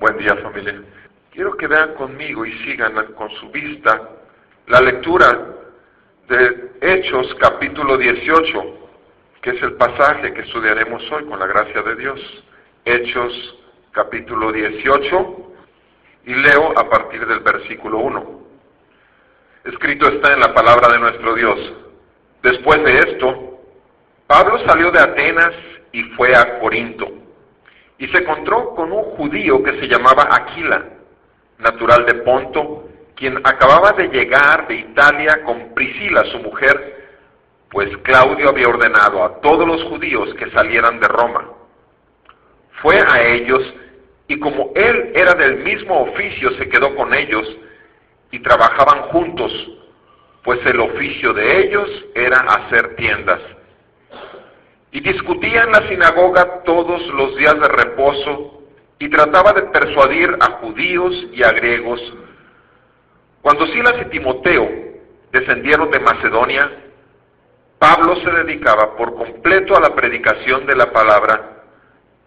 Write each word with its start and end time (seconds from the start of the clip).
Buen 0.00 0.16
día 0.16 0.36
familia. 0.36 0.80
Quiero 1.32 1.56
que 1.56 1.66
vean 1.66 1.94
conmigo 1.94 2.46
y 2.46 2.52
sigan 2.64 2.94
con 3.14 3.30
su 3.30 3.50
vista 3.50 4.00
la 4.68 4.80
lectura 4.80 5.56
de 6.28 6.70
Hechos 6.80 7.34
capítulo 7.40 7.98
18, 7.98 8.90
que 9.42 9.50
es 9.50 9.60
el 9.60 9.72
pasaje 9.72 10.32
que 10.32 10.42
estudiaremos 10.42 11.02
hoy 11.10 11.24
con 11.24 11.40
la 11.40 11.48
gracia 11.48 11.82
de 11.82 11.96
Dios. 11.96 12.44
Hechos 12.84 13.58
capítulo 13.90 14.52
18 14.52 15.52
y 16.26 16.34
leo 16.34 16.78
a 16.78 16.88
partir 16.88 17.26
del 17.26 17.40
versículo 17.40 17.98
1. 17.98 18.40
Escrito 19.64 20.10
está 20.10 20.32
en 20.32 20.40
la 20.40 20.54
palabra 20.54 20.92
de 20.92 21.00
nuestro 21.00 21.34
Dios. 21.34 21.72
Después 22.44 22.84
de 22.84 22.98
esto, 23.00 23.60
Pablo 24.28 24.64
salió 24.64 24.92
de 24.92 25.00
Atenas 25.00 25.54
y 25.90 26.04
fue 26.14 26.36
a 26.36 26.60
Corinto 26.60 27.17
y 27.98 28.06
se 28.08 28.18
encontró 28.18 28.74
con 28.74 28.92
un 28.92 29.02
judío 29.16 29.62
que 29.62 29.78
se 29.80 29.88
llamaba 29.88 30.28
Aquila, 30.30 30.84
natural 31.58 32.06
de 32.06 32.14
Ponto, 32.22 32.88
quien 33.16 33.36
acababa 33.38 33.92
de 33.92 34.08
llegar 34.08 34.68
de 34.68 34.76
Italia 34.76 35.42
con 35.44 35.74
Priscila, 35.74 36.24
su 36.26 36.38
mujer, 36.38 37.08
pues 37.70 37.94
Claudio 37.98 38.48
había 38.48 38.68
ordenado 38.68 39.24
a 39.24 39.40
todos 39.40 39.66
los 39.66 39.82
judíos 39.84 40.32
que 40.34 40.50
salieran 40.50 41.00
de 41.00 41.08
Roma. 41.08 41.50
Fue 42.80 42.96
a 42.96 43.22
ellos 43.28 43.74
y 44.28 44.38
como 44.38 44.70
él 44.76 45.12
era 45.14 45.34
del 45.34 45.64
mismo 45.64 46.02
oficio, 46.02 46.50
se 46.52 46.68
quedó 46.68 46.94
con 46.94 47.12
ellos 47.12 47.44
y 48.30 48.38
trabajaban 48.40 49.02
juntos, 49.08 49.52
pues 50.44 50.64
el 50.66 50.78
oficio 50.80 51.32
de 51.32 51.64
ellos 51.64 51.88
era 52.14 52.38
hacer 52.40 52.94
tiendas. 52.94 53.40
Y 54.90 55.00
discutía 55.00 55.62
en 55.62 55.72
la 55.72 55.88
sinagoga 55.88 56.62
todos 56.64 57.06
los 57.08 57.36
días 57.36 57.54
de 57.60 57.68
reposo 57.68 58.62
y 58.98 59.08
trataba 59.10 59.52
de 59.52 59.62
persuadir 59.62 60.36
a 60.40 60.52
judíos 60.60 61.14
y 61.32 61.42
a 61.42 61.52
griegos. 61.52 62.00
Cuando 63.42 63.66
Silas 63.66 63.94
y 64.02 64.10
Timoteo 64.10 64.68
descendieron 65.30 65.90
de 65.90 66.00
Macedonia, 66.00 66.70
Pablo 67.78 68.16
se 68.16 68.30
dedicaba 68.30 68.96
por 68.96 69.14
completo 69.14 69.76
a 69.76 69.80
la 69.80 69.94
predicación 69.94 70.66
de 70.66 70.74
la 70.74 70.90
palabra 70.90 71.58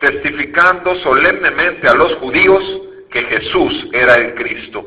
testificando 0.01 0.95
solemnemente 0.95 1.87
a 1.87 1.93
los 1.93 2.15
judíos 2.15 2.63
que 3.11 3.21
Jesús 3.23 3.87
era 3.93 4.15
el 4.15 4.33
Cristo. 4.33 4.83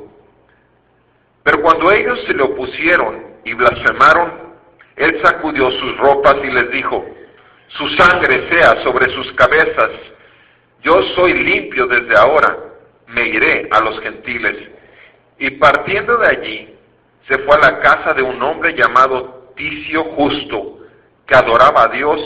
Pero 1.45 1.63
cuando 1.63 1.93
ellos 1.93 2.21
se 2.27 2.35
le 2.35 2.43
opusieron 2.43 3.23
y 3.45 3.55
blasfemaron, 3.55 4.33
él 4.97 5.21
sacudió 5.23 5.71
sus 5.71 5.97
ropas 5.99 6.37
y 6.43 6.51
les 6.51 6.71
dijo, 6.73 7.07
su 7.69 7.89
sangre 7.91 8.49
sea 8.51 8.83
sobre 8.83 9.13
sus 9.15 9.33
cabezas, 9.33 9.91
yo 10.83 11.03
soy 11.15 11.33
limpio 11.33 11.87
desde 11.87 12.17
ahora, 12.17 12.57
me 13.09 13.27
iré 13.29 13.69
a 13.71 13.81
los 13.81 13.99
gentiles. 14.01 14.57
Y 15.39 15.51
partiendo 15.53 16.19
de 16.19 16.29
allí, 16.29 16.75
se 17.29 17.39
fue 17.39 17.57
a 17.57 17.71
la 17.71 17.81
casa 17.81 18.15
de 18.15 18.23
un 18.23 18.41
hombre 18.43 18.75
llamado 18.75 19.53
Ticio 19.57 20.05
Justo, 20.05 20.79
que 21.27 21.35
adoraba 21.35 21.85
a 21.85 21.89
Dios 21.89 22.21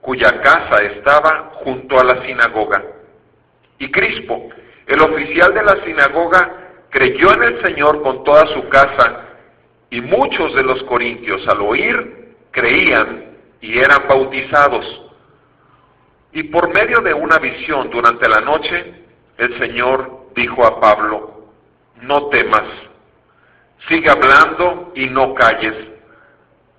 cuya 0.00 0.40
casa 0.40 0.82
estaba 0.82 1.52
junto 1.62 1.98
a 1.98 2.04
la 2.04 2.24
sinagoga. 2.26 2.82
Y 3.78 3.90
Crispo, 3.90 4.48
el 4.86 5.00
oficial 5.00 5.54
de 5.54 5.62
la 5.62 5.84
sinagoga, 5.84 6.86
creyó 6.90 7.32
en 7.34 7.42
el 7.42 7.62
Señor 7.62 8.02
con 8.02 8.24
toda 8.24 8.46
su 8.48 8.68
casa, 8.68 9.28
y 9.90 10.00
muchos 10.00 10.54
de 10.54 10.62
los 10.62 10.82
corintios 10.84 11.46
al 11.46 11.60
oír 11.60 12.34
creían 12.50 13.31
y 13.62 13.78
eran 13.78 14.06
bautizados. 14.06 14.84
Y 16.32 16.42
por 16.44 16.74
medio 16.74 17.00
de 17.00 17.14
una 17.14 17.38
visión 17.38 17.88
durante 17.90 18.28
la 18.28 18.40
noche, 18.40 18.94
el 19.38 19.58
Señor 19.58 20.28
dijo 20.34 20.66
a 20.66 20.80
Pablo, 20.80 21.46
no 22.02 22.28
temas, 22.28 22.64
sigue 23.88 24.10
hablando 24.10 24.92
y 24.94 25.06
no 25.06 25.34
calles, 25.34 25.74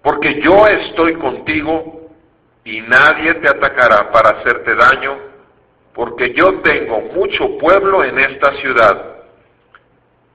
porque 0.04 0.42
yo 0.42 0.68
estoy 0.68 1.16
contigo 1.16 2.12
y 2.66 2.82
nadie 2.82 3.34
te 3.36 3.50
atacará 3.50 4.12
para 4.12 4.40
hacerte 4.40 4.76
daño, 4.76 5.18
porque 5.94 6.34
yo 6.34 6.60
tengo 6.62 7.00
mucho 7.16 7.58
pueblo 7.58 8.04
en 8.04 8.20
esta 8.20 8.54
ciudad. 8.58 9.10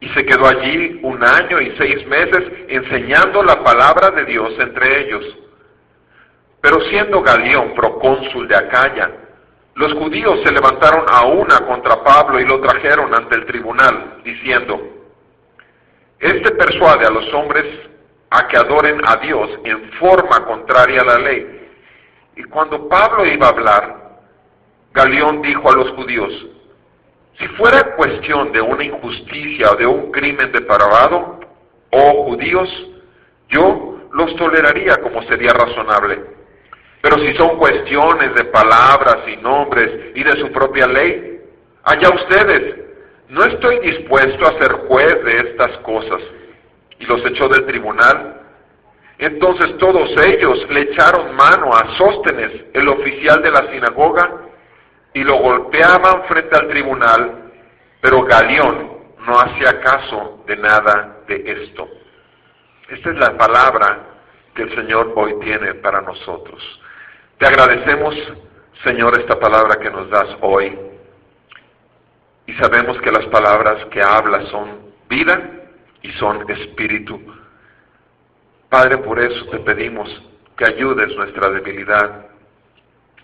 Y 0.01 0.09
se 0.11 0.25
quedó 0.25 0.47
allí 0.47 1.01
un 1.03 1.23
año 1.25 1.61
y 1.61 1.77
seis 1.77 2.07
meses 2.07 2.45
enseñando 2.69 3.43
la 3.43 3.63
palabra 3.65 4.11
de 4.13 4.25
Dios 4.27 4.55
entre 4.61 5.01
ellos. 5.03 5.25
Pero 6.61 6.81
siendo 6.83 7.23
Galión 7.23 7.75
procónsul 7.75 8.49
de 8.49 8.57
Acaya, 8.57 9.11
los 9.75 9.93
judíos 9.95 10.41
se 10.45 10.53
levantaron 10.53 11.07
a 11.09 11.25
una 11.27 11.61
contra 11.67 12.03
Pablo 12.03 12.41
y 12.41 12.45
lo 12.45 12.61
trajeron 12.61 13.15
ante 13.15 13.37
el 13.37 13.47
tribunal, 13.47 14.21
diciendo, 14.25 14.81
Este 16.19 16.51
persuade 16.51 17.07
a 17.07 17.11
los 17.11 17.33
hombres 17.33 17.67
a 18.31 18.49
que 18.49 18.57
adoren 18.57 19.01
a 19.07 19.17
Dios 19.17 19.51
en 19.65 19.93
forma 19.93 20.45
contraria 20.45 21.01
a 21.03 21.05
la 21.05 21.19
ley 21.19 21.59
y 22.39 22.45
cuando 22.45 22.89
Pablo 22.89 23.27
iba 23.27 23.49
a 23.49 23.51
hablar, 23.51 24.21
Galeón 24.93 25.43
dijo 25.43 25.69
a 25.69 25.75
los 25.75 25.91
judíos, 25.91 26.33
si 27.37 27.49
fuera 27.49 27.97
cuestión 27.97 28.53
de 28.53 28.61
una 28.61 28.85
injusticia 28.85 29.73
o 29.73 29.75
de 29.75 29.87
un 29.87 30.13
crimen 30.13 30.53
depravado, 30.53 31.41
oh 31.91 32.25
judíos, 32.27 32.69
yo 33.49 33.99
los 34.13 34.37
toleraría 34.37 34.99
como 34.99 35.21
sería 35.25 35.53
razonable. 35.53 36.38
Pero 37.09 37.25
si 37.25 37.35
son 37.37 37.57
cuestiones 37.57 38.35
de 38.35 38.45
palabras 38.45 39.19
y 39.27 39.37
nombres 39.39 40.13
y 40.15 40.23
de 40.23 40.33
su 40.41 40.53
propia 40.53 40.87
ley, 40.87 41.41
allá 41.85 42.11
ustedes, 42.15 42.77
no 43.29 43.45
estoy 43.45 43.79
dispuesto 43.81 44.47
a 44.47 44.59
ser 44.59 44.73
juez 44.89 45.25
de 45.25 45.39
estas 45.39 45.79
cosas. 45.79 46.21
Y 46.99 47.07
los 47.07 47.25
echó 47.25 47.49
del 47.49 47.65
tribunal 47.65 48.39
entonces 49.19 49.77
todos 49.79 50.11
ellos 50.25 50.65
le 50.71 50.83
echaron 50.83 51.35
mano 51.35 51.75
a 51.75 51.97
Sóstenes, 51.97 52.53
el 52.73 52.89
oficial 52.89 53.43
de 53.43 53.51
la 53.51 53.71
sinagoga, 53.73 54.31
y 55.13 55.25
lo 55.25 55.37
golpeaban 55.39 56.25
frente 56.29 56.57
al 56.57 56.69
tribunal, 56.69 57.51
pero 58.01 58.23
Galión 58.23 58.93
no 59.27 59.41
hacía 59.41 59.81
caso 59.81 60.45
de 60.47 60.57
nada 60.57 61.17
de 61.27 61.65
esto. 61.65 61.89
Esta 62.91 63.11
es 63.11 63.17
la 63.17 63.37
palabra 63.37 64.07
que 64.55 64.63
el 64.63 64.75
Señor 64.77 65.13
hoy 65.17 65.35
tiene 65.41 65.75
para 65.75 66.01
nosotros. 66.01 66.63
Te 67.39 67.47
agradecemos, 67.47 68.17
Señor, 68.83 69.17
esta 69.17 69.39
palabra 69.39 69.79
que 69.79 69.91
nos 69.91 70.11
das 70.11 70.27
hoy. 70.41 70.77
Y 72.47 72.53
sabemos 72.55 73.01
que 73.01 73.13
las 73.13 73.27
palabras 73.27 73.85
que 73.93 74.03
hablas 74.03 74.49
son 74.49 74.91
vida 75.09 75.41
y 76.03 76.11
son 76.15 76.51
espíritu. 76.51 77.21
Padre, 78.69 78.99
por 78.99 79.21
eso 79.21 79.47
te 79.51 79.61
pedimos 79.61 80.11
que 80.57 80.65
ayudes 80.65 81.15
nuestra 81.15 81.51
debilidad, 81.51 82.27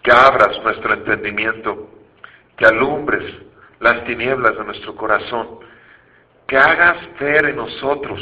que 0.04 0.12
abras 0.12 0.62
nuestro 0.62 0.94
entendimiento, 0.94 1.90
que 2.56 2.66
alumbres 2.66 3.24
las 3.80 4.04
tinieblas 4.04 4.56
de 4.56 4.64
nuestro 4.64 4.94
corazón, 4.94 5.58
que 6.46 6.56
hagas 6.56 6.98
ver 7.18 7.46
en 7.46 7.56
nosotros 7.56 8.20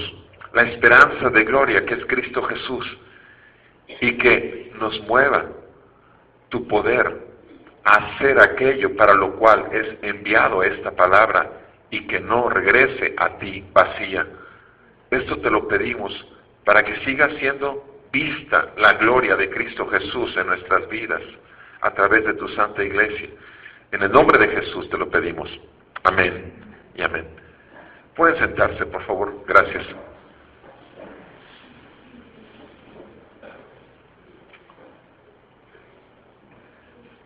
la 0.54 0.62
esperanza 0.62 1.28
de 1.28 1.44
gloria 1.44 1.84
que 1.84 1.94
es 1.94 2.06
Cristo 2.06 2.42
Jesús 2.44 2.98
y 4.00 4.16
que 4.16 4.72
nos 4.78 4.98
mueva 5.02 5.44
tu 6.52 6.68
poder 6.68 7.10
hacer 7.82 8.38
aquello 8.38 8.94
para 8.94 9.14
lo 9.14 9.36
cual 9.36 9.68
es 9.72 9.96
enviado 10.02 10.62
esta 10.62 10.92
palabra 10.92 11.50
y 11.90 12.06
que 12.06 12.20
no 12.20 12.50
regrese 12.50 13.14
a 13.16 13.38
ti 13.38 13.64
vacía. 13.72 14.26
Esto 15.10 15.38
te 15.38 15.50
lo 15.50 15.66
pedimos 15.66 16.12
para 16.64 16.84
que 16.84 16.94
siga 17.04 17.28
siendo 17.38 17.82
vista 18.12 18.68
la 18.76 18.92
gloria 18.94 19.34
de 19.34 19.48
Cristo 19.48 19.86
Jesús 19.88 20.36
en 20.36 20.46
nuestras 20.46 20.86
vidas 20.90 21.22
a 21.80 21.90
través 21.92 22.24
de 22.26 22.34
tu 22.34 22.46
santa 22.48 22.84
iglesia. 22.84 23.30
En 23.90 24.02
el 24.02 24.12
nombre 24.12 24.38
de 24.38 24.48
Jesús 24.48 24.88
te 24.90 24.98
lo 24.98 25.08
pedimos. 25.08 25.48
Amén 26.04 26.52
y 26.94 27.02
amén. 27.02 27.26
Pueden 28.14 28.38
sentarse, 28.38 28.84
por 28.87 29.02
favor. 29.05 29.43
Gracias. 29.48 29.87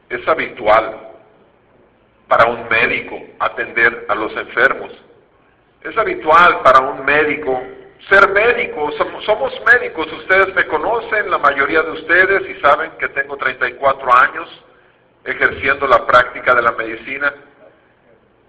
Es 0.08 0.26
habitual 0.28 1.12
para 2.28 2.46
un 2.46 2.68
médico 2.68 3.20
atender 3.38 4.06
a 4.08 4.14
los 4.14 4.32
enfermos. 4.36 4.92
Es 5.82 5.96
habitual 5.96 6.60
para 6.62 6.80
un 6.80 7.04
médico 7.04 7.62
ser 8.08 8.30
médico, 8.30 8.92
somos 9.24 9.52
médicos, 9.72 10.06
ustedes 10.12 10.54
me 10.54 10.66
conocen, 10.66 11.30
la 11.30 11.38
mayoría 11.38 11.82
de 11.82 11.90
ustedes, 11.92 12.48
y 12.48 12.60
saben 12.60 12.92
que 12.98 13.08
tengo 13.08 13.36
34 13.36 14.16
años 14.16 14.64
ejerciendo 15.24 15.88
la 15.88 16.06
práctica 16.06 16.54
de 16.54 16.62
la 16.62 16.72
medicina. 16.72 17.34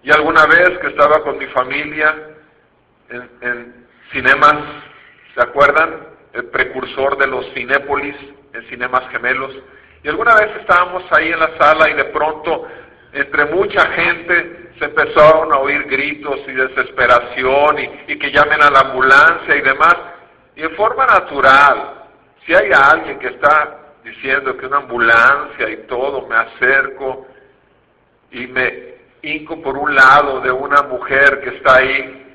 Y 0.04 0.12
alguna 0.12 0.46
vez 0.46 0.78
que 0.80 0.88
estaba 0.88 1.24
con 1.24 1.38
mi 1.38 1.48
familia 1.48 2.16
en, 3.10 3.30
en 3.42 3.88
cinemas, 4.12 4.58
¿se 5.34 5.42
acuerdan? 5.42 6.18
El 6.34 6.46
precursor 6.46 7.18
de 7.18 7.26
los 7.26 7.52
Cinépolis, 7.54 8.16
en 8.54 8.64
Cinemas 8.70 9.10
Gemelos. 9.10 9.56
Y 10.04 10.10
alguna 10.10 10.36
vez 10.36 10.56
estábamos 10.60 11.04
ahí 11.12 11.32
en 11.32 11.40
la 11.40 11.58
sala 11.58 11.90
y 11.90 11.94
de 11.94 12.06
pronto, 12.06 12.68
entre 13.14 13.46
mucha 13.46 13.86
gente, 13.92 14.70
se 14.78 14.86
empezaron 14.86 15.52
a 15.54 15.58
oír 15.58 15.84
gritos 15.86 16.40
y 16.48 16.52
desesperación 16.52 17.78
y, 18.08 18.18
que 18.18 18.32
llamen 18.32 18.62
a 18.62 18.70
la 18.70 18.80
ambulancia 18.82 19.56
y 19.56 19.62
demás. 19.62 19.96
Y 20.56 20.64
en 20.64 20.76
forma 20.76 21.06
natural, 21.06 22.06
si 22.46 22.54
hay 22.54 22.72
alguien 22.72 23.20
que 23.20 23.28
está 23.28 23.80
diciendo 24.04 24.56
que 24.56 24.66
una 24.66 24.78
ambulancia 24.78 25.70
y 25.70 25.78
todo, 25.88 26.28
me 26.28 26.36
acerco 26.36 27.28
y 28.32 28.48
me 28.48 28.96
hinco 29.22 29.62
por 29.62 29.78
un 29.78 29.96
lado 29.96 30.42
de 30.42 30.52
una 30.52 30.84
mujer 30.84 31.42
que 31.42 31.58
está 31.58 31.78
ahí 31.78 32.27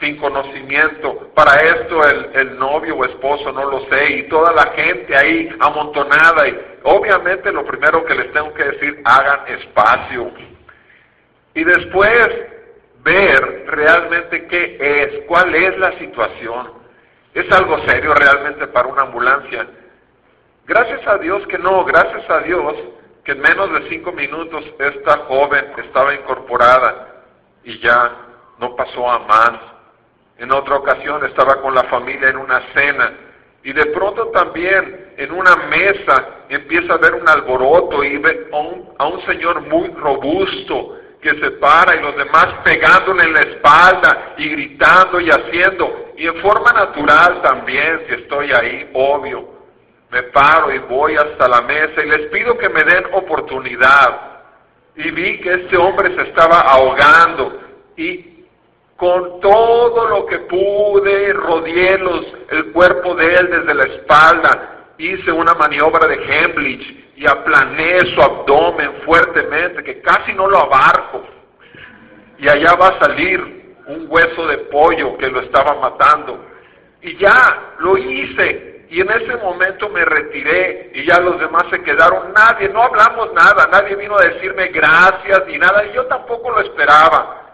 sin 0.00 0.16
conocimiento. 0.16 1.30
Para 1.34 1.54
esto 1.62 2.02
el, 2.04 2.30
el, 2.34 2.58
novio 2.58 2.96
o 2.96 3.04
esposo 3.04 3.52
no 3.52 3.70
lo 3.70 3.80
sé 3.88 4.12
y 4.12 4.28
toda 4.28 4.52
la 4.52 4.72
gente 4.72 5.16
ahí 5.16 5.48
amontonada 5.60 6.48
y 6.48 6.58
obviamente 6.84 7.52
lo 7.52 7.64
primero 7.64 8.04
que 8.04 8.14
les 8.14 8.32
tengo 8.32 8.52
que 8.54 8.64
decir, 8.64 9.00
hagan 9.04 9.40
espacio. 9.48 10.32
Y 11.54 11.64
después 11.64 12.28
ver 13.02 13.64
realmente 13.66 14.46
qué 14.46 14.76
es, 14.80 15.24
cuál 15.26 15.54
es 15.54 15.76
la 15.78 15.98
situación. 15.98 16.72
¿Es 17.34 17.50
algo 17.52 17.78
serio 17.86 18.14
realmente 18.14 18.66
para 18.68 18.88
una 18.88 19.02
ambulancia? 19.02 19.66
Gracias 20.66 21.06
a 21.06 21.18
Dios 21.18 21.46
que 21.46 21.58
no, 21.58 21.84
gracias 21.84 22.28
a 22.28 22.40
Dios 22.40 22.74
que 23.24 23.32
en 23.32 23.40
menos 23.40 23.72
de 23.72 23.88
cinco 23.88 24.12
minutos 24.12 24.64
esta 24.78 25.18
joven 25.26 25.72
estaba 25.84 26.14
incorporada 26.14 27.24
y 27.64 27.78
ya 27.80 28.16
no 28.58 28.74
pasó 28.74 29.10
a 29.10 29.18
más. 29.20 29.77
En 30.38 30.52
otra 30.52 30.76
ocasión 30.76 31.24
estaba 31.26 31.60
con 31.60 31.74
la 31.74 31.84
familia 31.84 32.28
en 32.28 32.36
una 32.36 32.62
cena 32.72 33.12
y 33.64 33.72
de 33.72 33.86
pronto 33.86 34.28
también 34.28 35.12
en 35.16 35.32
una 35.32 35.56
mesa 35.56 36.44
empieza 36.48 36.94
a 36.94 36.98
ver 36.98 37.14
un 37.14 37.28
alboroto 37.28 38.04
y 38.04 38.16
ve 38.18 38.48
a 38.52 38.56
un, 38.56 38.94
a 38.98 39.06
un 39.08 39.26
señor 39.26 39.62
muy 39.62 39.88
robusto 39.88 40.96
que 41.20 41.30
se 41.40 41.50
para 41.52 41.96
y 41.96 42.00
los 42.00 42.16
demás 42.16 42.46
pegándole 42.62 43.24
en 43.24 43.34
la 43.34 43.40
espalda 43.40 44.34
y 44.38 44.48
gritando 44.48 45.20
y 45.20 45.28
haciendo. 45.28 46.12
Y 46.16 46.26
en 46.26 46.36
forma 46.36 46.72
natural 46.72 47.42
también, 47.42 48.02
si 48.06 48.14
estoy 48.14 48.52
ahí, 48.52 48.88
obvio, 48.94 49.48
me 50.10 50.22
paro 50.24 50.72
y 50.72 50.78
voy 50.78 51.16
hasta 51.16 51.48
la 51.48 51.60
mesa 51.62 52.02
y 52.02 52.08
les 52.08 52.28
pido 52.28 52.56
que 52.56 52.68
me 52.68 52.84
den 52.84 53.06
oportunidad. 53.12 54.38
Y 54.94 55.10
vi 55.10 55.40
que 55.40 55.52
este 55.54 55.76
hombre 55.76 56.14
se 56.14 56.22
estaba 56.22 56.60
ahogando 56.60 57.60
y 57.96 58.37
con 58.98 59.40
todo 59.40 60.08
lo 60.08 60.26
que 60.26 60.40
pude 60.40 61.32
rodeé 61.32 61.98
los, 61.98 62.26
el 62.50 62.72
cuerpo 62.72 63.14
de 63.14 63.32
él 63.32 63.48
desde 63.48 63.74
la 63.74 63.84
espalda. 63.84 64.86
Hice 64.98 65.30
una 65.30 65.54
maniobra 65.54 66.08
de 66.08 66.16
Hemlich 66.16 67.14
y 67.14 67.24
aplané 67.24 68.00
su 68.12 68.20
abdomen 68.20 68.94
fuertemente, 69.04 69.84
que 69.84 70.00
casi 70.00 70.32
no 70.32 70.48
lo 70.48 70.58
abarco. 70.58 71.24
Y 72.38 72.48
allá 72.48 72.74
va 72.74 72.88
a 72.88 72.98
salir 72.98 73.76
un 73.86 74.06
hueso 74.08 74.46
de 74.48 74.58
pollo 74.58 75.16
que 75.16 75.28
lo 75.28 75.42
estaba 75.42 75.76
matando. 75.76 76.44
Y 77.00 77.16
ya 77.18 77.74
lo 77.78 77.96
hice. 77.96 78.86
Y 78.90 79.00
en 79.00 79.10
ese 79.12 79.36
momento 79.36 79.88
me 79.90 80.04
retiré 80.04 80.90
y 80.94 81.06
ya 81.06 81.20
los 81.20 81.38
demás 81.38 81.66
se 81.70 81.80
quedaron. 81.82 82.32
Nadie, 82.32 82.68
no 82.70 82.82
hablamos 82.82 83.32
nada, 83.32 83.68
nadie 83.70 83.94
vino 83.94 84.16
a 84.16 84.24
decirme 84.24 84.68
gracias 84.68 85.46
ni 85.46 85.56
nada. 85.56 85.84
Y 85.86 85.92
yo 85.92 86.04
tampoco 86.06 86.50
lo 86.50 86.60
esperaba 86.62 87.47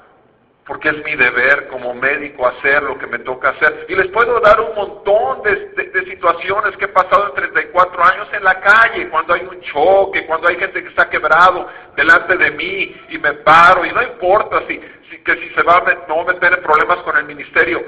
porque 0.66 0.88
es 0.88 1.04
mi 1.04 1.14
deber 1.14 1.68
como 1.68 1.94
médico 1.94 2.46
hacer 2.46 2.82
lo 2.82 2.96
que 2.98 3.06
me 3.06 3.18
toca 3.18 3.50
hacer. 3.50 3.86
Y 3.88 3.94
les 3.94 4.08
puedo 4.08 4.40
dar 4.40 4.60
un 4.60 4.74
montón 4.74 5.42
de, 5.42 5.74
situaciones 6.04 6.76
que 6.76 6.86
he 6.86 6.88
pasado 6.88 7.28
en 7.28 7.34
34 7.34 8.04
años 8.04 8.28
en 8.32 8.44
la 8.44 8.60
calle, 8.60 9.08
cuando 9.10 9.34
hay 9.34 9.42
un 9.42 9.60
choque, 9.60 10.26
cuando 10.26 10.48
hay 10.48 10.56
gente 10.56 10.82
que 10.82 10.88
está 10.88 11.08
quebrado 11.10 11.68
delante 11.96 12.36
de 12.36 12.50
mí 12.52 12.96
y 13.10 13.18
me 13.18 13.34
paro, 13.34 13.84
y 13.84 13.92
no 13.92 14.02
importa 14.02 14.62
si, 14.66 14.78
que 15.18 15.34
si 15.36 15.48
se 15.54 15.62
va 15.62 15.76
a 15.76 16.06
no 16.08 16.24
meter 16.24 16.54
en 16.54 16.62
problemas 16.62 16.98
con 16.98 17.16
el 17.16 17.24
ministerio 17.24 17.84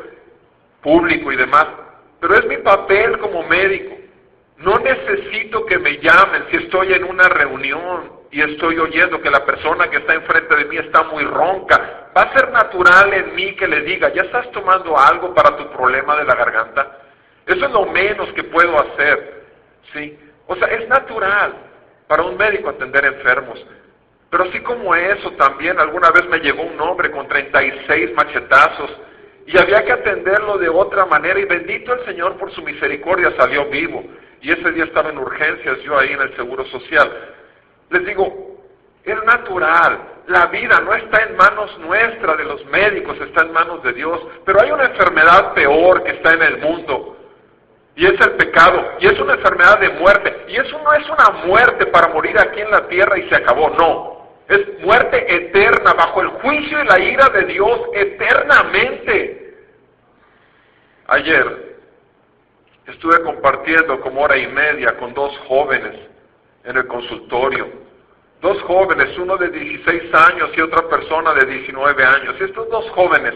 público 0.83 1.33
y 1.33 1.37
demás, 1.37 1.67
pero 2.21 2.35
es 2.35 2.47
mi 2.47 2.59
papel 2.59 3.19
como 3.19 3.43
médico. 3.45 3.97
No 4.59 4.79
necesito 4.79 5.65
que 5.67 5.79
me 5.79 5.99
llamen 5.99 6.45
si 6.51 6.57
estoy 6.57 6.93
en 6.93 7.05
una 7.05 7.29
reunión 7.29 8.16
y 8.31 8.41
estoy 8.43 8.79
oyendo 8.79 9.21
que 9.21 9.31
la 9.31 9.45
persona 9.45 9.89
que 9.89 9.99
está 9.99 10.15
enfrente 10.15 10.57
de 10.57 10.65
mí 10.67 10.77
está 10.79 11.05
muy 11.05 11.25
ronca 11.25 12.09
va 12.17 12.23
a 12.23 12.33
ser 12.33 12.51
natural 12.51 13.13
en 13.13 13.35
mí 13.35 13.55
que 13.57 13.69
le 13.69 13.83
diga, 13.83 14.13
¿ya 14.13 14.23
estás 14.23 14.51
tomando 14.53 14.99
algo 14.99 15.35
para 15.35 15.57
tu 15.57 15.71
problema 15.71 16.17
de 16.17 16.25
la 16.25 16.35
garganta? 16.35 16.99
Eso 17.47 17.67
es 17.67 17.73
lo 17.73 17.87
menos 17.87 18.33
que 18.33 18.45
puedo 18.45 18.79
hacer, 18.81 19.45
¿sí? 19.93 20.19
O 20.47 20.57
sea, 20.57 20.69
es 20.69 20.89
natural 20.89 21.55
para 22.09 22.23
un 22.23 22.37
médico 22.37 22.71
atender 22.71 23.05
enfermos. 23.05 23.65
Pero 24.31 24.45
así 24.45 24.61
como 24.61 24.95
eso, 24.95 25.31
también 25.33 25.79
alguna 25.79 26.11
vez 26.11 26.27
me 26.29 26.39
llegó 26.41 26.63
un 26.63 26.81
hombre 26.81 27.11
con 27.11 27.29
36 27.29 28.13
machetazos 28.15 28.91
y 29.47 29.57
había 29.59 29.85
que 29.85 29.93
atenderlo 29.93 30.59
de 30.59 30.69
otra 30.69 31.07
manera 31.07 31.39
y 31.39 31.45
bendito 31.45 31.93
el 31.95 32.05
Señor 32.05 32.37
por 32.37 32.53
su 32.53 32.63
misericordia 32.63 33.33
salió 33.39 33.67
vivo. 33.67 34.05
Y 34.43 34.51
ese 34.51 34.73
día 34.73 34.85
estaba 34.85 35.11
en 35.11 35.19
urgencias 35.19 35.81
yo 35.83 35.99
ahí 35.99 36.13
en 36.13 36.21
el 36.21 36.35
Seguro 36.37 36.65
Social. 36.67 37.11
Les 37.91 38.05
digo, 38.05 38.57
es 39.05 39.25
natural, 39.25 40.17
la 40.27 40.47
vida 40.47 40.81
no 40.81 40.93
está 40.95 41.23
en 41.23 41.37
manos 41.37 41.79
nuestras, 41.79 42.37
de 42.37 42.45
los 42.45 42.65
médicos, 42.67 43.17
está 43.21 43.43
en 43.43 43.53
manos 43.53 43.83
de 43.85 43.93
Dios. 43.93 44.21
Pero 44.45 44.61
hay 44.61 44.73
una 44.73 44.87
enfermedad 44.87 45.55
peor 45.55 46.03
que 46.03 46.13
está 46.13 46.35
en 46.35 46.43
el 46.43 46.59
mundo. 46.59 47.17
Y 47.95 48.07
es 48.07 48.21
el 48.21 48.33
pecado. 48.33 48.97
Y 48.99 49.07
es 49.07 49.19
una 49.21 49.35
enfermedad 49.35 49.79
de 49.79 49.91
muerte. 49.91 50.45
Y 50.49 50.57
eso 50.57 50.81
no 50.83 50.93
es 50.93 51.09
una 51.09 51.47
muerte 51.47 51.87
para 51.87 52.09
morir 52.09 52.37
aquí 52.39 52.61
en 52.61 52.71
la 52.71 52.89
tierra 52.89 53.17
y 53.19 53.29
se 53.29 53.37
acabó. 53.37 53.71
No. 53.71 54.17
Es 54.49 54.81
muerte 54.81 55.35
eterna 55.35 55.93
bajo 55.95 56.21
el 56.23 56.29
juicio 56.29 56.83
y 56.83 56.87
la 56.87 56.99
ira 56.99 57.29
de 57.29 57.45
Dios 57.45 57.81
eternamente. 57.95 59.55
Ayer 61.07 61.77
estuve 62.87 63.23
compartiendo 63.23 64.01
como 64.01 64.23
hora 64.23 64.37
y 64.37 64.47
media 64.49 64.97
con 64.99 65.15
dos 65.15 65.37
jóvenes 65.47 66.16
en 66.67 66.77
el 66.77 66.87
consultorio 66.87 67.87
dos 68.41 68.63
jóvenes, 68.63 69.17
uno 69.19 69.37
de 69.37 69.49
16 69.49 70.15
años 70.15 70.51
y 70.57 70.61
otra 70.61 70.89
persona 70.89 71.35
de 71.35 71.47
19 71.47 72.05
años. 72.05 72.41
Estos 72.41 72.69
dos 72.69 72.89
jóvenes 72.91 73.35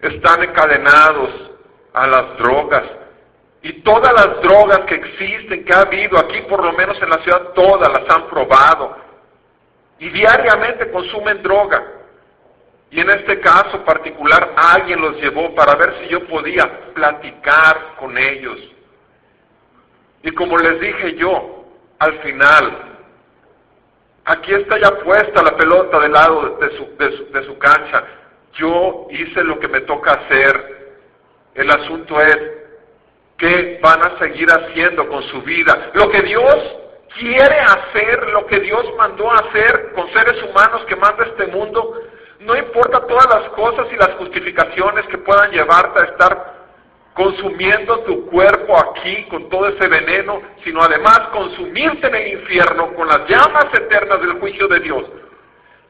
están 0.00 0.42
encadenados 0.42 1.30
a 1.92 2.06
las 2.06 2.38
drogas. 2.38 2.84
Y 3.62 3.72
todas 3.82 4.12
las 4.12 4.40
drogas 4.42 4.80
que 4.86 4.94
existen, 4.94 5.64
que 5.64 5.72
ha 5.72 5.80
habido 5.80 6.18
aquí, 6.18 6.40
por 6.42 6.64
lo 6.64 6.72
menos 6.72 7.00
en 7.02 7.10
la 7.10 7.18
ciudad, 7.18 7.52
todas 7.54 7.92
las 7.92 8.08
han 8.14 8.28
probado. 8.28 8.96
Y 9.98 10.08
diariamente 10.10 10.90
consumen 10.90 11.42
droga. 11.42 11.82
Y 12.90 13.00
en 13.00 13.10
este 13.10 13.40
caso 13.40 13.84
particular, 13.84 14.54
alguien 14.56 15.00
los 15.00 15.16
llevó 15.16 15.54
para 15.54 15.74
ver 15.74 15.96
si 16.00 16.08
yo 16.08 16.26
podía 16.26 16.92
platicar 16.94 17.96
con 17.98 18.16
ellos. 18.16 18.58
Y 20.28 20.30
como 20.32 20.58
les 20.58 20.78
dije 20.78 21.14
yo, 21.16 21.64
al 21.98 22.18
final, 22.20 22.88
Aquí 24.28 24.52
está 24.52 24.78
ya 24.78 24.90
puesta 24.90 25.42
la 25.42 25.56
pelota 25.56 26.00
del 26.00 26.12
lado 26.12 26.58
de 26.60 26.76
su, 26.76 26.86
de 27.32 27.46
su, 27.46 27.58
cancha. 27.58 28.04
Yo 28.52 29.06
hice 29.08 29.42
lo 29.42 29.58
que 29.58 29.68
me 29.68 29.80
toca 29.80 30.10
hacer. 30.10 30.98
El 31.54 31.70
asunto 31.70 32.20
es, 32.20 32.36
¿qué 33.38 33.80
van 33.82 34.02
a 34.02 34.18
seguir 34.18 34.46
haciendo 34.50 35.08
con 35.08 35.22
su 35.22 35.40
vida? 35.40 35.92
Lo 35.94 36.10
que 36.10 36.20
Dios 36.20 36.56
quiere 37.18 37.58
hacer, 37.58 38.28
lo 38.28 38.44
que 38.44 38.60
Dios 38.60 38.84
mandó 38.98 39.32
hacer 39.32 39.92
con 39.94 40.12
seres 40.12 40.42
humanos 40.42 40.84
que 40.86 40.96
manda 40.96 41.24
este 41.24 41.46
mundo, 41.46 41.94
no 42.40 42.54
importa 42.54 43.06
todas 43.06 43.26
las 43.34 43.48
cosas 43.52 43.86
y 43.90 43.96
las 43.96 44.10
justificaciones 44.16 45.06
que 45.06 45.16
puedan 45.16 45.50
llevarte 45.52 46.02
a 46.02 46.04
estar 46.04 46.57
consumiendo 47.18 47.98
tu 48.04 48.26
cuerpo 48.26 48.78
aquí 48.78 49.24
con 49.24 49.48
todo 49.48 49.66
ese 49.66 49.88
veneno, 49.88 50.40
sino 50.62 50.80
además 50.80 51.18
consumirte 51.32 52.06
en 52.06 52.14
el 52.14 52.28
infierno 52.34 52.94
con 52.94 53.08
las 53.08 53.28
llamas 53.28 53.66
eternas 53.74 54.20
del 54.20 54.38
juicio 54.38 54.68
de 54.68 54.78
Dios. 54.78 55.04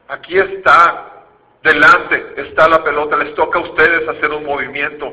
Aquí 0.09 0.39
está, 0.39 1.27
delante 1.63 2.33
está 2.35 2.67
la 2.71 2.83
pelota, 2.83 3.19
les 3.19 3.35
toca 3.35 3.59
a 3.59 3.63
ustedes 3.63 4.09
hacer 4.09 4.31
un 4.31 4.47
movimiento, 4.47 5.13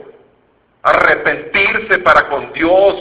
arrepentirse 0.84 2.00
para 2.00 2.30
con 2.30 2.54
Dios, 2.54 2.96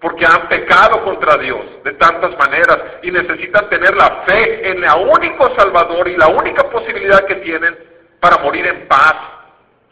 porque 0.00 0.26
han 0.26 0.48
pecado 0.48 1.04
contra 1.04 1.36
Dios 1.36 1.64
de 1.84 1.92
tantas 1.92 2.36
maneras 2.36 2.78
y 3.04 3.12
necesitan 3.12 3.68
tener 3.68 3.94
la 3.94 4.24
fe 4.26 4.68
en 4.68 4.82
el 4.82 5.08
único 5.16 5.54
Salvador 5.54 6.08
y 6.08 6.16
la 6.16 6.26
única 6.26 6.68
posibilidad 6.70 7.24
que 7.24 7.36
tienen 7.36 7.78
para 8.18 8.38
morir 8.38 8.66
en 8.66 8.88
paz 8.88 9.33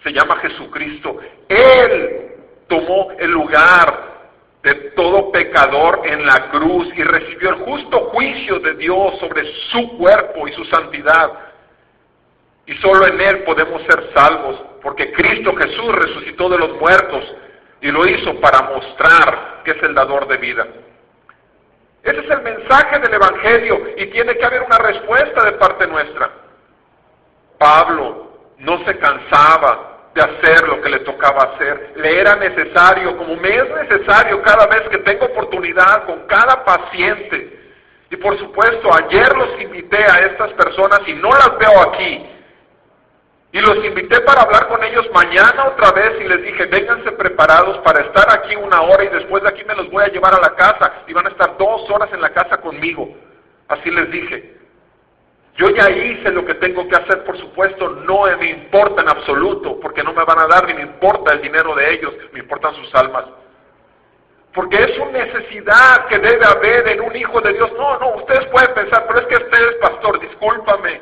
se 0.03 0.13
llama 0.13 0.37
Jesucristo. 0.37 1.19
Él 1.49 2.33
tomó 2.69 3.11
el 3.19 3.31
lugar 3.31 4.13
de 4.63 4.75
todo 4.95 5.33
pecador 5.33 6.03
en 6.05 6.25
la 6.25 6.51
cruz 6.51 6.89
y 6.95 7.03
recibió 7.03 7.51
el 7.51 7.57
justo 7.57 8.11
juicio 8.13 8.61
de 8.61 8.75
Dios 8.75 9.19
sobre 9.19 9.45
su 9.71 9.99
cuerpo 9.99 10.47
y 10.47 10.53
su 10.53 10.65
santidad. 10.67 11.33
Y 12.67 12.75
solo 12.75 13.07
en 13.07 13.21
Él 13.21 13.43
podemos 13.43 13.83
ser 13.83 14.11
salvos, 14.15 14.61
porque 14.83 15.13
Cristo 15.13 15.55
Jesús 15.57 15.95
resucitó 15.95 16.49
de 16.49 16.59
los 16.59 16.81
muertos 16.81 17.25
y 17.81 17.91
lo 17.91 18.07
hizo 18.07 18.41
para 18.41 18.63
mostrar 18.63 19.63
que 19.65 19.73
es 19.73 19.83
el 19.83 19.95
dador 19.95 20.29
de 20.29 20.37
vida. 20.37 20.67
Ese 22.05 22.21
es 22.21 22.31
el 22.31 22.43
mensaje 22.43 22.99
del 23.01 23.15
Evangelio 23.15 23.81
y 23.97 24.07
tiene 24.07 24.37
que 24.37 24.45
haber 24.45 24.63
una 24.63 24.79
respuesta 24.79 25.45
de 25.45 25.53
parte 25.53 25.87
nuestra. 25.87 26.31
Pablo 27.59 28.39
no 28.59 28.85
se 28.85 28.97
cansaba 28.99 29.92
de 30.14 30.21
hacer 30.21 30.69
lo 30.69 30.81
que 30.83 30.90
le 30.90 30.99
tocaba 31.00 31.54
hacer. 31.54 31.92
Le 31.97 32.21
era 32.21 32.37
necesario, 32.37 33.16
como 33.16 33.37
me 33.37 33.49
es 33.49 33.69
necesario 33.88 34.42
cada 34.42 34.66
vez 34.66 34.83
que 34.90 34.99
tengo 34.99 35.26
oportunidad 35.26 36.04
con 36.04 36.26
cada 36.26 36.64
paciente. 36.64 37.61
Y 38.11 38.16
por 38.16 38.38
supuesto, 38.38 38.90
ayer 38.95 39.35
los 39.37 39.61
invité 39.61 39.97
a 39.97 40.26
estas 40.26 40.52
personas 40.52 41.00
y 41.07 41.14
no 41.14 41.31
las 41.31 41.57
veo 41.59 41.81
aquí. 41.88 42.26
Y 43.52 43.61
los 43.61 43.85
invité 43.85 44.21
para 44.21 44.42
hablar 44.42 44.69
con 44.69 44.83
ellos 44.83 45.07
mañana 45.14 45.66
otra 45.66 45.92
vez 45.92 46.21
y 46.21 46.28
les 46.28 46.42
dije, 46.42 46.66
vénganse 46.66 47.12
preparados 47.12 47.78
para 47.78 48.00
estar 48.00 48.26
aquí 48.33 48.57
una 48.57 48.81
hora 48.83 49.04
y 49.04 49.09
después 49.09 49.42
de 49.42 49.50
aquí 49.50 49.62
me 49.64 49.75
los 49.75 49.90
voy 49.90 50.04
a 50.04 50.09
llevar 50.09 50.35
a 50.35 50.40
la 50.40 50.54
casa 50.54 51.02
y 51.07 51.12
van 51.12 51.26
a 51.26 51.31
estar 51.31 51.57
dos 51.59 51.90
horas 51.90 52.11
en 52.12 52.23
la 52.23 52.31
casa 52.31 52.59
conmigo. 52.59 53.14
Así 53.69 53.90
les 53.90 54.11
dije. 54.11 54.62
Yo 55.57 55.69
ya 55.69 55.91
hice 55.91 56.31
lo 56.31 56.47
que 56.47 56.55
tengo 56.55 56.89
que 56.89 56.97
hacer, 56.97 57.25
por 57.25 57.39
supuesto, 57.39 57.89
no 57.91 58.25
me 58.39 58.51
importa 58.51 59.03
en 59.03 59.09
absoluto, 59.09 59.79
porque 59.81 60.03
no 60.03 60.15
me 60.15 60.25
van 60.25 60.39
a 60.39 60.47
dar 60.47 60.67
ni 60.67 60.75
me 60.75 60.83
importa 60.83 61.35
el 61.35 61.43
dinero 61.43 61.75
de 61.75 61.93
ellos, 61.93 62.15
me 62.33 62.41
importan 62.41 62.75
sus 62.75 62.95
almas. 62.95 63.25
Porque 64.55 64.77
es 64.77 64.99
una 64.99 65.25
necesidad 65.25 66.07
que 66.09 66.19
debe 66.19 66.45
haber 66.45 66.89
en 66.89 67.01
un 67.03 67.15
hijo 67.17 67.41
de 67.41 67.53
Dios. 67.53 67.71
No, 67.77 67.99
no, 67.99 68.17
ustedes 68.17 68.47
pueden 68.47 68.73
pensar, 68.75 69.07
pero 69.07 69.21
es 69.21 69.27
que 69.27 69.45
usted 69.45 69.69
es 69.71 69.77
pastor, 69.77 70.21
discúlpame. 70.21 71.01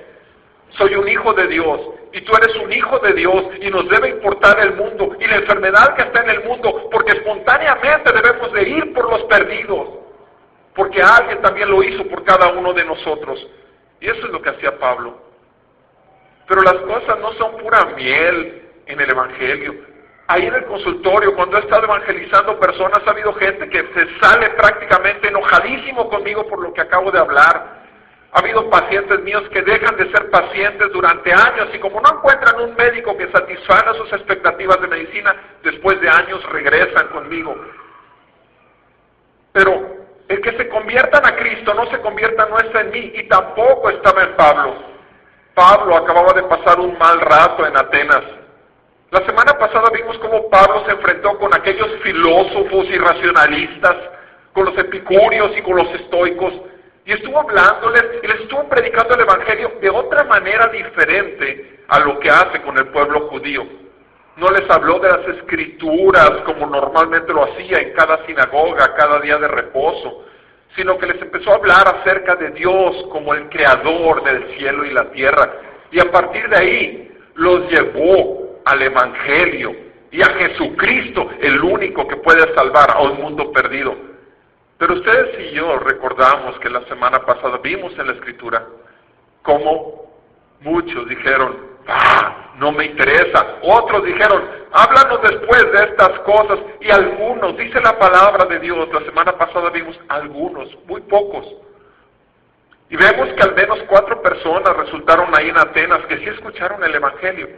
Soy 0.78 0.94
un 0.94 1.08
hijo 1.08 1.32
de 1.32 1.48
Dios 1.48 1.80
y 2.12 2.20
tú 2.22 2.32
eres 2.36 2.54
un 2.56 2.72
hijo 2.72 2.98
de 3.00 3.12
Dios 3.12 3.44
y 3.60 3.70
nos 3.70 3.88
debe 3.88 4.10
importar 4.10 4.58
el 4.60 4.74
mundo 4.74 5.16
y 5.18 5.26
la 5.26 5.36
enfermedad 5.36 5.94
que 5.94 6.02
está 6.02 6.22
en 6.22 6.30
el 6.30 6.44
mundo, 6.44 6.88
porque 6.92 7.12
espontáneamente 7.12 8.12
debemos 8.12 8.52
de 8.52 8.68
ir 8.68 8.92
por 8.92 9.10
los 9.10 9.22
perdidos, 9.24 9.88
porque 10.74 11.02
alguien 11.02 11.40
también 11.42 11.70
lo 11.70 11.82
hizo 11.82 12.04
por 12.06 12.24
cada 12.24 12.52
uno 12.52 12.72
de 12.72 12.84
nosotros. 12.84 13.46
Y 14.00 14.08
eso 14.08 14.26
es 14.26 14.32
lo 14.32 14.40
que 14.40 14.50
hacía 14.50 14.78
Pablo. 14.78 15.20
Pero 16.48 16.62
las 16.62 16.74
cosas 16.74 17.18
no 17.20 17.32
son 17.34 17.58
pura 17.58 17.84
miel 17.96 18.62
en 18.86 19.00
el 19.00 19.10
Evangelio. 19.10 19.74
Ahí 20.26 20.46
en 20.46 20.54
el 20.54 20.64
consultorio, 20.64 21.34
cuando 21.34 21.56
he 21.56 21.60
estado 21.60 21.84
evangelizando 21.84 22.58
personas, 22.58 23.00
ha 23.04 23.10
habido 23.10 23.32
gente 23.34 23.68
que 23.68 23.82
se 23.94 24.18
sale 24.20 24.50
prácticamente 24.50 25.28
enojadísimo 25.28 26.08
conmigo 26.08 26.46
por 26.46 26.60
lo 26.60 26.72
que 26.72 26.80
acabo 26.80 27.10
de 27.10 27.18
hablar. 27.18 27.80
Ha 28.32 28.38
habido 28.38 28.70
pacientes 28.70 29.20
míos 29.22 29.42
que 29.52 29.62
dejan 29.62 29.96
de 29.96 30.10
ser 30.12 30.30
pacientes 30.30 30.92
durante 30.92 31.32
años 31.32 31.68
y 31.74 31.78
como 31.80 32.00
no 32.00 32.16
encuentran 32.16 32.60
un 32.60 32.76
médico 32.76 33.16
que 33.16 33.30
satisfaga 33.32 33.92
sus 33.94 34.12
expectativas 34.12 34.80
de 34.80 34.86
medicina, 34.86 35.34
después 35.64 36.00
de 36.00 36.08
años 36.08 36.40
regresan 36.50 37.08
conmigo. 37.08 37.56
Pero 39.52 39.99
el 40.30 40.40
que 40.42 40.56
se 40.56 40.68
conviertan 40.68 41.26
a 41.26 41.34
Cristo 41.34 41.74
no 41.74 41.90
se 41.90 42.00
convierta 42.00 42.46
no 42.46 42.56
está 42.58 42.82
en 42.82 42.90
mí 42.92 43.12
y 43.16 43.24
tampoco 43.24 43.90
estaba 43.90 44.22
en 44.22 44.36
Pablo. 44.36 44.76
Pablo 45.54 45.96
acababa 45.96 46.32
de 46.32 46.44
pasar 46.44 46.78
un 46.78 46.96
mal 46.96 47.20
rato 47.20 47.66
en 47.66 47.76
Atenas. 47.76 48.22
La 49.10 49.26
semana 49.26 49.58
pasada 49.58 49.90
vimos 49.92 50.16
cómo 50.18 50.48
Pablo 50.48 50.84
se 50.86 50.92
enfrentó 50.92 51.36
con 51.36 51.52
aquellos 51.52 51.88
filósofos 52.04 52.86
y 52.86 52.96
racionalistas, 52.98 53.96
con 54.52 54.66
los 54.66 54.78
epicúreos 54.78 55.50
y 55.56 55.62
con 55.62 55.76
los 55.76 55.88
estoicos, 55.94 56.54
y 57.04 57.12
estuvo 57.12 57.40
hablándoles 57.40 58.04
y 58.22 58.26
les 58.28 58.40
estuvo 58.42 58.68
predicando 58.68 59.14
el 59.14 59.22
Evangelio 59.22 59.72
de 59.80 59.90
otra 59.90 60.22
manera 60.22 60.68
diferente 60.68 61.80
a 61.88 61.98
lo 61.98 62.20
que 62.20 62.30
hace 62.30 62.62
con 62.62 62.78
el 62.78 62.86
pueblo 62.86 63.28
judío. 63.30 63.79
No 64.40 64.50
les 64.50 64.68
habló 64.70 64.98
de 65.00 65.08
las 65.10 65.28
escrituras 65.36 66.30
como 66.46 66.66
normalmente 66.66 67.30
lo 67.30 67.44
hacía 67.44 67.76
en 67.78 67.92
cada 67.92 68.24
sinagoga, 68.24 68.94
cada 68.94 69.20
día 69.20 69.36
de 69.36 69.46
reposo, 69.46 70.24
sino 70.74 70.96
que 70.96 71.08
les 71.08 71.20
empezó 71.20 71.50
a 71.50 71.56
hablar 71.56 71.86
acerca 71.86 72.36
de 72.36 72.50
Dios 72.52 73.06
como 73.12 73.34
el 73.34 73.50
creador 73.50 74.24
del 74.24 74.56
cielo 74.56 74.86
y 74.86 74.92
la 74.92 75.10
tierra. 75.10 75.52
Y 75.92 76.00
a 76.00 76.10
partir 76.10 76.48
de 76.48 76.56
ahí 76.56 77.18
los 77.34 77.70
llevó 77.70 78.62
al 78.64 78.80
Evangelio 78.80 79.76
y 80.10 80.22
a 80.22 80.30
Jesucristo, 80.30 81.28
el 81.42 81.62
único 81.62 82.08
que 82.08 82.16
puede 82.16 82.54
salvar 82.54 82.92
a 82.92 83.02
un 83.02 83.20
mundo 83.20 83.52
perdido. 83.52 83.94
Pero 84.78 84.94
ustedes 84.94 85.38
y 85.38 85.54
yo 85.54 85.78
recordamos 85.80 86.58
que 86.60 86.70
la 86.70 86.80
semana 86.86 87.26
pasada 87.26 87.58
vimos 87.58 87.92
en 87.98 88.06
la 88.06 88.14
escritura 88.14 88.64
cómo 89.42 90.10
muchos 90.60 91.06
dijeron, 91.10 91.69
ah, 91.88 92.52
no 92.56 92.72
me 92.72 92.86
interesa. 92.86 93.58
Otros 93.62 94.04
dijeron, 94.04 94.42
háblanos 94.72 95.22
después 95.22 95.72
de 95.72 95.84
estas 95.84 96.18
cosas. 96.20 96.58
Y 96.80 96.90
algunos, 96.90 97.56
dice 97.56 97.80
la 97.80 97.98
palabra 97.98 98.44
de 98.46 98.58
Dios, 98.58 98.88
la 98.92 99.00
semana 99.04 99.32
pasada 99.32 99.70
vimos 99.70 99.98
algunos, 100.08 100.68
muy 100.86 101.00
pocos. 101.02 101.46
Y 102.88 102.96
vemos 102.96 103.28
que 103.34 103.42
al 103.42 103.54
menos 103.54 103.78
cuatro 103.88 104.20
personas 104.20 104.76
resultaron 104.76 105.30
ahí 105.36 105.48
en 105.48 105.58
Atenas 105.58 106.00
que 106.06 106.18
sí 106.18 106.26
escucharon 106.26 106.82
el 106.82 106.94
Evangelio. 106.94 107.48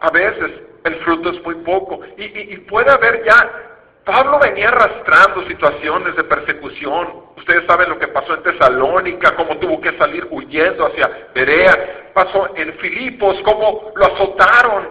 A 0.00 0.10
veces 0.10 0.52
el 0.84 0.96
fruto 0.96 1.30
es 1.30 1.42
muy 1.42 1.56
poco. 1.56 2.00
Y, 2.16 2.54
y 2.54 2.56
puede 2.58 2.90
haber 2.90 3.24
ya 3.24 3.73
Pablo 4.04 4.38
venía 4.38 4.68
arrastrando 4.68 5.46
situaciones 5.48 6.14
de 6.14 6.24
persecución. 6.24 7.24
Ustedes 7.36 7.64
saben 7.66 7.88
lo 7.88 7.98
que 7.98 8.08
pasó 8.08 8.34
en 8.34 8.42
Tesalónica, 8.42 9.34
cómo 9.34 9.56
tuvo 9.58 9.80
que 9.80 9.96
salir 9.96 10.26
huyendo 10.30 10.86
hacia 10.86 11.28
Berea. 11.34 12.10
Pasó 12.12 12.54
en 12.54 12.74
Filipos, 12.74 13.36
cómo 13.44 13.92
lo 13.96 14.06
azotaron 14.06 14.88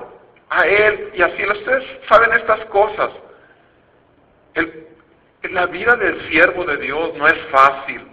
a 0.49 0.65
él 0.65 1.11
y 1.13 1.21
así. 1.21 1.45
Ustedes 1.45 1.83
saben 2.09 2.33
estas 2.33 2.65
cosas. 2.65 3.11
la 5.43 5.65
vida 5.67 5.95
del 5.95 6.29
siervo 6.29 6.63
de 6.63 6.77
Dios 6.77 7.13
no 7.15 7.27
es 7.27 7.37
fácil. 7.51 8.07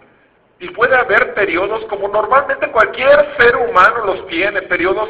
Y 0.59 0.69
puede 0.71 0.95
haber 0.95 1.33
periodos 1.33 1.83
como 1.87 2.09
normalmente 2.09 2.71
cualquier 2.71 3.35
ser 3.38 3.57
humano 3.57 4.04
los 4.04 4.26
tiene, 4.26 4.61
periodos 4.62 5.09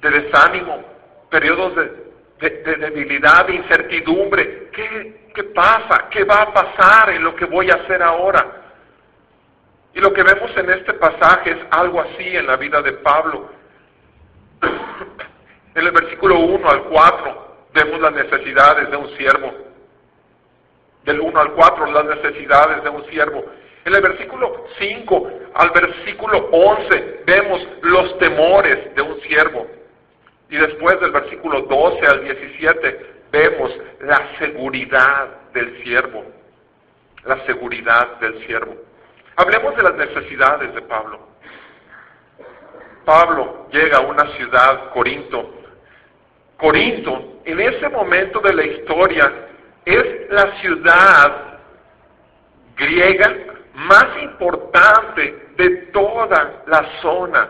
de 0.00 0.10
desánimo, 0.10 0.82
periodos 1.28 1.76
de 1.76 2.09
de, 2.40 2.76
debilidad, 2.76 3.46
de 3.46 3.54
incertidumbre. 3.54 4.68
¿Qué, 4.72 5.30
¿Qué 5.34 5.44
pasa? 5.44 6.08
¿Qué 6.10 6.24
va 6.24 6.42
a 6.42 6.52
pasar 6.52 7.10
en 7.10 7.22
lo 7.22 7.36
que 7.36 7.44
voy 7.44 7.70
a 7.70 7.74
hacer 7.74 8.02
ahora? 8.02 8.60
Y 9.94 10.00
lo 10.00 10.12
que 10.12 10.22
vemos 10.22 10.50
en 10.56 10.70
este 10.70 10.94
pasaje 10.94 11.50
es 11.50 11.58
algo 11.70 12.00
así 12.00 12.36
en 12.36 12.46
la 12.46 12.56
vida 12.56 12.80
de 12.82 12.92
Pablo. 12.94 13.50
En 15.72 15.86
el 15.86 15.92
versículo 15.92 16.36
1 16.40 16.68
al 16.68 16.82
4 16.82 17.56
vemos 17.72 18.00
las 18.00 18.12
necesidades 18.12 18.90
de 18.90 18.96
un 18.96 19.08
siervo. 19.16 19.54
Del 21.04 21.20
1 21.20 21.40
al 21.40 21.52
4 21.52 21.92
las 21.92 22.04
necesidades 22.06 22.82
de 22.82 22.90
un 22.90 23.06
siervo. 23.08 23.44
En 23.84 23.94
el 23.94 24.02
versículo 24.02 24.66
5 24.80 25.30
al 25.54 25.70
versículo 25.70 26.48
11 26.50 27.22
vemos 27.24 27.62
los 27.82 28.18
temores 28.18 28.92
de 28.96 29.00
un 29.00 29.20
siervo. 29.20 29.64
Y 30.50 30.56
después 30.56 31.00
del 31.00 31.12
versículo 31.12 31.62
12 31.62 32.06
al 32.06 32.24
17 32.24 33.06
vemos 33.30 33.70
la 34.00 34.36
seguridad 34.38 35.28
del 35.54 35.82
siervo. 35.82 36.24
La 37.24 37.44
seguridad 37.46 38.18
del 38.20 38.44
siervo. 38.46 38.76
Hablemos 39.36 39.76
de 39.76 39.82
las 39.82 39.94
necesidades 39.94 40.74
de 40.74 40.82
Pablo. 40.82 41.28
Pablo 43.04 43.68
llega 43.72 43.98
a 43.98 44.00
una 44.02 44.26
ciudad, 44.36 44.90
Corinto. 44.90 45.54
Corinto, 46.56 47.40
en 47.44 47.60
ese 47.60 47.88
momento 47.88 48.40
de 48.40 48.52
la 48.52 48.64
historia, 48.64 49.32
es 49.84 50.30
la 50.30 50.60
ciudad 50.60 51.58
griega 52.76 53.36
más 53.74 54.06
importante 54.22 55.48
de 55.56 55.70
toda 55.92 56.62
la 56.66 57.00
zona, 57.00 57.48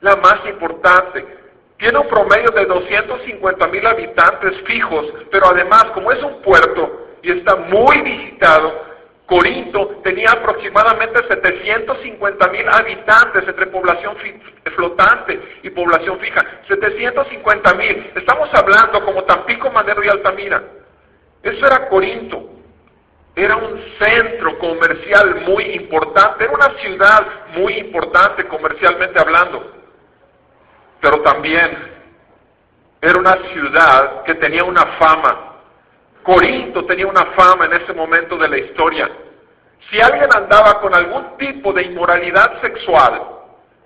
la 0.00 0.16
más 0.16 0.46
importante. 0.46 1.35
Tiene 1.78 1.98
un 1.98 2.08
promedio 2.08 2.50
de 2.52 2.64
250 2.64 3.66
mil 3.68 3.86
habitantes 3.86 4.60
fijos, 4.66 5.06
pero 5.30 5.48
además, 5.48 5.84
como 5.92 6.10
es 6.10 6.22
un 6.22 6.40
puerto 6.40 7.08
y 7.22 7.32
está 7.32 7.56
muy 7.56 8.00
visitado, 8.00 8.86
Corinto 9.26 10.00
tenía 10.04 10.30
aproximadamente 10.30 11.20
750 11.28 12.48
mil 12.48 12.68
habitantes 12.68 13.46
entre 13.46 13.66
población 13.66 14.16
flotante 14.74 15.58
y 15.64 15.70
población 15.70 16.18
fija. 16.20 16.42
750 16.68 17.74
mil. 17.74 18.12
Estamos 18.14 18.48
hablando 18.54 19.04
como 19.04 19.24
Tampico, 19.24 19.70
Madero 19.70 20.02
y 20.04 20.08
Altamira. 20.08 20.62
Eso 21.42 21.66
era 21.66 21.88
Corinto. 21.88 22.50
Era 23.34 23.56
un 23.56 23.84
centro 23.98 24.58
comercial 24.58 25.42
muy 25.46 25.64
importante, 25.74 26.44
era 26.44 26.54
una 26.54 26.70
ciudad 26.78 27.26
muy 27.54 27.74
importante 27.74 28.46
comercialmente 28.46 29.20
hablando 29.20 29.76
pero 31.00 31.22
también 31.22 31.96
era 33.00 33.18
una 33.18 33.36
ciudad 33.52 34.22
que 34.24 34.34
tenía 34.34 34.64
una 34.64 34.84
fama. 34.98 35.54
Corinto 36.22 36.84
tenía 36.86 37.06
una 37.06 37.24
fama 37.36 37.66
en 37.66 37.74
ese 37.74 37.92
momento 37.92 38.36
de 38.36 38.48
la 38.48 38.58
historia. 38.58 39.08
Si 39.90 40.00
alguien 40.00 40.28
andaba 40.34 40.80
con 40.80 40.94
algún 40.94 41.36
tipo 41.36 41.72
de 41.72 41.84
inmoralidad 41.84 42.60
sexual, 42.60 43.22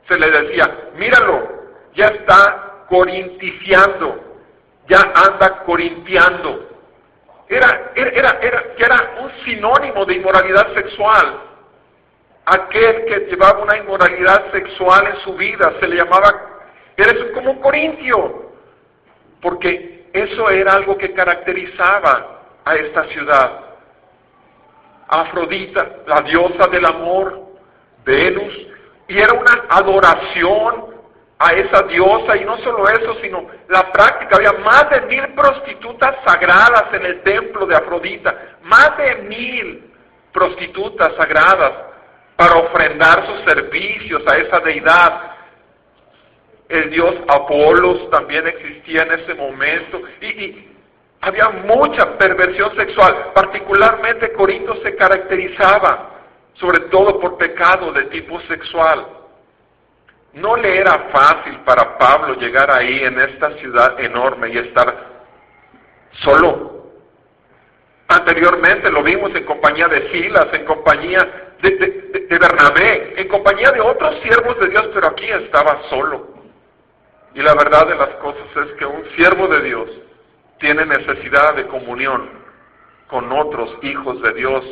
se 0.08 0.18
le 0.18 0.30
decía, 0.30 0.90
míralo, 0.96 1.48
ya 1.94 2.06
está 2.06 2.84
corinticiando, 2.88 4.38
ya 4.88 5.00
anda 5.14 5.62
corintiando. 5.64 6.68
era, 7.48 7.92
era, 7.94 8.38
era, 8.40 8.64
era 8.78 9.14
un 9.20 9.30
sinónimo 9.44 10.04
de 10.04 10.14
inmoralidad 10.14 10.72
sexual. 10.74 11.42
Aquel 12.46 13.04
que 13.04 13.26
llevaba 13.30 13.62
una 13.62 13.76
inmoralidad 13.76 14.50
sexual 14.50 15.06
en 15.06 15.20
su 15.20 15.34
vida 15.34 15.74
se 15.78 15.86
le 15.86 15.96
llamaba, 15.96 16.59
eres 17.02 17.32
como 17.32 17.52
un 17.52 17.60
corintio, 17.60 18.50
porque 19.40 20.08
eso 20.12 20.50
era 20.50 20.72
algo 20.72 20.96
que 20.96 21.12
caracterizaba 21.12 22.42
a 22.64 22.74
esta 22.74 23.04
ciudad. 23.08 23.60
Afrodita, 25.08 25.88
la 26.06 26.22
diosa 26.22 26.68
del 26.68 26.84
amor, 26.84 27.40
Venus, 28.04 28.54
y 29.08 29.18
era 29.18 29.32
una 29.34 29.66
adoración 29.68 30.90
a 31.38 31.52
esa 31.54 31.82
diosa 31.84 32.36
y 32.36 32.44
no 32.44 32.58
solo 32.58 32.86
eso, 32.88 33.16
sino 33.22 33.46
la 33.68 33.90
práctica. 33.90 34.36
Había 34.36 34.52
más 34.60 34.90
de 34.90 35.00
mil 35.02 35.26
prostitutas 35.34 36.16
sagradas 36.24 36.92
en 36.92 37.06
el 37.06 37.22
templo 37.22 37.66
de 37.66 37.76
Afrodita, 37.76 38.56
más 38.62 38.96
de 38.98 39.14
mil 39.22 39.92
prostitutas 40.32 41.14
sagradas 41.16 41.72
para 42.36 42.56
ofrendar 42.56 43.26
sus 43.26 43.40
servicios 43.52 44.22
a 44.26 44.36
esa 44.36 44.60
deidad. 44.60 45.29
El 46.70 46.88
dios 46.90 47.16
Apolos 47.26 48.08
también 48.10 48.46
existía 48.46 49.02
en 49.02 49.12
ese 49.20 49.34
momento 49.34 50.00
y, 50.20 50.68
había 51.20 51.48
mucha 51.50 52.16
perversión 52.16 52.74
sexual, 52.76 53.32
particularmente 53.34 54.32
Corinto 54.32 54.74
se 54.82 54.94
caracterizaba 54.96 56.10
sobre 56.54 56.80
todo 56.88 57.18
por 57.18 57.36
pecado 57.36 57.92
de 57.92 58.04
tipo 58.04 58.40
sexual. 58.42 59.06
No 60.34 60.56
le 60.56 60.78
era 60.78 61.10
fácil 61.12 61.58
para 61.64 61.98
Pablo 61.98 62.34
llegar 62.34 62.70
ahí 62.70 63.02
en 63.02 63.18
esta 63.18 63.50
ciudad 63.58 63.98
enorme 64.00 64.50
y 64.50 64.58
estar 64.58 64.94
solo. 66.22 66.86
Anteriormente 68.08 68.90
lo 68.90 69.02
vimos 69.02 69.34
en 69.34 69.44
compañía 69.44 69.88
de 69.88 70.10
Silas, 70.12 70.46
en 70.52 70.64
compañía 70.64 71.54
de, 71.62 72.38
Bernabé, 72.38 73.20
en 73.20 73.28
compañía 73.28 73.72
de 73.72 73.80
otros 73.80 74.20
siervos 74.22 74.58
de 74.60 74.68
Dios, 74.68 74.88
pero 74.94 75.08
aquí 75.08 75.26
estaba 75.26 75.82
solo. 75.90 76.39
Y 77.34 77.42
la 77.42 77.54
verdad 77.54 77.86
de 77.86 77.94
las 77.94 78.10
cosas 78.16 78.46
es 78.56 78.72
que 78.78 78.86
un 78.86 79.04
siervo 79.16 79.46
de 79.48 79.62
Dios 79.62 79.88
tiene 80.58 80.84
necesidad 80.84 81.54
de 81.54 81.66
comunión 81.66 82.28
con 83.08 83.30
otros 83.32 83.76
hijos 83.82 84.20
de 84.22 84.32
Dios. 84.34 84.64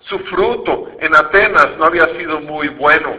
Su 0.00 0.18
fruto 0.20 0.90
en 1.00 1.14
Atenas 1.14 1.76
no 1.78 1.84
había 1.84 2.06
sido 2.18 2.40
muy 2.40 2.68
bueno. 2.68 3.16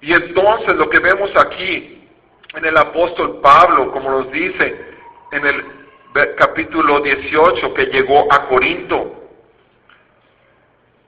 Y 0.00 0.12
entonces 0.12 0.76
lo 0.76 0.88
que 0.88 0.98
vemos 0.98 1.30
aquí 1.36 2.08
en 2.54 2.64
el 2.64 2.76
apóstol 2.76 3.40
Pablo, 3.40 3.92
como 3.92 4.10
nos 4.10 4.30
dice 4.32 4.90
en 5.32 5.46
el 5.46 5.64
capítulo 6.36 7.00
18 7.00 7.74
que 7.74 7.86
llegó 7.86 8.32
a 8.32 8.48
Corinto, 8.48 9.28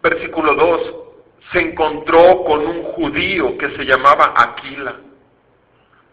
versículo 0.03 0.55
2, 0.55 0.95
se 1.53 1.61
encontró 1.61 2.45
con 2.45 2.67
un 2.67 2.83
judío 2.85 3.57
que 3.59 3.71
se 3.77 3.85
llamaba 3.85 4.35
Aquila. 4.37 4.97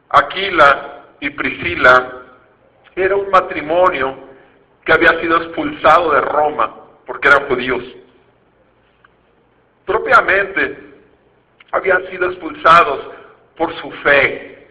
Aquila 0.10 1.04
y 1.20 1.30
Priscila 1.30 2.24
era 2.96 3.16
un 3.16 3.30
matrimonio 3.30 4.30
que 4.84 4.94
había 4.94 5.20
sido 5.22 5.38
expulsado 5.38 6.12
de 6.12 6.22
Roma 6.22 6.76
porque 7.06 7.28
eran 7.28 7.48
judíos. 7.48 7.84
Propiamente 9.86 10.90
habían 11.72 12.08
sido 12.10 12.30
expulsados 12.30 13.08
por 13.56 13.74
su 13.80 13.92
fe. 14.04 14.68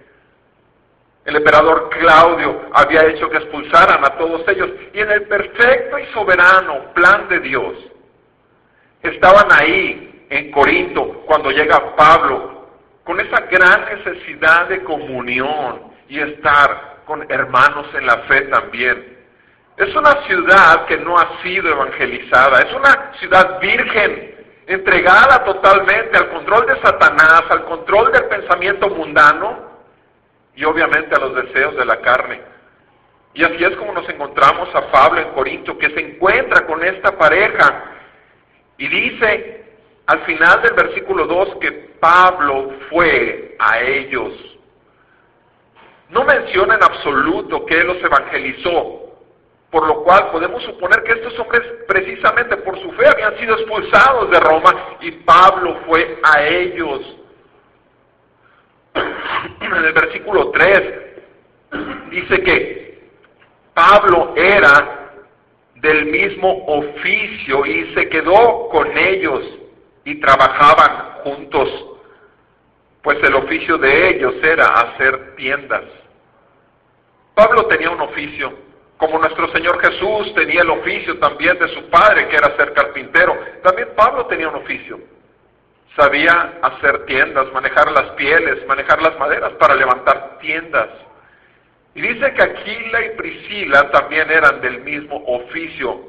El 1.24 1.36
emperador 1.36 1.90
Claudio 1.90 2.70
había 2.72 3.04
hecho 3.06 3.28
que 3.28 3.36
expulsaran 3.36 4.04
a 4.04 4.16
todos 4.16 4.42
ellos 4.48 4.70
y 4.92 5.00
en 5.00 5.10
el 5.10 5.22
perfecto 5.24 5.98
y 5.98 6.06
soberano 6.06 6.92
plan 6.94 7.28
de 7.28 7.40
Dios 7.40 7.74
estaban 9.02 9.46
ahí 9.52 10.26
en 10.30 10.50
Corinto 10.50 11.22
cuando 11.26 11.50
llega 11.50 11.94
Pablo 11.94 12.57
con 13.08 13.18
esa 13.20 13.40
gran 13.50 13.86
necesidad 13.86 14.68
de 14.68 14.84
comunión 14.84 15.80
y 16.10 16.20
estar 16.20 16.98
con 17.06 17.24
hermanos 17.32 17.86
en 17.94 18.04
la 18.04 18.18
fe 18.24 18.42
también. 18.42 19.16
Es 19.78 19.96
una 19.96 20.12
ciudad 20.26 20.84
que 20.84 20.98
no 20.98 21.16
ha 21.16 21.42
sido 21.42 21.70
evangelizada, 21.70 22.58
es 22.58 22.74
una 22.74 23.14
ciudad 23.18 23.60
virgen, 23.60 24.34
entregada 24.66 25.42
totalmente 25.42 26.18
al 26.18 26.28
control 26.28 26.66
de 26.66 26.78
Satanás, 26.82 27.44
al 27.48 27.64
control 27.64 28.12
del 28.12 28.24
pensamiento 28.24 28.90
mundano 28.90 29.58
y 30.54 30.64
obviamente 30.64 31.16
a 31.16 31.20
los 31.20 31.34
deseos 31.34 31.76
de 31.76 31.86
la 31.86 32.02
carne. 32.02 32.42
Y 33.32 33.42
así 33.42 33.64
es 33.64 33.74
como 33.76 33.94
nos 33.94 34.08
encontramos 34.10 34.68
a 34.74 34.90
Pablo 34.90 35.22
en 35.22 35.30
Corinto, 35.30 35.78
que 35.78 35.88
se 35.94 36.00
encuentra 36.00 36.66
con 36.66 36.84
esta 36.84 37.16
pareja 37.16 37.84
y 38.76 38.86
dice 38.86 39.57
al 40.08 40.20
final 40.24 40.62
del 40.62 40.72
versículo 40.72 41.26
2 41.26 41.56
que 41.60 41.70
Pablo 42.00 42.70
fue 42.88 43.54
a 43.58 43.80
ellos. 43.80 44.32
No 46.08 46.24
menciona 46.24 46.76
en 46.76 46.82
absoluto 46.82 47.66
que 47.66 47.78
él 47.78 47.88
los 47.88 48.02
evangelizó, 48.02 49.18
por 49.70 49.86
lo 49.86 50.02
cual 50.04 50.30
podemos 50.30 50.62
suponer 50.62 51.02
que 51.02 51.12
estos 51.12 51.38
hombres 51.38 51.62
precisamente 51.86 52.56
por 52.56 52.80
su 52.80 52.90
fe 52.92 53.06
habían 53.06 53.36
sido 53.36 53.54
expulsados 53.56 54.30
de 54.30 54.40
Roma 54.40 54.96
y 55.02 55.10
Pablo 55.10 55.78
fue 55.86 56.18
a 56.22 56.42
ellos. 56.42 57.00
En 59.60 59.84
el 59.84 59.92
versículo 59.92 60.50
3 60.50 60.92
dice 62.10 62.42
que 62.42 63.10
Pablo 63.74 64.32
era 64.36 65.10
del 65.74 66.06
mismo 66.06 66.64
oficio 66.66 67.66
y 67.66 67.94
se 67.94 68.08
quedó 68.08 68.70
con 68.70 68.96
ellos 68.96 69.57
y 70.08 70.14
trabajaban 70.14 71.20
juntos, 71.22 71.68
pues 73.02 73.18
el 73.22 73.34
oficio 73.34 73.76
de 73.76 74.08
ellos 74.08 74.36
era 74.42 74.64
hacer 74.64 75.34
tiendas. 75.36 75.84
Pablo 77.34 77.66
tenía 77.66 77.90
un 77.90 78.00
oficio, 78.00 78.54
como 78.96 79.18
nuestro 79.18 79.52
Señor 79.52 79.78
Jesús 79.84 80.34
tenía 80.34 80.62
el 80.62 80.70
oficio 80.70 81.18
también 81.18 81.58
de 81.58 81.68
su 81.74 81.90
padre, 81.90 82.26
que 82.28 82.36
era 82.36 82.56
ser 82.56 82.72
carpintero, 82.72 83.38
también 83.62 83.90
Pablo 83.94 84.24
tenía 84.28 84.48
un 84.48 84.54
oficio. 84.54 84.98
Sabía 85.94 86.54
hacer 86.62 87.04
tiendas, 87.04 87.52
manejar 87.52 87.92
las 87.92 88.10
pieles, 88.12 88.66
manejar 88.66 89.02
las 89.02 89.18
maderas 89.18 89.52
para 89.60 89.74
levantar 89.74 90.38
tiendas. 90.40 90.88
Y 91.94 92.00
dice 92.00 92.32
que 92.32 92.42
Aquila 92.42 93.04
y 93.04 93.10
Priscila 93.10 93.90
también 93.90 94.30
eran 94.30 94.62
del 94.62 94.80
mismo 94.80 95.22
oficio. 95.26 96.07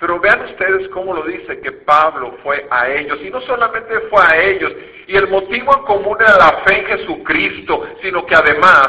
Pero 0.00 0.18
vean 0.18 0.40
ustedes 0.46 0.88
cómo 0.88 1.12
lo 1.12 1.22
dice, 1.24 1.60
que 1.60 1.72
Pablo 1.72 2.38
fue 2.42 2.66
a 2.70 2.88
ellos. 2.88 3.18
Y 3.22 3.28
no 3.28 3.40
solamente 3.42 4.00
fue 4.10 4.22
a 4.22 4.42
ellos, 4.42 4.72
y 5.06 5.14
el 5.14 5.28
motivo 5.28 5.76
en 5.76 5.84
común 5.84 6.16
era 6.20 6.38
la 6.38 6.62
fe 6.64 6.78
en 6.78 6.86
Jesucristo, 6.86 7.86
sino 8.02 8.24
que 8.24 8.34
además 8.34 8.88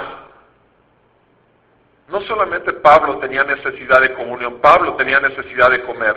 no 2.07 2.21
solamente 2.21 2.71
Pablo 2.73 3.19
tenía 3.19 3.43
necesidad 3.43 4.01
de 4.01 4.13
comunión, 4.13 4.59
Pablo 4.61 4.95
tenía 4.95 5.19
necesidad 5.19 5.69
de 5.69 5.81
comer. 5.83 6.15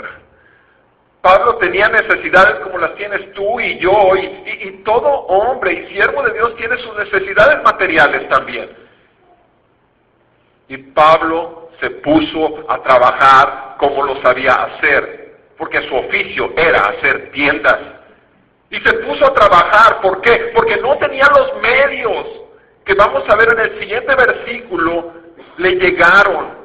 Pablo 1.22 1.56
tenía 1.56 1.88
necesidades 1.88 2.60
como 2.60 2.78
las 2.78 2.94
tienes 2.96 3.32
tú 3.32 3.58
y 3.58 3.78
yo, 3.78 4.14
y, 4.16 4.82
todo 4.84 5.08
hombre 5.08 5.72
y 5.72 5.86
siervo 5.94 6.22
de 6.22 6.34
Dios 6.34 6.54
tiene 6.56 6.76
sus 6.78 6.94
necesidades 6.96 7.62
materiales 7.64 8.28
también. 8.28 8.83
Y 10.74 10.78
Pablo 10.92 11.68
se 11.80 11.88
puso 11.88 12.64
a 12.68 12.82
trabajar 12.82 13.76
como 13.78 14.02
lo 14.02 14.20
sabía 14.22 14.54
hacer, 14.54 15.36
porque 15.56 15.80
su 15.88 15.94
oficio 15.94 16.52
era 16.56 16.80
hacer 16.86 17.30
tiendas. 17.30 17.78
Y 18.70 18.80
se 18.80 18.92
puso 18.94 19.24
a 19.24 19.34
trabajar, 19.34 20.00
¿por 20.00 20.20
qué? 20.20 20.50
Porque 20.52 20.76
no 20.78 20.98
tenía 20.98 21.28
los 21.28 21.62
medios, 21.62 22.26
que 22.84 22.94
vamos 22.94 23.22
a 23.28 23.36
ver 23.36 23.52
en 23.52 23.60
el 23.60 23.78
siguiente 23.78 24.16
versículo, 24.16 25.12
le 25.58 25.76
llegaron 25.76 26.58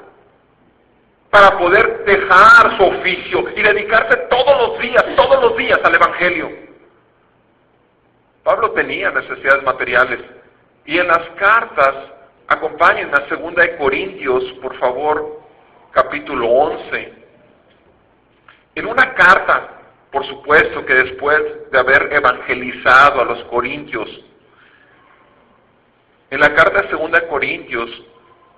para 1.30 1.56
poder 1.60 2.04
dejar 2.06 2.78
su 2.78 2.84
oficio 2.86 3.45
y 3.56 3.62
dedicarse 3.62 4.17
todos 4.28 4.69
los 4.69 4.80
días, 4.80 5.06
todos 5.15 5.39
los 5.43 5.56
días 5.56 5.80
al 5.84 5.93
Evangelio. 5.93 6.50
Pablo 8.43 8.72
tenía 8.72 9.12
necesidades 9.12 9.62
materiales 9.63 10.19
y 10.86 10.98
en 10.98 11.08
las 11.08 11.30
cartas, 11.38 11.93
acompañen 12.50 13.14
a 13.14 13.30
segunda 13.30 13.62
de 13.62 13.78
Corintios, 13.78 14.44
por 14.62 14.76
favor, 14.80 15.40
capítulo 15.92 16.48
11. 16.48 17.14
En 18.74 18.88
una 18.88 19.14
carta, 19.14 19.82
por 20.12 20.26
supuesto 20.26 20.84
que 20.84 20.96
después 20.96 21.40
de 21.72 21.80
haber 21.80 22.12
evangelizado 22.12 23.22
a 23.22 23.26
los 23.26 23.44
corintios, 23.46 24.10
en 26.32 26.40
la 26.40 26.54
carta 26.56 26.82
de 26.82 26.90
segunda 26.90 27.20
de 27.20 27.28
Corintios, 27.28 27.90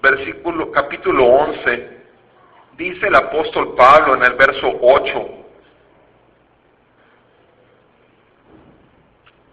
versículo, 0.01 0.71
capítulo 0.71 1.25
11, 1.25 2.01
dice 2.77 3.07
el 3.07 3.15
apóstol 3.15 3.75
Pablo 3.75 4.15
en 4.15 4.23
el 4.23 4.33
verso 4.35 4.71
8, 4.81 5.29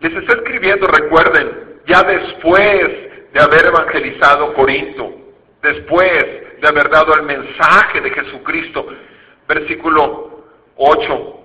les 0.01 0.12
está 0.14 0.33
escribiendo, 0.35 0.87
recuerden, 0.87 1.81
ya 1.87 2.03
después 2.05 3.07
de 3.38 3.44
haber 3.44 3.66
evangelizado 3.66 4.53
Corinto, 4.55 5.14
después 5.62 6.24
de 6.61 6.68
haber 6.68 6.90
dado 6.90 7.14
el 7.14 7.22
mensaje 7.22 8.01
de 8.01 8.11
Jesucristo, 8.11 8.87
Versículo 9.46 10.44
8. 10.77 11.40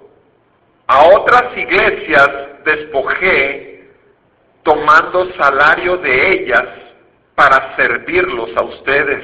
A 0.88 1.04
otras 1.08 1.56
iglesias 1.56 2.30
despojé 2.66 3.92
tomando 4.64 5.32
salario 5.36 5.98
de 5.98 6.32
ellas 6.34 6.68
para 7.36 7.76
servirlos 7.78 8.50
a 8.58 8.64
ustedes. 8.64 9.24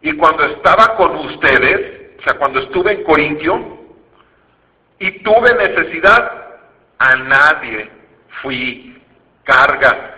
Y 0.00 0.12
cuando 0.12 0.44
estaba 0.44 0.96
con 0.96 1.16
ustedes, 1.16 2.12
o 2.18 2.22
sea, 2.22 2.34
cuando 2.38 2.60
estuve 2.60 2.92
en 2.92 3.04
Corintio 3.04 3.78
y 5.00 5.22
tuve 5.22 5.52
necesidad, 5.54 6.46
a 6.98 7.16
nadie 7.16 7.90
fui 8.40 9.02
carga. 9.44 10.15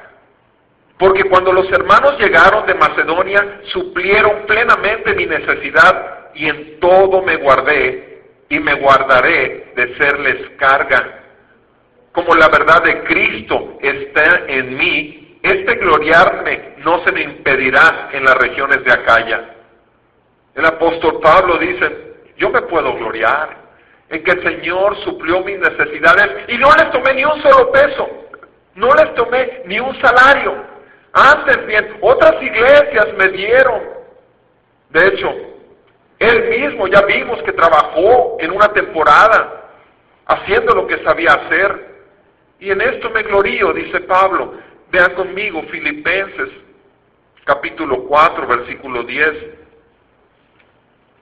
Porque 0.98 1.24
cuando 1.24 1.52
los 1.52 1.70
hermanos 1.70 2.18
llegaron 2.18 2.66
de 2.66 2.74
Macedonia, 2.74 3.60
suplieron 3.72 4.46
plenamente 4.46 5.14
mi 5.14 5.26
necesidad 5.26 6.30
y 6.34 6.48
en 6.48 6.80
todo 6.80 7.22
me 7.22 7.36
guardé 7.36 8.22
y 8.48 8.58
me 8.58 8.74
guardaré 8.74 9.72
de 9.76 9.96
serles 9.96 10.50
carga. 10.58 11.20
Como 12.12 12.34
la 12.34 12.48
verdad 12.48 12.82
de 12.82 13.04
Cristo 13.04 13.78
está 13.80 14.42
en 14.48 14.76
mí, 14.76 15.38
este 15.42 15.76
gloriarme 15.76 16.74
no 16.78 17.04
se 17.04 17.12
me 17.12 17.22
impedirá 17.22 18.08
en 18.12 18.24
las 18.24 18.36
regiones 18.36 18.82
de 18.82 18.92
Acaya. 18.92 19.54
El 20.54 20.66
apóstol 20.66 21.20
Pablo 21.22 21.58
dice, 21.58 22.16
yo 22.36 22.50
me 22.50 22.62
puedo 22.62 22.94
gloriar 22.94 23.56
en 24.10 24.24
que 24.24 24.32
el 24.32 24.42
Señor 24.42 24.96
suplió 25.04 25.44
mis 25.44 25.60
necesidades 25.60 26.48
y 26.48 26.58
no 26.58 26.70
les 26.72 26.90
tomé 26.90 27.14
ni 27.14 27.24
un 27.24 27.40
solo 27.42 27.70
peso, 27.70 28.08
no 28.74 28.94
les 28.94 29.14
tomé 29.14 29.62
ni 29.66 29.78
un 29.78 29.94
salario. 30.00 30.77
Antes 31.12 31.66
bien, 31.66 31.98
otras 32.00 32.42
iglesias 32.42 33.08
me 33.16 33.28
dieron. 33.28 33.82
De 34.90 35.08
hecho, 35.08 35.34
él 36.18 36.48
mismo 36.48 36.86
ya 36.88 37.02
vimos 37.02 37.42
que 37.42 37.52
trabajó 37.52 38.36
en 38.40 38.50
una 38.50 38.68
temporada 38.68 39.70
haciendo 40.26 40.74
lo 40.74 40.86
que 40.86 41.02
sabía 41.04 41.32
hacer. 41.32 41.96
Y 42.60 42.70
en 42.70 42.80
esto 42.80 43.10
me 43.10 43.22
glorío, 43.22 43.72
dice 43.72 44.00
Pablo. 44.00 44.54
Vean 44.90 45.14
conmigo 45.14 45.62
Filipenses 45.70 46.50
capítulo 47.44 48.04
4, 48.04 48.46
versículo 48.46 49.02
10. 49.04 49.32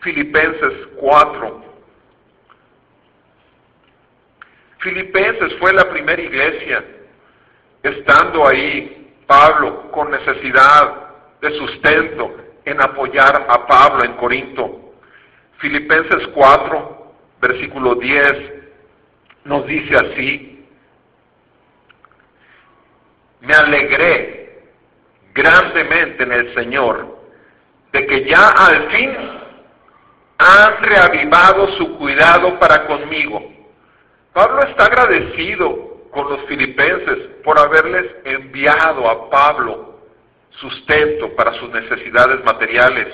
Filipenses 0.00 0.72
4. 0.96 1.64
Filipenses 4.78 5.54
fue 5.58 5.72
la 5.72 5.88
primera 5.88 6.20
iglesia. 6.20 6.84
Estando 7.82 8.46
ahí 8.46 9.05
Pablo 9.26 9.90
con 9.90 10.10
necesidad 10.10 11.06
de 11.40 11.58
sustento 11.58 12.36
en 12.64 12.80
apoyar 12.82 13.46
a 13.48 13.66
Pablo 13.66 14.04
en 14.04 14.14
Corinto. 14.14 14.92
Filipenses 15.58 16.28
4, 16.34 17.12
versículo 17.40 17.94
10, 17.94 18.52
nos 19.44 19.66
dice 19.66 19.94
así, 19.94 20.66
me 23.40 23.54
alegré 23.54 24.64
grandemente 25.32 26.24
en 26.24 26.32
el 26.32 26.54
Señor 26.54 27.16
de 27.92 28.06
que 28.06 28.24
ya 28.24 28.48
al 28.48 28.90
fin 28.90 29.16
han 30.38 30.82
reavivado 30.82 31.68
su 31.78 31.96
cuidado 31.96 32.58
para 32.58 32.86
conmigo. 32.86 33.42
Pablo 34.32 34.62
está 34.64 34.86
agradecido 34.86 35.95
con 36.16 36.30
los 36.30 36.46
filipenses 36.46 37.28
por 37.44 37.58
haberles 37.58 38.06
enviado 38.24 39.06
a 39.06 39.28
Pablo 39.28 39.98
sustento 40.52 41.36
para 41.36 41.52
sus 41.60 41.68
necesidades 41.68 42.42
materiales. 42.42 43.08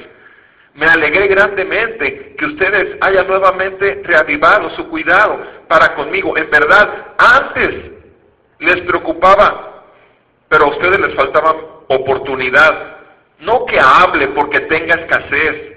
Me 0.74 0.86
alegré 0.86 1.26
grandemente 1.26 2.36
que 2.38 2.46
ustedes 2.46 2.96
hayan 3.00 3.26
nuevamente 3.26 4.02
reavivado 4.04 4.70
su 4.76 4.88
cuidado 4.88 5.36
para 5.66 5.96
conmigo. 5.96 6.36
En 6.36 6.48
verdad, 6.48 7.08
antes 7.18 7.90
les 8.60 8.80
preocupaba, 8.82 9.82
pero 10.48 10.66
a 10.66 10.68
ustedes 10.68 11.00
les 11.00 11.14
faltaba 11.16 11.56
oportunidad. 11.88 12.98
No 13.40 13.66
que 13.66 13.80
hable 13.80 14.28
porque 14.28 14.60
tenga 14.60 14.94
escasez, 14.94 15.72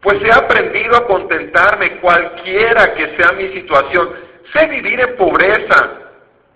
pues 0.00 0.22
he 0.22 0.32
aprendido 0.32 0.96
a 0.96 1.06
contentarme 1.08 1.98
cualquiera 1.98 2.94
que 2.94 3.16
sea 3.16 3.32
mi 3.32 3.48
situación. 3.54 4.10
Sé 4.52 4.68
vivir 4.68 5.00
en 5.00 5.16
pobreza 5.16 6.09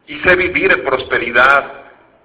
y 0.07 0.21
sé 0.21 0.37
vivir 0.37 0.73
en 0.73 0.85
prosperidad. 0.85 1.85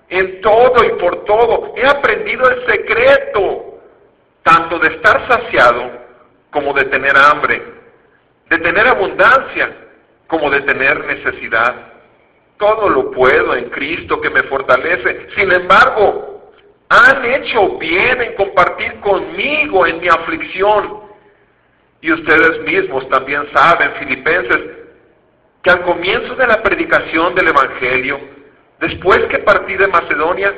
En 0.10 0.42
todo 0.42 0.84
y 0.84 1.00
por 1.00 1.24
todo 1.26 1.74
he 1.78 1.88
aprendido 1.88 2.50
el 2.50 2.66
secreto, 2.66 3.80
tanto 4.44 4.80
de 4.80 4.96
estar 4.96 5.28
saciado 5.28 5.92
como 6.50 6.74
de 6.74 6.86
tener 6.86 7.16
hambre, 7.16 7.62
de 8.50 8.58
tener 8.58 8.88
abundancia 8.88 9.72
como 10.28 10.50
de 10.50 10.62
tener 10.62 11.06
necesidad. 11.06 11.94
Todo 12.58 12.90
lo 12.90 13.12
puedo 13.12 13.56
en 13.56 13.70
Cristo 13.70 14.20
que 14.20 14.30
me 14.30 14.44
fortalece. 14.44 15.28
Sin 15.36 15.52
embargo, 15.52 16.52
han 16.90 17.24
hecho 17.24 17.78
bien 17.78 18.22
en 18.22 18.36
compartir 18.36 19.00
conmigo 19.00 19.86
en 19.86 20.00
mi 20.00 20.08
aflicción. 20.08 21.02
Y 22.02 22.12
ustedes 22.12 22.62
mismos 22.62 23.08
también 23.10 23.48
saben, 23.54 23.92
filipenses, 24.00 24.79
que 25.62 25.72
al 25.72 25.82
comienzo 25.82 26.36
de 26.36 26.48
la 26.48 26.62
predicación 26.64 27.36
del 27.36 27.50
Evangelio, 27.50 28.20
después 28.80 29.20
que 29.30 29.40
partí 29.40 29.76
de 29.76 29.88
Macedonia, 29.88 30.54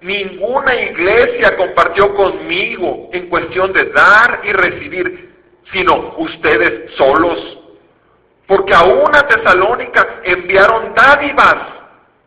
ninguna 0.00 0.74
iglesia 0.74 1.56
compartió 1.56 2.14
conmigo 2.14 3.10
en 3.12 3.28
cuestión 3.28 3.72
de 3.72 3.84
dar 3.90 4.40
y 4.44 4.52
recibir, 4.52 5.34
sino 5.72 6.14
ustedes 6.16 6.94
solos. 6.96 7.58
Porque 8.46 8.74
a 8.74 8.84
una 8.84 9.26
Tesalónica 9.26 10.20
enviaron 10.22 10.94
dádivas 10.94 11.56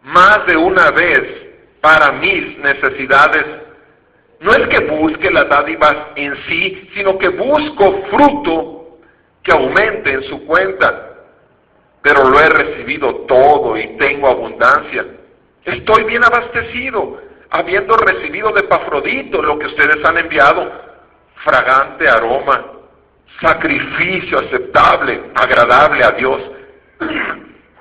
más 0.04 0.46
de 0.46 0.58
una 0.58 0.92
vez 0.92 1.48
para 1.82 2.12
mis 2.12 2.58
necesidades. 2.60 3.46
No 4.42 4.52
es 4.54 4.68
que 4.68 4.86
busque 4.86 5.32
las 5.32 5.48
dádivas 5.50 5.96
en 6.16 6.36
sí, 6.48 6.90
sino 6.94 7.18
que 7.18 7.30
busco 7.30 8.04
fruto 8.10 9.00
que 9.44 9.52
aumente 9.54 10.12
en 10.12 10.24
su 10.24 10.46
cuenta 10.46 11.09
pero 12.02 12.24
lo 12.30 12.40
he 12.40 12.50
recibido 12.50 13.14
todo 13.28 13.78
y 13.78 13.98
tengo 13.98 14.30
abundancia. 14.30 15.06
Estoy 15.66 16.04
bien 16.06 16.24
abastecido, 16.24 17.22
habiendo 17.50 17.96
recibido 17.98 18.52
de 18.54 18.64
Pafrodito 18.64 19.42
lo 19.42 19.60
que 19.60 19.68
ustedes 19.68 20.04
han 20.06 20.18
enviado, 20.18 20.72
fragante 21.44 22.08
aroma, 22.08 22.66
sacrificio 23.42 24.40
aceptable, 24.40 25.32
agradable 25.36 26.04
a 26.04 26.12
Dios. 26.12 26.42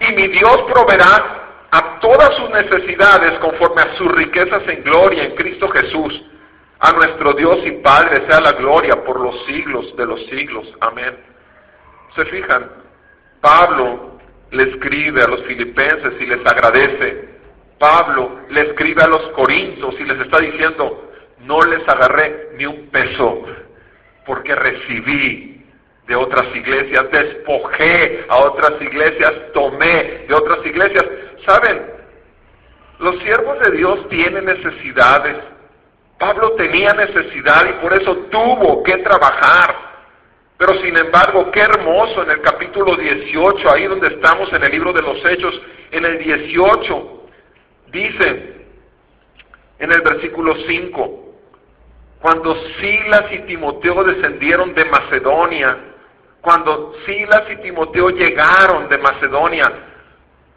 Y 0.01 0.13
mi 0.15 0.29
Dios 0.29 0.65
proveerá 0.73 1.67
a 1.71 1.99
todas 2.01 2.35
sus 2.37 2.51
necesidades 2.51 3.39
conforme 3.41 3.83
a 3.83 3.97
sus 3.97 4.11
riquezas 4.13 4.63
en 4.69 4.83
gloria 4.83 5.25
en 5.25 5.35
Cristo 5.35 5.69
Jesús. 5.69 6.23
A 6.81 6.93
nuestro 6.93 7.33
Dios 7.33 7.59
y 7.65 7.73
Padre 7.83 8.25
sea 8.29 8.41
la 8.41 8.53
gloria 8.53 9.05
por 9.05 9.21
los 9.21 9.45
siglos 9.47 9.97
de 9.97 10.07
los 10.07 10.25
siglos. 10.27 10.67
Amén. 10.81 11.17
¿Se 12.15 12.25
fijan? 12.27 12.88
Pablo 13.41 14.19
le 14.51 14.63
escribe 14.71 15.23
a 15.23 15.29
los 15.29 15.43
filipenses 15.45 16.15
y 16.21 16.27
les 16.27 16.45
agradece. 16.47 17.29
Pablo 17.79 18.41
le 18.51 18.63
escribe 18.63 19.03
a 19.03 19.09
los 19.09 19.29
corintios 19.31 19.95
y 20.01 20.05
les 20.05 20.21
está 20.21 20.41
diciendo, 20.41 21.11
no 21.41 21.63
les 21.63 21.87
agarré 21.89 22.51
ni 22.57 22.67
un 22.67 22.89
peso, 22.89 23.45
porque 24.27 24.55
recibí 24.55 25.65
de 26.07 26.17
otras 26.17 26.47
iglesias, 26.57 27.11
despojé 27.13 28.25
a 28.29 28.39
otras 28.39 28.81
iglesias, 28.81 29.33
tomé 29.53 30.25
de 30.27 30.35
otras 30.35 30.65
iglesias. 30.65 31.05
¿Saben? 31.47 31.99
Los 32.99 33.19
siervos 33.23 33.59
de 33.61 33.77
Dios 33.77 34.09
tienen 34.09 34.47
necesidades. 34.47 35.37
Pablo 36.19 36.53
tenía 36.53 36.93
necesidad 36.95 37.69
y 37.69 37.83
por 37.83 37.93
eso 37.93 38.17
tuvo 38.31 38.83
que 38.83 38.97
trabajar. 38.99 39.88
Pero 40.59 40.75
sin 40.83 40.97
embargo, 40.97 41.51
qué 41.53 41.61
hermoso 41.61 42.23
en 42.25 42.33
el 42.33 42.41
capítulo 42.41 42.97
18, 42.97 43.71
ahí 43.73 43.87
donde 43.87 44.09
estamos 44.09 44.53
en 44.53 44.65
el 44.65 44.73
libro 44.73 44.93
de 44.93 45.03
los 45.03 45.25
Hechos, 45.25 45.61
en 45.93 46.05
el 46.05 46.19
18, 46.19 47.23
dice 47.93 48.57
en 49.79 49.93
el 49.93 50.01
versículo 50.01 50.57
5, 50.67 51.25
cuando 52.21 52.57
Silas 52.81 53.25
y 53.31 53.39
Timoteo 53.47 54.03
descendieron 54.03 54.75
de 54.75 54.85
Macedonia, 54.87 55.79
cuando 56.41 56.93
Silas 57.07 57.45
y 57.51 57.57
Timoteo 57.63 58.11
llegaron 58.11 58.89
de 58.89 58.99
Macedonia, 58.99 59.73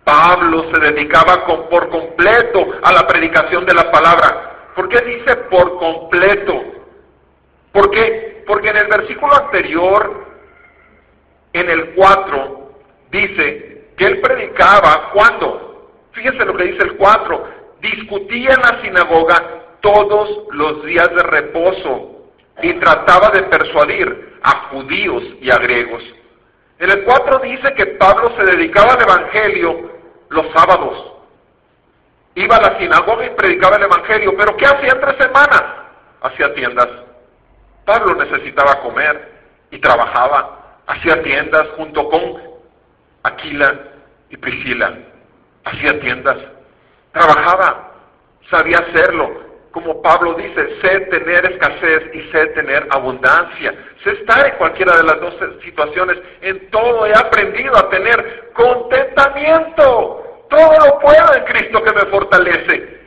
Pablo 0.03 0.65
se 0.73 0.79
dedicaba 0.79 1.45
por 1.45 1.89
completo 1.89 2.65
a 2.81 2.91
la 2.91 3.05
predicación 3.05 3.67
de 3.67 3.75
la 3.75 3.91
palabra. 3.91 4.71
¿Por 4.75 4.89
qué 4.89 4.99
dice 5.01 5.35
por 5.51 5.77
completo? 5.77 6.63
Porque 7.71 8.40
porque 8.45 8.69
en 8.69 8.77
el 8.77 8.87
versículo 8.87 9.33
anterior, 9.35 10.25
en 11.53 11.69
el 11.69 11.93
4, 11.95 12.71
dice 13.11 13.89
que 13.97 14.05
él 14.05 14.21
predicaba 14.21 15.11
cuando, 15.13 15.91
fíjense 16.13 16.45
lo 16.45 16.55
que 16.55 16.63
dice 16.65 16.83
el 16.83 16.97
4, 16.97 17.47
discutía 17.81 18.51
en 18.51 18.61
la 18.61 18.81
sinagoga 18.81 19.61
todos 19.81 20.47
los 20.51 20.85
días 20.85 21.09
de 21.09 21.23
reposo 21.23 22.29
y 22.61 22.73
trataba 22.73 23.29
de 23.31 23.43
persuadir 23.43 24.37
a 24.43 24.69
judíos 24.69 25.23
y 25.41 25.51
a 25.51 25.57
griegos. 25.57 26.03
En 26.79 26.89
el 26.89 27.03
4 27.03 27.39
dice 27.39 27.73
que 27.75 27.85
Pablo 27.85 28.33
se 28.37 28.43
dedicaba 28.43 28.93
al 28.93 29.01
Evangelio 29.01 29.91
los 30.29 30.47
sábados. 30.55 31.13
Iba 32.35 32.55
a 32.55 32.61
la 32.61 32.79
sinagoga 32.79 33.25
y 33.25 33.29
predicaba 33.31 33.75
el 33.75 33.83
Evangelio. 33.83 34.33
Pero 34.37 34.55
¿qué 34.57 34.65
hacía 34.65 34.93
entre 34.93 35.17
semanas? 35.17 35.63
Hacía 36.21 36.53
tiendas. 36.53 36.87
Pablo 37.91 38.15
necesitaba 38.15 38.79
comer 38.79 39.31
y 39.69 39.79
trabajaba. 39.79 40.79
Hacía 40.87 41.21
tiendas 41.23 41.67
junto 41.75 42.09
con 42.09 42.41
Aquila 43.23 43.79
y 44.29 44.37
Priscila. 44.37 44.97
Hacía 45.65 45.99
tiendas. 45.99 46.37
Trabajaba. 47.11 47.91
Sabía 48.49 48.77
hacerlo 48.77 49.51
como 49.71 50.01
Pablo 50.01 50.33
dice, 50.33 50.81
sé 50.81 50.99
tener 51.01 51.45
escasez 51.45 52.03
y 52.13 52.21
sé 52.31 52.47
tener 52.47 52.87
abundancia. 52.91 53.73
Sé 54.03 54.11
estar 54.11 54.45
en 54.45 54.55
cualquiera 54.55 54.97
de 54.97 55.03
las 55.03 55.21
dos 55.21 55.33
situaciones. 55.63 56.17
En 56.41 56.69
todo 56.71 57.05
he 57.05 57.13
aprendido 57.13 57.77
a 57.77 57.89
tener 57.89 58.51
contentamiento. 58.53 60.45
Todo 60.49 60.73
lo 60.85 60.99
puedo 60.99 61.33
en 61.35 61.43
Cristo 61.45 61.81
que 61.83 61.93
me 61.93 62.11
fortalece. 62.11 62.99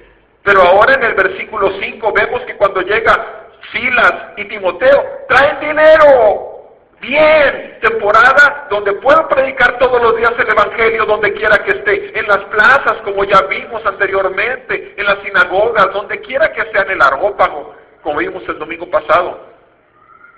Pero 0.43 0.63
ahora 0.63 0.95
en 0.95 1.05
el 1.05 1.15
versículo 1.15 1.71
5 1.81 2.13
vemos 2.13 2.41
que 2.43 2.57
cuando 2.57 2.81
llega 2.81 3.44
Silas 3.73 4.13
y 4.37 4.45
Timoteo, 4.47 5.05
traen 5.29 5.61
dinero 5.61 6.55
bien, 7.01 7.79
temporada 7.81 8.67
donde 8.71 8.93
puedo 8.95 9.29
predicar 9.29 9.79
todos 9.79 10.01
los 10.01 10.17
días 10.17 10.33
el 10.39 10.49
Evangelio 10.49 11.05
donde 11.05 11.33
quiera 11.35 11.59
que 11.59 11.73
esté, 11.73 12.19
en 12.19 12.27
las 12.27 12.39
plazas 12.45 12.97
como 13.05 13.25
ya 13.25 13.43
vimos 13.43 13.85
anteriormente, 13.85 14.95
en 14.97 15.05
las 15.05 15.19
sinagogas, 15.21 15.93
donde 15.93 16.21
quiera 16.21 16.53
que 16.53 16.63
sea 16.73 16.83
en 16.83 16.93
el 16.93 17.03
argópago, 17.03 17.75
como 18.03 18.19
vimos 18.19 18.43
el 18.49 18.59
domingo 18.59 18.91
pasado. 18.91 19.55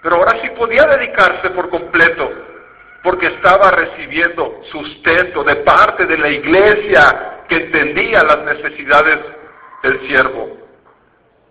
Pero 0.03 0.17
ahora 0.17 0.41
sí 0.43 0.51
podía 0.51 0.85
dedicarse 0.85 1.51
por 1.51 1.69
completo, 1.71 2.31
porque 3.03 3.27
estaba 3.27 3.71
recibiendo 3.71 4.61
sustento 4.71 5.45
de 5.45 5.57
parte 5.57 6.07
de 6.07 6.19
la 6.19 6.29
iglesia 6.29 7.43
que 7.49 7.57
entendía 7.57 8.23
las 8.23 8.39
necesidades 8.39 9.19
del 9.83 10.01
siervo. 10.09 10.66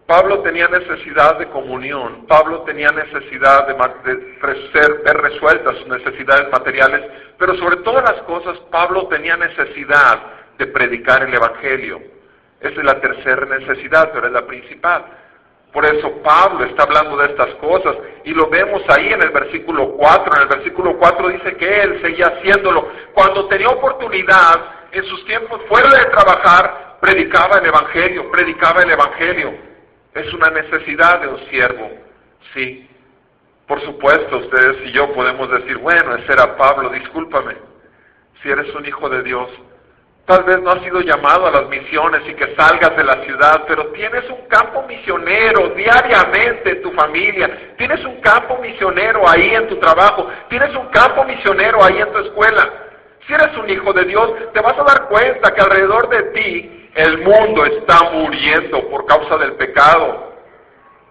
Pablo 0.07 0.41
tenía 0.41 0.67
necesidad 0.67 1.39
de 1.39 1.47
comunión, 1.49 2.27
Pablo 2.27 2.61
tenía 2.61 2.91
necesidad 2.91 3.65
de, 3.67 3.75
ser, 4.71 5.01
ver 5.03 5.17
resueltas 5.17 5.77
sus 5.77 5.87
necesidades 5.87 6.51
materiales, 6.51 7.01
pero 7.39 7.55
sobre 7.55 7.77
todas 7.77 8.03
las 8.03 8.21
cosas 8.23 8.59
Pablo 8.69 9.07
tenía 9.07 9.35
necesidad 9.35 10.21
de 10.59 10.67
predicar 10.67 11.23
el 11.23 11.33
Evangelio. 11.33 12.01
Esa 12.59 12.79
es 12.79 12.85
la 12.85 13.01
tercera 13.01 13.45
necesidad, 13.57 14.11
pero 14.13 14.27
es 14.27 14.33
la 14.33 14.45
principal. 14.45 15.05
Por 15.73 15.83
eso 15.85 16.21
Pablo 16.23 16.65
está 16.65 16.83
hablando 16.83 17.17
de 17.17 17.25
estas 17.25 17.53
cosas 17.55 17.97
y 18.23 18.33
lo 18.33 18.47
vemos 18.47 18.83
ahí 18.89 19.11
en 19.11 19.23
el 19.23 19.31
versículo 19.31 19.91
4. 19.97 20.33
En 20.35 20.41
el 20.43 20.47
versículo 20.47 20.97
4 20.97 21.29
dice 21.29 21.57
que 21.57 21.81
él 21.81 22.01
seguía 22.01 22.27
haciéndolo. 22.27 22.89
Cuando 23.13 23.47
tenía 23.47 23.69
oportunidad, 23.69 24.75
en 24.91 25.03
sus 25.03 25.25
tiempos 25.25 25.59
fuera 25.67 25.89
de 25.89 26.05
trabajar, 26.05 26.97
predicaba 27.01 27.57
el 27.57 27.65
Evangelio, 27.65 28.31
predicaba 28.31 28.83
el 28.83 28.91
Evangelio. 28.91 29.74
Es 30.15 30.33
una 30.33 30.49
necesidad 30.49 31.19
de 31.19 31.27
un 31.27 31.39
siervo, 31.49 31.91
sí. 32.53 32.89
Por 33.67 33.81
supuesto, 33.81 34.37
ustedes 34.37 34.77
y 34.85 34.93
yo 34.93 35.11
podemos 35.11 35.51
decir, 35.51 35.77
bueno, 35.77 36.15
ese 36.15 36.31
era 36.31 36.55
Pablo, 36.55 36.89
discúlpame. 36.89 37.55
Si 38.41 38.49
eres 38.49 38.73
un 38.75 38.85
hijo 38.85 39.09
de 39.09 39.23
Dios, 39.23 39.49
tal 40.25 40.43
vez 40.43 40.61
no 40.61 40.71
has 40.71 40.81
sido 40.83 41.01
llamado 41.01 41.47
a 41.47 41.51
las 41.51 41.67
misiones 41.67 42.21
y 42.29 42.33
que 42.33 42.55
salgas 42.55 42.95
de 42.95 43.03
la 43.03 43.25
ciudad, 43.25 43.65
pero 43.67 43.87
tienes 43.87 44.23
un 44.29 44.47
campo 44.47 44.85
misionero 44.87 45.69
diariamente 45.75 46.71
en 46.71 46.81
tu 46.81 46.91
familia, 46.93 47.73
tienes 47.77 48.01
un 48.05 48.21
campo 48.21 48.57
misionero 48.59 49.27
ahí 49.27 49.53
en 49.53 49.67
tu 49.67 49.75
trabajo, 49.79 50.29
tienes 50.47 50.73
un 50.77 50.87
campo 50.87 51.25
misionero 51.25 51.83
ahí 51.83 51.99
en 51.99 52.11
tu 52.13 52.19
escuela. 52.19 52.71
Si 53.27 53.33
eres 53.33 53.57
un 53.57 53.69
hijo 53.69 53.91
de 53.91 54.05
Dios, 54.05 54.31
te 54.53 54.61
vas 54.61 54.79
a 54.79 54.83
dar 54.83 55.09
cuenta 55.09 55.53
que 55.53 55.61
alrededor 55.61 56.07
de 56.07 56.23
ti 56.31 56.84
el 56.95 57.17
mundo 57.19 57.65
está 57.65 58.09
muriendo 58.11 58.89
por 58.89 59.05
causa 59.05 59.37
del 59.37 59.53
pecado. 59.53 60.33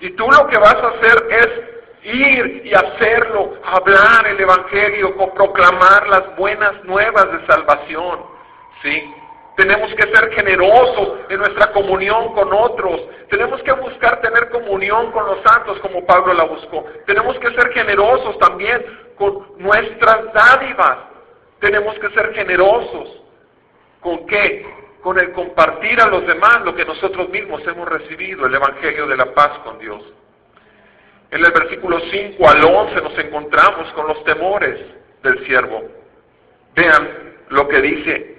Y 0.01 0.11
tú 0.11 0.27
lo 0.31 0.47
que 0.49 0.59
vas 0.59 0.75
a 0.75 0.89
hacer 0.89 1.29
es 1.31 1.75
ir 2.15 2.63
y 2.65 2.75
hacerlo, 2.75 3.55
hablar 3.65 4.27
el 4.27 4.41
Evangelio, 4.41 5.15
proclamar 5.35 6.09
las 6.09 6.37
buenas 6.37 6.83
nuevas 6.85 7.31
de 7.33 7.47
salvación. 7.47 8.21
¿Sí? 8.83 9.15
Tenemos 9.57 9.95
que 9.95 10.03
ser 10.03 10.33
generosos 10.33 11.19
en 11.29 11.39
nuestra 11.39 11.71
comunión 11.73 12.35
con 12.35 12.53
otros. 12.53 13.03
Tenemos 13.31 13.63
que 13.63 13.73
buscar 13.73 14.21
tener 14.21 14.51
comunión 14.51 15.13
con 15.13 15.27
los 15.27 15.39
santos 15.43 15.79
como 15.81 16.05
Pablo 16.07 16.35
la 16.35 16.45
buscó. 16.45 16.85
Tenemos 17.07 17.39
que 17.39 17.51
ser 17.51 17.73
generosos 17.73 18.39
también 18.39 18.85
con 19.17 19.47
nuestras 19.59 20.33
dádivas. 20.33 20.99
Tenemos 21.61 21.95
que 21.99 22.11
ser 22.11 22.35
generosos. 22.35 23.23
¿Con 24.01 24.27
qué? 24.27 24.84
Con 25.05 25.19
el 25.19 25.33
compartir 25.33 26.01
a 26.01 26.09
los 26.09 26.27
demás 26.27 26.63
lo 26.65 26.75
que 26.75 26.87
nosotros 26.87 27.29
mismos 27.29 27.61
hemos 27.67 27.87
recibido, 27.87 28.47
el 28.47 28.55
Evangelio 28.55 29.07
de 29.07 29.19
la 29.19 29.35
paz 29.35 29.59
con 29.59 29.79
Dios. 29.79 30.03
En 31.31 31.45
el 31.45 31.53
versículo 31.53 32.01
5 32.11 32.49
al 32.49 32.65
11 32.65 33.03
nos 33.03 33.19
encontramos 33.19 33.93
con 33.93 34.07
los 34.07 34.25
temores 34.25 34.81
del 35.23 35.45
siervo. 35.45 35.83
Vean 36.75 37.35
lo 37.51 37.69
que 37.69 37.83
dice, 37.83 38.39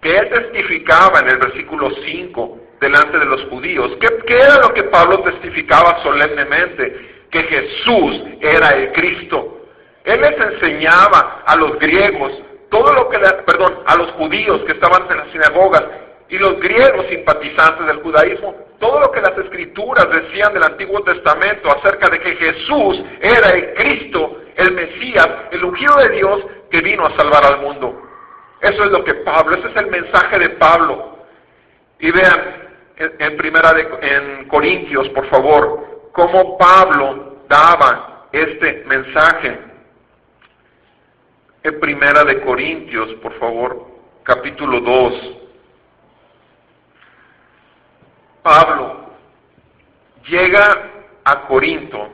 que 0.00 0.16
él 0.16 0.28
testificaba 0.28 1.18
en 1.18 1.30
el 1.30 1.38
versículo 1.38 1.90
5 1.90 2.60
delante 2.80 3.18
de 3.18 3.26
los 3.26 3.42
judíos. 3.46 3.90
¿Qué, 4.00 4.06
¿Qué, 4.24 4.36
era 4.36 4.58
lo 4.62 4.72
que 4.72 4.84
Pablo 4.84 5.20
testificaba 5.24 6.00
solemnemente? 6.04 7.24
Que 7.28 7.42
Jesús 7.42 8.22
era 8.40 8.68
el 8.76 8.92
Cristo. 8.92 9.66
Él 10.04 10.20
les 10.20 10.38
enseñaba 10.38 11.42
a 11.44 11.56
los 11.56 11.76
griegos 11.80 12.40
todo 12.72 12.90
lo 12.94 13.08
que, 13.10 13.18
perdón, 13.18 13.80
a 13.84 13.96
los 13.96 14.10
judíos 14.12 14.62
que 14.64 14.72
estaban 14.72 15.02
en 15.10 15.18
las 15.18 15.30
sinagogas 15.30 15.84
y 16.30 16.38
los 16.38 16.58
griegos 16.58 17.06
simpatizantes 17.10 17.86
del 17.86 17.98
judaísmo, 17.98 18.56
todo 18.80 18.98
lo 18.98 19.12
que 19.12 19.20
las 19.20 19.36
escrituras 19.36 20.08
decían 20.10 20.54
del 20.54 20.62
Antiguo 20.62 21.02
Testamento 21.02 21.68
acerca 21.70 22.08
de 22.08 22.18
que 22.18 22.34
Jesús 22.34 23.04
era 23.20 23.50
el 23.50 23.74
Cristo, 23.74 24.38
el 24.56 24.72
Mesías, 24.72 25.28
el 25.50 25.62
ungido 25.62 25.96
de 25.96 26.08
Dios 26.16 26.40
que 26.70 26.80
vino 26.80 27.04
a 27.04 27.14
salvar 27.14 27.44
al 27.44 27.60
mundo. 27.60 28.08
Eso 28.62 28.84
es 28.84 28.90
lo 28.90 29.04
que 29.04 29.14
Pablo, 29.16 29.56
ese 29.56 29.68
es 29.68 29.76
el 29.76 29.88
mensaje 29.88 30.38
de 30.38 30.48
Pablo. 30.50 31.18
Y 31.98 32.10
vean 32.10 32.70
en, 32.96 33.36
primera 33.36 33.70
de, 33.74 33.86
en 34.00 34.48
Corintios, 34.48 35.10
por 35.10 35.28
favor, 35.28 36.08
cómo 36.12 36.56
Pablo 36.56 37.42
daba 37.48 38.28
este 38.32 38.82
mensaje 38.86 39.71
en 41.62 41.78
Primera 41.78 42.24
de 42.24 42.40
Corintios, 42.40 43.14
por 43.22 43.38
favor, 43.38 43.86
capítulo 44.24 44.80
2. 44.80 45.38
Pablo 48.42 49.12
llega 50.26 50.90
a 51.24 51.46
Corinto 51.46 52.08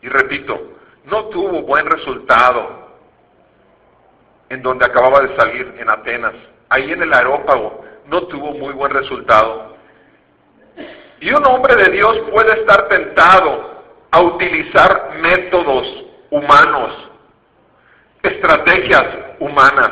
y 0.00 0.08
repito, 0.08 0.76
no 1.04 1.26
tuvo 1.26 1.62
buen 1.62 1.86
resultado 1.86 2.88
en 4.48 4.62
donde 4.62 4.86
acababa 4.86 5.20
de 5.20 5.36
salir 5.36 5.74
en 5.78 5.90
Atenas. 5.90 6.34
Ahí 6.70 6.90
en 6.90 7.02
el 7.02 7.12
aerópago 7.12 7.84
no 8.06 8.22
tuvo 8.28 8.52
muy 8.52 8.72
buen 8.72 8.92
resultado. 8.92 9.76
Y 11.20 11.30
un 11.30 11.46
hombre 11.46 11.76
de 11.76 11.90
Dios 11.90 12.20
puede 12.30 12.60
estar 12.60 12.88
tentado 12.88 13.82
a 14.10 14.20
utilizar 14.22 15.18
métodos 15.20 16.04
humanos 16.30 17.07
estrategias 18.22 19.04
humanas. 19.38 19.90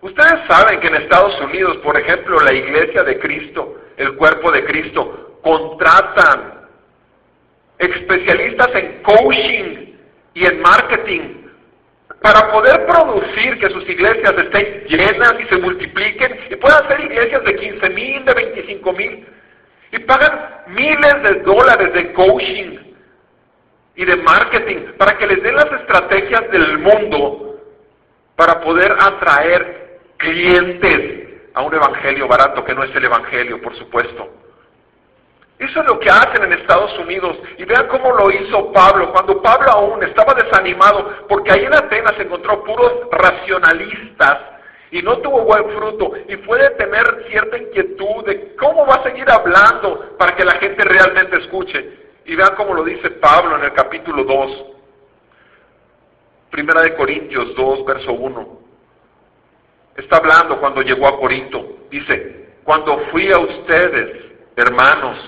Ustedes 0.00 0.46
saben 0.48 0.80
que 0.80 0.88
en 0.88 0.96
Estados 0.96 1.40
Unidos, 1.40 1.78
por 1.78 1.98
ejemplo, 1.98 2.38
la 2.40 2.54
iglesia 2.54 3.02
de 3.02 3.18
Cristo, 3.18 3.76
el 3.96 4.14
cuerpo 4.16 4.52
de 4.52 4.64
Cristo, 4.64 5.38
contratan 5.42 6.68
especialistas 7.78 8.68
en 8.74 9.02
coaching 9.02 9.94
y 10.34 10.46
en 10.46 10.60
marketing 10.60 11.46
para 12.20 12.50
poder 12.50 12.86
producir 12.86 13.58
que 13.58 13.70
sus 13.70 13.88
iglesias 13.88 14.34
estén 14.38 14.84
llenas 14.88 15.34
y 15.40 15.44
se 15.46 15.58
multipliquen 15.58 16.38
y 16.50 16.56
puedan 16.56 16.88
ser 16.88 17.00
iglesias 17.00 17.44
de 17.44 17.56
15 17.56 17.90
mil, 17.90 18.24
de 18.24 18.34
25 18.34 18.92
mil 18.92 19.26
y 19.92 19.98
pagan 20.00 20.64
miles 20.68 21.22
de 21.22 21.40
dólares 21.42 21.92
de 21.92 22.12
coaching 22.12 22.85
y 23.96 24.04
de 24.04 24.16
marketing 24.16 24.92
para 24.98 25.16
que 25.16 25.26
les 25.26 25.42
den 25.42 25.56
las 25.56 25.72
estrategias 25.72 26.50
del 26.50 26.78
mundo 26.78 27.56
para 28.36 28.60
poder 28.60 28.92
atraer 28.92 30.00
clientes 30.18 31.28
a 31.54 31.62
un 31.62 31.74
evangelio 31.74 32.28
barato 32.28 32.62
que 32.64 32.74
no 32.74 32.84
es 32.84 32.94
el 32.94 33.04
evangelio, 33.04 33.60
por 33.62 33.74
supuesto. 33.76 34.28
Eso 35.58 35.80
es 35.80 35.86
lo 35.86 35.98
que 35.98 36.10
hacen 36.10 36.44
en 36.44 36.52
Estados 36.52 36.98
Unidos. 36.98 37.38
Y 37.56 37.64
vean 37.64 37.88
cómo 37.88 38.12
lo 38.12 38.30
hizo 38.30 38.70
Pablo. 38.72 39.10
Cuando 39.10 39.40
Pablo 39.40 39.70
aún 39.70 40.02
estaba 40.02 40.34
desanimado, 40.34 41.26
porque 41.28 41.50
ahí 41.50 41.64
en 41.64 41.74
Atenas 41.74 42.12
encontró 42.18 42.62
puros 42.62 42.92
racionalistas 43.10 44.38
y 44.90 45.00
no 45.00 45.16
tuvo 45.18 45.44
buen 45.44 45.64
fruto. 45.74 46.12
Y 46.28 46.36
puede 46.36 46.68
tener 46.72 47.24
cierta 47.30 47.56
inquietud 47.56 48.26
de 48.26 48.54
cómo 48.56 48.86
va 48.86 48.96
a 48.96 49.02
seguir 49.02 49.30
hablando 49.30 50.14
para 50.18 50.36
que 50.36 50.44
la 50.44 50.56
gente 50.56 50.84
realmente 50.84 51.38
escuche. 51.38 52.05
Y 52.26 52.34
vean 52.34 52.56
cómo 52.56 52.74
lo 52.74 52.82
dice 52.82 53.10
Pablo 53.12 53.56
en 53.56 53.64
el 53.64 53.72
capítulo 53.72 54.24
2. 54.24 54.64
Primera 56.50 56.82
de 56.82 56.94
Corintios 56.94 57.54
2, 57.54 57.84
verso 57.84 58.12
1. 58.12 58.58
Está 59.96 60.16
hablando 60.16 60.58
cuando 60.58 60.82
llegó 60.82 61.06
a 61.06 61.18
Corinto. 61.18 61.86
Dice, 61.88 62.56
cuando 62.64 62.98
fui 63.12 63.30
a 63.30 63.38
ustedes, 63.38 64.24
hermanos, 64.56 65.18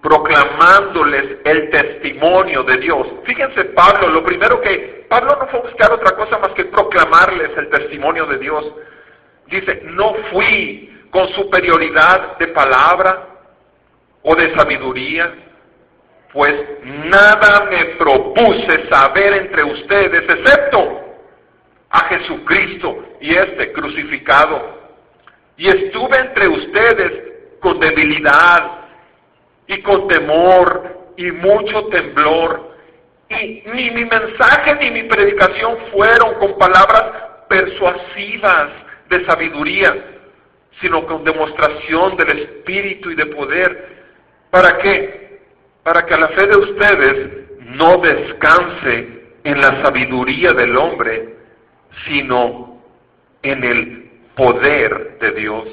proclamándoles 0.00 1.38
el 1.44 1.70
testimonio 1.70 2.62
de 2.62 2.76
Dios. 2.78 3.08
Fíjense 3.24 3.64
Pablo, 3.66 4.08
lo 4.08 4.22
primero 4.22 4.60
que 4.60 5.06
Pablo 5.08 5.36
no 5.40 5.48
fue 5.48 5.62
buscar 5.62 5.92
otra 5.92 6.14
cosa 6.14 6.38
más 6.38 6.50
que 6.50 6.66
proclamarles 6.66 7.56
el 7.56 7.68
testimonio 7.70 8.26
de 8.26 8.38
Dios. 8.38 8.72
Dice, 9.46 9.80
no 9.84 10.14
fui 10.30 10.96
con 11.10 11.26
superioridad 11.30 12.38
de 12.38 12.48
palabra 12.48 13.37
o 14.30 14.34
de 14.34 14.54
sabiduría, 14.54 15.32
pues 16.34 16.52
nada 16.84 17.66
me 17.70 17.96
propuse 17.96 18.86
saber 18.90 19.32
entre 19.32 19.64
ustedes 19.64 20.22
excepto 20.28 21.00
a 21.88 22.00
Jesucristo 22.10 23.04
y 23.22 23.34
este 23.34 23.72
crucificado. 23.72 24.90
Y 25.56 25.68
estuve 25.68 26.18
entre 26.18 26.46
ustedes 26.46 27.12
con 27.60 27.80
debilidad 27.80 28.82
y 29.66 29.80
con 29.80 30.06
temor 30.08 31.14
y 31.16 31.30
mucho 31.32 31.86
temblor. 31.86 32.76
Y 33.30 33.62
ni 33.72 33.90
mi 33.92 34.04
mensaje 34.04 34.74
ni 34.74 34.90
mi 34.90 35.02
predicación 35.04 35.78
fueron 35.90 36.34
con 36.34 36.58
palabras 36.58 37.04
persuasivas 37.48 38.72
de 39.08 39.24
sabiduría, 39.24 39.96
sino 40.82 41.06
con 41.06 41.24
demostración 41.24 42.14
del 42.18 42.40
Espíritu 42.40 43.10
y 43.10 43.14
de 43.14 43.26
poder. 43.26 43.97
¿Para 44.50 44.78
qué? 44.78 45.40
Para 45.82 46.04
que 46.06 46.16
la 46.16 46.28
fe 46.28 46.46
de 46.46 46.56
ustedes 46.56 47.48
no 47.60 47.98
descanse 47.98 49.18
en 49.44 49.60
la 49.60 49.82
sabiduría 49.82 50.52
del 50.52 50.76
hombre, 50.76 51.36
sino 52.06 52.82
en 53.42 53.64
el 53.64 54.10
poder 54.34 55.18
de 55.20 55.32
Dios. 55.32 55.68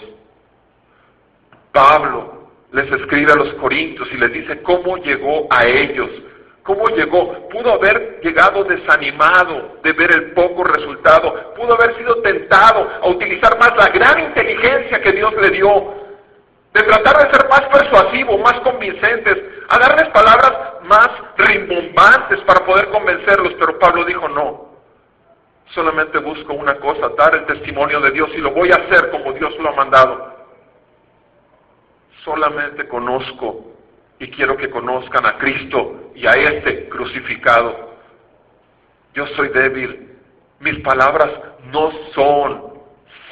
Pablo 1.71 2.49
les 2.71 2.91
escribe 2.91 3.31
a 3.31 3.35
los 3.35 3.53
Corintios 3.55 4.07
y 4.11 4.17
les 4.17 4.31
dice 4.33 4.61
cómo 4.61 4.97
llegó 4.97 5.47
a 5.49 5.65
ellos, 5.65 6.09
cómo 6.63 6.87
llegó. 6.89 7.47
Pudo 7.49 7.73
haber 7.73 8.19
llegado 8.21 8.63
desanimado 8.63 9.77
de 9.83 9.93
ver 9.93 10.11
el 10.11 10.31
poco 10.31 10.63
resultado, 10.63 11.53
pudo 11.55 11.73
haber 11.73 11.95
sido 11.97 12.21
tentado 12.21 12.89
a 13.01 13.07
utilizar 13.07 13.57
más 13.59 13.75
la 13.77 13.89
gran 13.89 14.19
inteligencia 14.19 15.01
que 15.01 15.11
Dios 15.11 15.33
le 15.41 15.51
dio, 15.51 16.04
de 16.75 16.83
tratar 16.83 17.17
de 17.25 17.31
ser 17.31 17.47
más 17.47 17.61
persuasivo, 17.71 18.37
más 18.39 18.59
convincentes, 18.59 19.37
a 19.69 19.79
darles 19.79 20.09
palabras 20.09 20.51
más 20.83 21.09
rimbombantes 21.37 22.41
para 22.41 22.65
poder 22.65 22.89
convencerlos, 22.89 23.53
pero 23.57 23.79
Pablo 23.79 24.03
dijo 24.03 24.27
no. 24.27 24.75
Solamente 25.67 26.19
busco 26.19 26.53
una 26.53 26.75
cosa, 26.75 27.09
dar 27.17 27.33
el 27.33 27.45
testimonio 27.45 28.01
de 28.01 28.11
Dios 28.11 28.29
y 28.35 28.39
lo 28.39 28.51
voy 28.51 28.71
a 28.73 28.75
hacer 28.75 29.09
como 29.09 29.31
Dios 29.31 29.57
lo 29.57 29.69
ha 29.69 29.71
mandado. 29.71 30.35
Solamente 32.25 32.89
conozco 32.89 33.71
y 34.19 34.29
quiero 34.31 34.57
que 34.57 34.69
conozcan 34.69 35.25
a 35.25 35.37
Cristo 35.37 36.11
y 36.13 36.27
a 36.27 36.31
este 36.31 36.89
crucificado. 36.89 37.93
Yo 39.13 39.25
soy 39.27 39.47
débil, 39.47 40.19
mis 40.59 40.77
palabras 40.81 41.29
no 41.71 41.89
son 42.13 42.73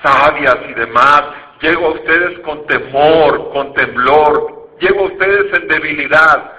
sabias 0.02 0.60
y 0.70 0.74
demás. 0.76 1.43
Llego 1.64 1.88
a 1.88 1.92
ustedes 1.92 2.40
con 2.40 2.68
temor, 2.68 3.52
con 3.54 3.74
temblor, 3.74 4.70
llego 4.80 5.00
a 5.00 5.08
ustedes 5.08 5.54
en 5.54 5.68
debilidad. 5.70 6.52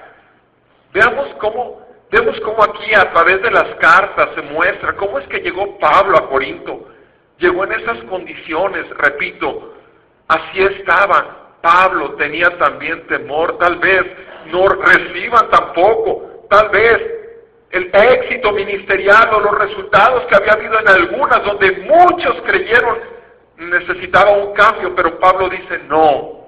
Veamos 0.93 1.27
cómo 1.39 1.85
Vemos 2.11 2.39
cómo 2.41 2.63
aquí 2.63 2.93
a 2.93 3.11
través 3.11 3.41
de 3.41 3.51
las 3.51 3.75
cartas 3.75 4.29
se 4.35 4.41
muestra 4.43 4.95
cómo 4.95 5.19
es 5.19 5.27
que 5.27 5.39
llegó 5.39 5.77
Pablo 5.79 6.17
a 6.17 6.29
Corinto. 6.29 6.87
Llegó 7.39 7.65
en 7.65 7.73
esas 7.73 7.97
condiciones, 8.05 8.85
repito, 8.97 9.73
así 10.27 10.61
estaba. 10.61 11.57
Pablo 11.61 12.13
tenía 12.13 12.57
también 12.57 13.05
temor, 13.07 13.57
tal 13.57 13.77
vez 13.79 14.03
no 14.45 14.67
reciban 14.67 15.49
tampoco, 15.49 16.45
tal 16.49 16.69
vez 16.69 17.01
el 17.71 17.89
éxito 17.91 18.51
ministerial 18.53 19.33
o 19.33 19.39
los 19.41 19.57
resultados 19.57 20.25
que 20.27 20.35
había 20.35 20.53
habido 20.53 20.79
en 20.79 20.87
algunas 20.87 21.43
donde 21.43 21.71
muchos 21.71 22.41
creyeron 22.45 23.14
necesitaba 23.57 24.31
un 24.31 24.53
cambio, 24.53 24.95
pero 24.95 25.19
Pablo 25.19 25.49
dice, 25.49 25.79
no, 25.87 26.45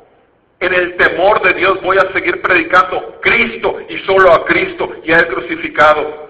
en 0.60 0.74
el 0.74 0.98
temor 0.98 1.42
de 1.42 1.54
Dios 1.54 1.82
voy 1.82 1.98
a 1.98 2.12
seguir 2.14 2.42
predicando 2.42 3.20
Cristo 3.22 3.78
y 3.90 3.98
solo 4.00 4.32
a 4.34 4.46
Cristo 4.46 4.92
y 5.04 5.12
a 5.12 5.18
Él 5.18 5.28
crucificado. 5.28 6.30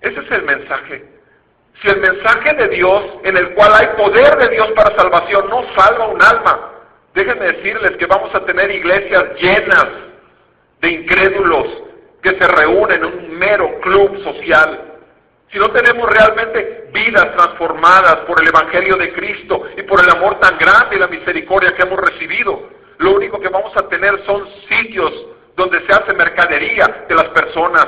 Ese 0.00 0.20
es 0.20 0.30
el 0.30 0.42
mensaje. 0.42 1.04
Si 1.82 1.88
el 1.88 2.00
mensaje 2.00 2.54
de 2.54 2.68
Dios, 2.68 3.02
en 3.24 3.36
el 3.36 3.50
cual 3.54 3.72
hay 3.74 3.86
poder 3.96 4.36
de 4.36 4.48
Dios 4.48 4.70
para 4.72 4.96
salvación, 4.96 5.48
no 5.48 5.62
salva 5.74 6.08
un 6.08 6.22
alma, 6.22 6.70
déjenme 7.14 7.52
decirles 7.52 7.92
que 7.98 8.06
vamos 8.06 8.34
a 8.34 8.44
tener 8.44 8.70
iglesias 8.70 9.24
llenas 9.40 9.86
de 10.80 10.90
incrédulos 10.90 11.66
que 12.22 12.30
se 12.30 12.46
reúnen 12.46 12.98
en 12.98 13.04
un 13.04 13.38
mero 13.38 13.80
club 13.80 14.22
social. 14.22 14.89
Si 15.50 15.58
no 15.58 15.68
tenemos 15.70 16.08
realmente 16.08 16.90
vidas 16.92 17.34
transformadas 17.36 18.16
por 18.26 18.40
el 18.40 18.48
Evangelio 18.48 18.96
de 18.96 19.12
Cristo 19.12 19.64
y 19.76 19.82
por 19.82 20.00
el 20.00 20.10
amor 20.10 20.38
tan 20.38 20.56
grande 20.58 20.94
y 20.94 20.98
la 20.98 21.08
misericordia 21.08 21.74
que 21.74 21.82
hemos 21.82 21.98
recibido, 21.98 22.68
lo 22.98 23.16
único 23.16 23.40
que 23.40 23.48
vamos 23.48 23.76
a 23.76 23.88
tener 23.88 24.24
son 24.26 24.46
sitios 24.68 25.12
donde 25.56 25.84
se 25.86 25.92
hace 25.92 26.14
mercadería 26.14 27.04
de 27.08 27.14
las 27.14 27.28
personas. 27.30 27.86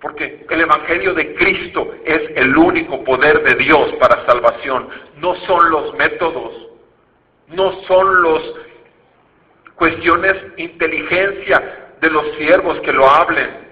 Porque 0.00 0.46
el 0.48 0.60
Evangelio 0.60 1.14
de 1.14 1.34
Cristo 1.34 1.94
es 2.04 2.22
el 2.36 2.56
único 2.56 3.02
poder 3.02 3.42
de 3.42 3.54
Dios 3.54 3.92
para 3.98 4.26
salvación. 4.26 4.88
No 5.16 5.34
son 5.46 5.70
los 5.70 5.94
métodos, 5.94 6.68
no 7.48 7.82
son 7.82 8.22
los 8.22 8.54
cuestiones 9.74 10.36
inteligencia 10.58 11.94
de 12.00 12.10
los 12.10 12.26
siervos 12.36 12.78
que 12.80 12.92
lo 12.92 13.08
hablen. 13.08 13.70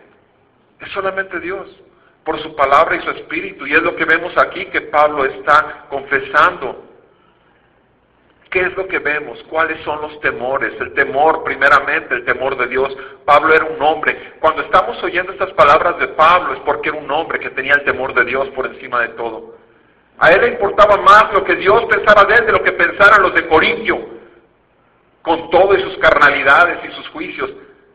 Es 0.80 0.90
solamente 0.92 1.40
Dios, 1.40 1.68
por 2.28 2.42
su 2.42 2.54
palabra 2.54 2.94
y 2.94 3.00
su 3.00 3.10
espíritu. 3.12 3.66
Y 3.66 3.72
es 3.72 3.82
lo 3.82 3.96
que 3.96 4.04
vemos 4.04 4.36
aquí 4.36 4.66
que 4.66 4.82
Pablo 4.82 5.24
está 5.24 5.86
confesando. 5.88 6.84
¿Qué 8.50 8.60
es 8.60 8.76
lo 8.76 8.86
que 8.86 8.98
vemos? 8.98 9.42
¿Cuáles 9.44 9.82
son 9.82 10.02
los 10.02 10.20
temores? 10.20 10.78
El 10.78 10.92
temor, 10.92 11.42
primeramente, 11.42 12.14
el 12.14 12.26
temor 12.26 12.58
de 12.58 12.66
Dios. 12.66 12.94
Pablo 13.24 13.54
era 13.54 13.64
un 13.64 13.80
hombre. 13.80 14.34
Cuando 14.40 14.60
estamos 14.60 15.02
oyendo 15.02 15.32
estas 15.32 15.54
palabras 15.54 15.98
de 16.00 16.08
Pablo 16.08 16.52
es 16.52 16.60
porque 16.66 16.90
era 16.90 16.98
un 16.98 17.10
hombre 17.10 17.38
que 17.38 17.48
tenía 17.48 17.72
el 17.72 17.84
temor 17.84 18.12
de 18.12 18.26
Dios 18.26 18.46
por 18.50 18.66
encima 18.66 19.00
de 19.00 19.08
todo. 19.08 19.56
A 20.18 20.28
él 20.28 20.42
le 20.42 20.48
importaba 20.48 20.98
más 20.98 21.32
lo 21.32 21.42
que 21.44 21.56
Dios 21.56 21.82
pensara 21.86 22.24
de 22.24 22.34
él 22.34 22.44
de 22.44 22.52
lo 22.52 22.62
que 22.62 22.72
pensaran 22.72 23.22
los 23.22 23.32
de 23.32 23.46
Corintio, 23.46 24.06
con 25.22 25.48
todo 25.48 25.74
y 25.74 25.80
sus 25.80 25.96
carnalidades 25.96 26.90
y 26.90 26.94
sus 26.94 27.08
juicios. 27.08 27.50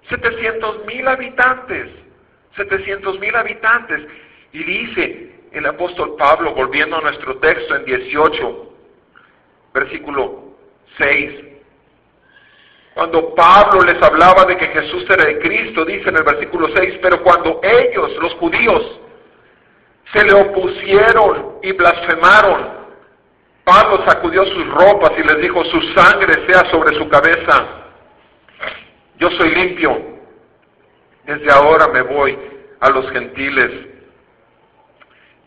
700 0.10 0.86
mil 0.88 1.08
habitantes, 1.08 2.03
700 2.56 3.20
mil 3.20 3.36
habitantes. 3.36 4.02
Y 4.52 4.64
dice 4.64 5.32
el 5.52 5.66
apóstol 5.66 6.16
Pablo, 6.18 6.54
volviendo 6.54 6.98
a 6.98 7.02
nuestro 7.02 7.38
texto 7.38 7.76
en 7.76 7.86
18, 7.86 8.74
versículo 9.74 10.56
6. 10.98 11.32
Cuando 12.94 13.34
Pablo 13.34 13.82
les 13.82 14.02
hablaba 14.04 14.46
de 14.46 14.56
que 14.58 14.68
Jesús 14.68 15.06
era 15.10 15.30
el 15.30 15.40
Cristo, 15.40 15.84
dice 15.84 16.10
en 16.10 16.18
el 16.18 16.24
versículo 16.24 16.68
6, 16.76 17.00
pero 17.02 17.24
cuando 17.24 17.60
ellos, 17.64 18.16
los 18.22 18.34
judíos, 18.36 19.00
se 20.14 20.24
le 20.24 20.34
opusieron 20.34 21.58
y 21.64 21.72
blasfemaron, 21.72 22.84
Pablo 23.64 24.04
sacudió 24.08 24.46
sus 24.46 24.68
ropas 24.68 25.12
y 25.18 25.24
les 25.24 25.42
dijo, 25.42 25.64
su 25.66 25.82
sangre 25.94 26.46
sea 26.46 26.70
sobre 26.70 26.96
su 26.98 27.08
cabeza. 27.10 27.68
Yo 29.18 29.30
soy 29.32 29.56
limpio. 29.56 30.13
Desde 31.26 31.52
ahora 31.52 31.88
me 31.88 32.02
voy 32.02 32.38
a 32.80 32.90
los 32.90 33.10
gentiles. 33.12 33.88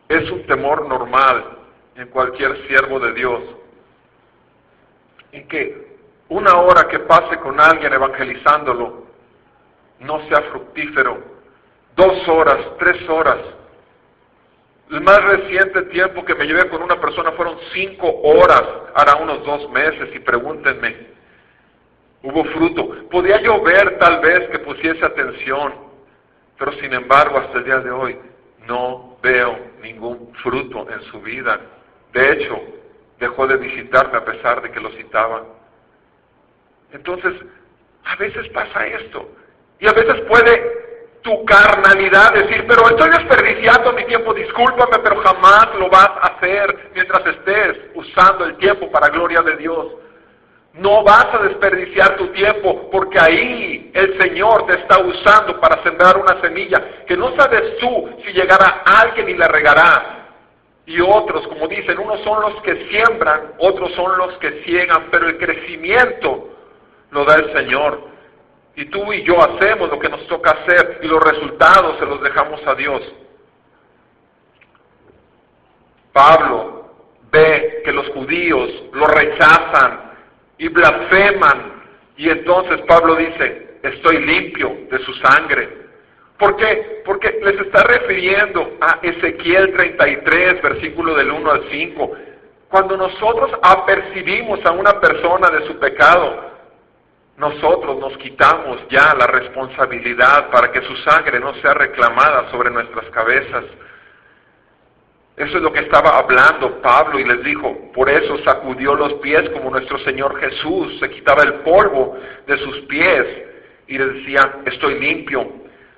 Es 0.08 0.30
un 0.30 0.46
temor 0.46 0.86
normal 0.86 1.58
en 1.96 2.08
cualquier 2.08 2.66
siervo 2.66 3.00
de 3.00 3.12
Dios 3.12 3.42
y 5.32 5.42
que 5.44 5.96
una 6.28 6.56
hora 6.56 6.88
que 6.88 6.98
pase 7.00 7.38
con 7.38 7.60
alguien 7.60 7.92
evangelizándolo 7.92 9.06
no 10.00 10.28
sea 10.28 10.42
fructífero, 10.50 11.18
dos 11.94 12.28
horas, 12.28 12.58
tres 12.78 13.08
horas. 13.08 13.38
El 14.90 15.00
más 15.00 15.22
reciente 15.24 15.82
tiempo 15.84 16.24
que 16.24 16.34
me 16.34 16.46
llevé 16.46 16.68
con 16.68 16.82
una 16.82 17.00
persona 17.00 17.32
fueron 17.32 17.58
cinco 17.72 18.08
horas, 18.22 18.62
hará 18.94 19.16
unos 19.16 19.44
dos 19.44 19.68
meses, 19.70 20.14
y 20.14 20.20
pregúntenme, 20.20 21.15
hubo 22.26 22.44
fruto. 22.44 23.08
Podía 23.10 23.40
yo 23.40 23.62
ver 23.62 23.98
tal 23.98 24.20
vez 24.20 24.48
que 24.50 24.58
pusiese 24.58 25.04
atención, 25.04 25.74
pero 26.58 26.72
sin 26.72 26.92
embargo 26.92 27.38
hasta 27.38 27.58
el 27.58 27.64
día 27.64 27.78
de 27.78 27.90
hoy 27.90 28.18
no 28.66 29.16
veo 29.22 29.58
ningún 29.80 30.32
fruto 30.42 30.88
en 30.90 31.00
su 31.10 31.20
vida. 31.20 31.60
De 32.12 32.32
hecho, 32.32 32.60
dejó 33.20 33.46
de 33.46 33.56
visitarme 33.56 34.18
a 34.18 34.24
pesar 34.24 34.60
de 34.60 34.70
que 34.70 34.80
lo 34.80 34.90
citaba. 34.90 35.44
Entonces, 36.92 37.32
a 38.04 38.16
veces 38.16 38.48
pasa 38.48 38.86
esto. 38.86 39.28
Y 39.78 39.86
a 39.86 39.92
veces 39.92 40.20
puede 40.22 41.20
tu 41.22 41.44
carnalidad, 41.44 42.34
decir, 42.34 42.64
pero 42.68 42.88
estoy 42.88 43.10
desperdiciando 43.10 43.92
mi 43.92 44.04
tiempo, 44.04 44.32
discúlpame, 44.32 44.98
pero 45.02 45.16
jamás 45.22 45.68
lo 45.78 45.90
vas 45.90 46.08
a 46.08 46.34
hacer 46.36 46.90
mientras 46.94 47.26
estés 47.26 47.78
usando 47.94 48.46
el 48.46 48.56
tiempo 48.56 48.90
para 48.90 49.08
gloria 49.08 49.42
de 49.42 49.56
Dios. 49.56 49.86
No 50.76 51.02
vas 51.02 51.26
a 51.32 51.38
desperdiciar 51.38 52.16
tu 52.16 52.28
tiempo 52.28 52.90
porque 52.90 53.18
ahí 53.18 53.90
el 53.94 54.20
Señor 54.20 54.66
te 54.66 54.74
está 54.74 54.98
usando 54.98 55.58
para 55.58 55.82
sembrar 55.82 56.18
una 56.18 56.38
semilla 56.42 57.04
que 57.06 57.16
no 57.16 57.34
sabes 57.34 57.78
tú 57.78 58.10
si 58.24 58.32
llegará 58.32 58.82
alguien 58.84 59.30
y 59.30 59.34
la 59.34 59.48
regará. 59.48 60.26
Y 60.84 61.00
otros, 61.00 61.48
como 61.48 61.66
dicen, 61.66 61.98
unos 61.98 62.20
son 62.20 62.42
los 62.42 62.62
que 62.62 62.88
siembran, 62.88 63.54
otros 63.58 63.90
son 63.94 64.18
los 64.18 64.34
que 64.38 64.62
ciegan, 64.64 65.08
pero 65.10 65.28
el 65.28 65.38
crecimiento 65.38 66.50
lo 67.10 67.24
da 67.24 67.36
el 67.36 67.52
Señor. 67.54 68.08
Y 68.76 68.84
tú 68.86 69.10
y 69.14 69.22
yo 69.24 69.42
hacemos 69.42 69.88
lo 69.88 69.98
que 69.98 70.10
nos 70.10 70.26
toca 70.26 70.50
hacer 70.50 71.00
y 71.02 71.08
los 71.08 71.22
resultados 71.22 71.98
se 71.98 72.04
los 72.04 72.20
dejamos 72.22 72.60
a 72.66 72.74
Dios. 72.74 73.00
Pablo 76.12 76.90
ve 77.32 77.80
que 77.82 77.92
los 77.92 78.08
judíos 78.10 78.70
lo 78.92 79.06
rechazan 79.06 80.05
y 80.58 80.68
blasfeman. 80.68 81.82
Y 82.16 82.30
entonces 82.30 82.80
Pablo 82.82 83.16
dice, 83.16 83.78
estoy 83.82 84.24
limpio 84.24 84.76
de 84.90 84.98
su 85.00 85.12
sangre. 85.14 85.86
¿Por 86.38 86.56
qué? 86.56 87.02
Porque 87.04 87.38
les 87.42 87.60
está 87.60 87.82
refiriendo 87.84 88.76
a 88.80 88.98
Ezequiel 89.02 89.72
33, 89.74 90.62
versículo 90.62 91.14
del 91.14 91.30
1 91.30 91.50
al 91.50 91.64
5. 91.70 92.12
Cuando 92.68 92.96
nosotros 92.96 93.52
apercibimos 93.62 94.64
a 94.66 94.72
una 94.72 95.00
persona 95.00 95.48
de 95.50 95.66
su 95.66 95.78
pecado, 95.78 96.56
nosotros 97.38 97.98
nos 97.98 98.16
quitamos 98.18 98.78
ya 98.90 99.14
la 99.14 99.26
responsabilidad 99.26 100.50
para 100.50 100.72
que 100.72 100.82
su 100.82 100.96
sangre 100.96 101.38
no 101.38 101.54
sea 101.56 101.74
reclamada 101.74 102.50
sobre 102.50 102.70
nuestras 102.70 103.08
cabezas. 103.10 103.64
Eso 105.36 105.58
es 105.58 105.62
lo 105.62 105.72
que 105.72 105.80
estaba 105.80 106.18
hablando 106.18 106.80
Pablo 106.80 107.18
y 107.18 107.24
les 107.24 107.42
dijo, 107.44 107.92
por 107.92 108.08
eso 108.08 108.38
sacudió 108.44 108.94
los 108.94 109.14
pies 109.14 109.48
como 109.50 109.70
nuestro 109.70 109.98
Señor 109.98 110.40
Jesús, 110.40 110.98
se 110.98 111.10
quitaba 111.10 111.42
el 111.42 111.54
polvo 111.56 112.16
de 112.46 112.56
sus 112.58 112.78
pies 112.86 113.26
y 113.86 113.98
le 113.98 114.06
decía, 114.06 114.60
estoy 114.64 114.98
limpio. 114.98 115.46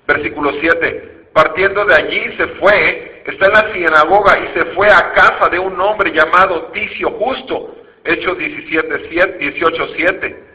Versículo 0.06 0.52
7, 0.60 1.28
partiendo 1.32 1.84
de 1.84 1.94
allí 1.94 2.36
se 2.36 2.46
fue, 2.58 3.22
está 3.26 3.46
en 3.46 3.52
la 3.52 3.72
sinagoga 3.72 4.38
y 4.40 4.58
se 4.58 4.64
fue 4.74 4.88
a 4.88 5.12
casa 5.12 5.48
de 5.50 5.58
un 5.58 5.78
hombre 5.80 6.12
llamado 6.12 6.70
Ticio 6.72 7.10
Justo, 7.10 7.76
Hechos 8.04 8.38
17, 8.38 9.38
18, 9.38 9.88
7 9.96 10.48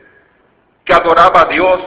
que 0.86 0.94
adoraba 0.94 1.42
a 1.42 1.46
Dios. 1.46 1.82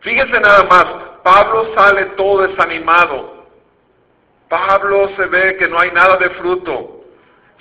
Fíjense 0.00 0.40
nada 0.40 0.64
más, 0.64 0.86
Pablo 1.22 1.72
sale 1.76 2.06
todo 2.16 2.46
desanimado. 2.46 3.39
Pablo 4.50 5.08
se 5.16 5.26
ve 5.26 5.56
que 5.56 5.68
no 5.68 5.78
hay 5.78 5.92
nada 5.92 6.16
de 6.16 6.28
fruto. 6.30 7.04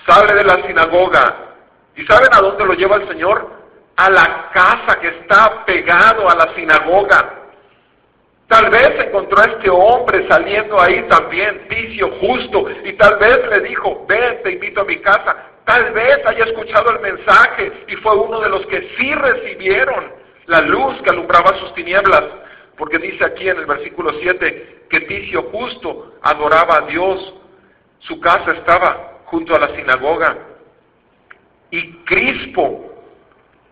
Sale 0.08 0.34
de 0.34 0.44
la 0.44 0.66
sinagoga. 0.66 1.36
¿Y 1.96 2.04
saben 2.06 2.30
a 2.34 2.42
dónde 2.42 2.66
lo 2.66 2.74
lleva 2.74 2.96
el 2.96 3.08
Señor? 3.08 3.48
A 3.96 4.10
la 4.10 4.50
casa 4.52 5.00
que 5.00 5.10
está 5.10 5.66
pegado 5.66 6.28
a 6.28 6.36
la 6.36 6.56
sinagoga. 6.56 7.36
Tal 8.48 8.72
vez 8.72 9.06
encontró 9.06 9.40
a 9.40 9.46
este 9.46 9.70
hombre 9.70 10.28
saliendo 10.28 10.82
ahí 10.82 11.04
también, 11.04 11.68
vicio, 11.70 12.10
justo, 12.20 12.66
y 12.84 12.94
tal 12.94 13.20
vez 13.20 13.38
le 13.48 13.60
dijo, 13.60 14.08
ven, 14.08 14.42
te 14.42 14.54
invito 14.54 14.82
a 14.82 14.86
mi 14.86 14.98
casa. 14.98 15.36
Tal 15.66 15.92
vez 15.92 16.26
haya 16.26 16.46
escuchado 16.46 16.90
el 16.90 17.02
mensaje 17.02 17.72
y 17.88 17.96
fue 17.98 18.16
uno 18.16 18.40
de 18.40 18.50
los 18.50 18.66
que 18.66 18.90
sí 18.98 19.14
recibieron 19.14 20.12
la 20.48 20.62
luz 20.62 21.00
que 21.04 21.12
alumbraba 21.12 21.56
sus 21.60 21.72
tinieblas, 21.76 22.24
porque 22.76 22.98
dice 22.98 23.24
aquí 23.24 23.48
en 23.48 23.60
el 23.60 23.68
versículo 23.68 24.12
7 24.20 24.79
que 24.90 25.02
Ticio 25.02 25.44
justo 25.52 26.14
adoraba 26.22 26.78
a 26.78 26.82
Dios, 26.88 27.34
su 28.00 28.20
casa 28.20 28.52
estaba 28.54 29.20
junto 29.26 29.56
a 29.56 29.60
la 29.60 29.76
sinagoga, 29.76 30.38
y 31.72 31.94
Crispo, 32.06 32.92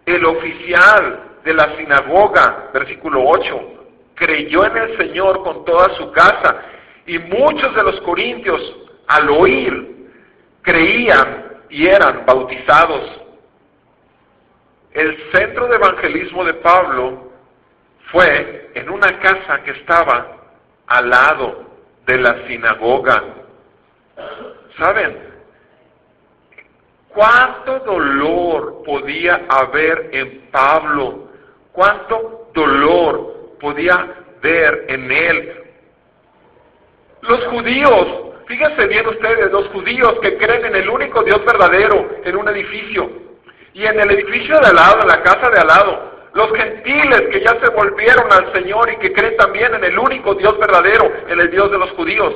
el 0.05 0.23
oficial 0.25 1.23
de 1.43 1.53
la 1.53 1.75
sinagoga, 1.77 2.69
versículo 2.73 3.23
8, 3.25 3.61
creyó 4.15 4.65
en 4.65 4.77
el 4.77 4.97
Señor 4.97 5.43
con 5.43 5.65
toda 5.65 5.95
su 5.97 6.11
casa, 6.11 6.61
y 7.05 7.17
muchos 7.19 7.73
de 7.73 7.83
los 7.83 7.99
corintios 8.01 8.61
al 9.07 9.29
oír 9.29 10.09
creían 10.61 11.63
y 11.69 11.87
eran 11.87 12.25
bautizados. 12.25 13.21
El 14.91 15.31
centro 15.31 15.67
de 15.67 15.75
evangelismo 15.75 16.43
de 16.43 16.55
Pablo 16.55 17.31
fue 18.11 18.71
en 18.75 18.89
una 18.89 19.19
casa 19.19 19.63
que 19.63 19.71
estaba 19.71 20.36
al 20.87 21.09
lado 21.09 21.65
de 22.05 22.17
la 22.17 22.47
sinagoga. 22.47 23.23
¿Saben? 24.77 25.27
¿Cuánto 27.09 27.79
dolor 27.79 28.83
podía 28.85 29.45
haber 29.49 30.09
en 30.11 30.49
Pablo? 30.51 31.29
¿Cuánto 31.71 32.49
dolor 32.53 33.55
podía 33.59 34.15
ver 34.41 34.85
en 34.87 35.11
él? 35.11 35.63
Los 37.21 37.43
judíos, 37.47 38.07
fíjense 38.47 38.87
bien 38.87 39.07
ustedes, 39.07 39.51
los 39.51 39.67
judíos 39.69 40.19
que 40.21 40.37
creen 40.37 40.65
en 40.65 40.75
el 40.75 40.89
único 40.89 41.23
Dios 41.23 41.43
verdadero 41.43 42.07
en 42.23 42.35
un 42.35 42.47
edificio, 42.49 43.09
y 43.73 43.85
en 43.85 43.99
el 43.99 44.11
edificio 44.11 44.59
de 44.59 44.67
al 44.67 44.75
lado, 44.75 45.01
en 45.01 45.07
la 45.07 45.21
casa 45.21 45.49
de 45.49 45.59
al 45.59 45.67
lado, 45.67 46.16
los 46.37 46.53
gentiles 46.53 47.23
que 47.31 47.41
ya 47.41 47.59
se 47.59 47.69
volvieron 47.71 48.31
al 48.31 48.53
Señor 48.53 48.91
y 48.91 48.97
que 48.97 49.11
creen 49.11 49.35
también 49.37 49.73
en 49.73 49.83
el 49.83 49.97
único 49.97 50.35
Dios 50.35 50.55
verdadero, 50.59 51.11
en 51.27 51.39
el 51.39 51.49
Dios 51.49 51.71
de 51.71 51.79
los 51.79 51.89
judíos. 51.93 52.31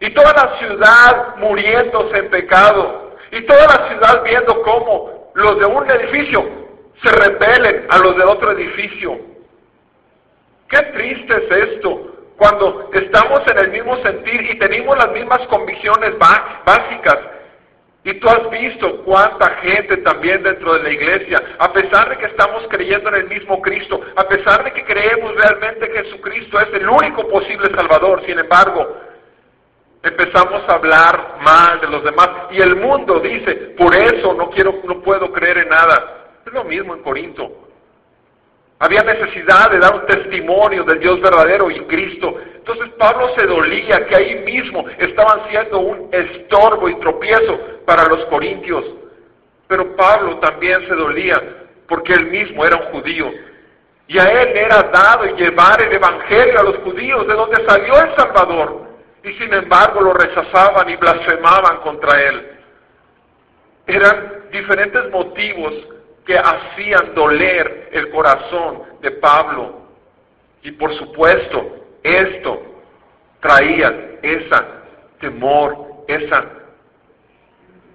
Y 0.00 0.10
toda 0.10 0.34
la 0.34 0.58
ciudad 0.58 1.36
muriéndose 1.38 2.18
en 2.18 2.28
pecado. 2.28 3.16
Y 3.32 3.40
toda 3.46 3.66
la 3.66 3.88
ciudad 3.88 4.22
viendo 4.22 4.60
cómo 4.60 5.30
los 5.32 5.58
de 5.58 5.64
un 5.64 5.90
edificio 5.90 6.46
se 7.02 7.10
rebelen 7.10 7.86
a 7.88 7.98
los 8.00 8.16
de 8.18 8.24
otro 8.24 8.52
edificio. 8.52 9.18
Qué 10.68 10.82
triste 10.92 11.36
es 11.36 11.68
esto 11.70 12.34
cuando 12.36 12.90
estamos 12.92 13.40
en 13.46 13.58
el 13.60 13.70
mismo 13.70 13.96
sentir 14.02 14.42
y 14.42 14.58
tenemos 14.58 14.94
las 14.98 15.10
mismas 15.12 15.40
convicciones 15.46 16.18
básicas 16.18 17.18
y 18.04 18.14
tú 18.20 18.28
has 18.28 18.50
visto 18.50 19.02
cuánta 19.04 19.48
gente 19.62 19.96
también 19.98 20.42
dentro 20.42 20.74
de 20.74 20.82
la 20.82 20.90
iglesia, 20.90 21.42
a 21.58 21.72
pesar 21.72 22.10
de 22.10 22.18
que 22.18 22.26
estamos 22.26 22.64
creyendo 22.68 23.08
en 23.08 23.14
el 23.14 23.28
mismo 23.28 23.62
Cristo, 23.62 23.98
a 24.14 24.28
pesar 24.28 24.62
de 24.62 24.72
que 24.72 24.84
creemos 24.84 25.34
realmente 25.34 25.90
que 25.90 26.04
Jesucristo 26.04 26.60
es 26.60 26.68
el 26.74 26.88
único 26.88 27.26
posible 27.28 27.74
Salvador, 27.74 28.22
sin 28.26 28.38
embargo, 28.38 29.00
empezamos 30.02 30.68
a 30.68 30.74
hablar 30.74 31.38
mal 31.40 31.80
de 31.80 31.88
los 31.88 32.04
demás 32.04 32.28
y 32.50 32.60
el 32.60 32.76
mundo 32.76 33.20
dice, 33.20 33.54
por 33.78 33.94
eso 33.94 34.34
no 34.34 34.50
quiero, 34.50 34.80
no 34.84 35.00
puedo 35.00 35.32
creer 35.32 35.58
en 35.58 35.70
nada. 35.70 36.28
Es 36.46 36.52
lo 36.52 36.64
mismo 36.64 36.94
en 36.94 37.02
Corinto. 37.02 37.64
Había 38.80 39.02
necesidad 39.02 39.70
de 39.70 39.78
dar 39.78 39.94
un 39.94 40.06
testimonio 40.06 40.84
del 40.84 41.00
Dios 41.00 41.18
verdadero 41.22 41.70
y 41.70 41.80
Cristo. 41.86 42.36
Entonces 42.66 42.94
Pablo 42.98 43.28
se 43.36 43.46
dolía 43.46 44.06
que 44.06 44.16
ahí 44.16 44.36
mismo 44.36 44.88
estaban 44.96 45.50
siendo 45.50 45.80
un 45.80 46.08
estorbo 46.10 46.88
y 46.88 46.94
tropiezo 46.94 47.60
para 47.84 48.06
los 48.06 48.24
corintios. 48.26 48.86
Pero 49.68 49.94
Pablo 49.96 50.38
también 50.38 50.80
se 50.88 50.94
dolía 50.94 51.42
porque 51.86 52.14
él 52.14 52.24
mismo 52.30 52.64
era 52.64 52.76
un 52.76 52.84
judío. 52.84 53.30
Y 54.08 54.18
a 54.18 54.24
él 54.24 54.56
era 54.56 54.82
dado 54.84 55.26
llevar 55.36 55.82
el 55.82 55.92
Evangelio 55.92 56.58
a 56.58 56.62
los 56.62 56.76
judíos 56.78 57.26
de 57.26 57.34
donde 57.34 57.68
salió 57.68 58.00
el 58.00 58.16
Salvador. 58.16 58.88
Y 59.22 59.34
sin 59.34 59.52
embargo 59.52 60.00
lo 60.00 60.14
rechazaban 60.14 60.88
y 60.88 60.96
blasfemaban 60.96 61.82
contra 61.82 62.18
él. 62.22 62.48
Eran 63.86 64.44
diferentes 64.50 65.10
motivos 65.10 65.74
que 66.24 66.38
hacían 66.38 67.14
doler 67.14 67.90
el 67.92 68.08
corazón 68.10 68.84
de 69.02 69.10
Pablo. 69.10 69.82
Y 70.62 70.70
por 70.72 70.96
supuesto, 70.96 71.83
esto 72.04 72.62
traía 73.40 74.18
esa 74.22 74.64
temor, 75.18 76.04
esa 76.06 76.44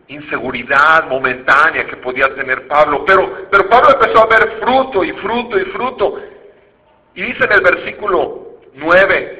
inseguridad 0.08 1.08
momentánea 1.08 1.86
que 1.86 1.98
podía 1.98 2.34
tener 2.34 2.68
Pablo. 2.68 3.06
Pero, 3.06 3.48
pero 3.50 3.70
Pablo 3.70 3.90
empezó 3.94 4.24
a 4.24 4.26
ver 4.26 4.60
fruto 4.60 5.04
y 5.04 5.12
fruto 5.14 5.60
y 5.60 5.66
fruto. 5.66 6.20
Y 7.14 7.22
dice 7.22 7.44
en 7.46 7.52
el 7.54 7.62
versículo 7.62 8.60
9 8.74 9.40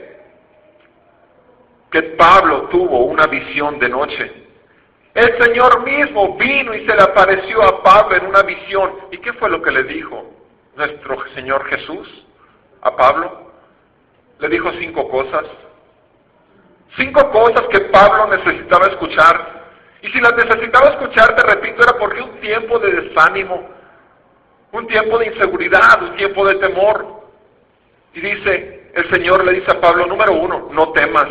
que 1.92 2.04
Pablo 2.04 2.70
tuvo 2.70 3.06
una 3.06 3.26
visión 3.26 3.80
de 3.80 3.90
noche. 3.90 4.32
El 5.16 5.44
Señor 5.44 5.84
mismo 5.84 6.38
vino 6.38 6.76
y 6.76 6.86
se 6.86 6.96
le 6.96 7.02
apareció 7.02 7.64
a 7.64 7.82
Pablo 7.82 8.16
en 8.16 8.28
una 8.28 8.44
visión. 8.44 8.92
¿Y 9.12 9.18
qué 9.18 9.34
fue 9.34 9.50
lo 9.50 9.62
que 9.64 9.72
le 9.72 9.84
dijo 9.84 10.24
nuestro 10.76 11.18
Señor 11.34 11.66
Jesús 11.66 12.08
a 12.82 12.96
Pablo? 12.96 13.49
Le 14.40 14.50
dijo 14.50 14.72
cinco 14.80 15.08
cosas. 15.10 15.46
Cinco 16.98 17.30
cosas 17.32 17.64
que 17.72 17.82
Pablo 17.82 18.28
necesitaba 18.36 18.88
escuchar. 18.88 19.60
Y 20.02 20.08
si 20.10 20.20
las 20.22 20.36
necesitaba 20.36 20.90
escuchar, 20.90 21.36
te 21.36 21.44
repito, 21.44 21.84
era 21.84 21.98
porque 21.98 22.22
un 22.22 22.40
tiempo 22.40 22.80
de 22.80 22.92
desánimo, 22.92 23.70
un 24.72 24.88
tiempo 24.88 25.18
de 25.18 25.28
inseguridad, 25.28 26.02
un 26.02 26.16
tiempo 26.16 26.46
de 26.48 26.56
temor. 26.56 27.24
Y 28.14 28.22
dice, 28.22 28.92
el 28.94 29.10
Señor 29.12 29.46
le 29.46 29.54
dice 29.54 29.72
a 29.72 29.82
Pablo, 29.82 30.06
número 30.08 30.34
uno, 30.34 30.70
no 30.72 30.92
temas. 30.94 31.28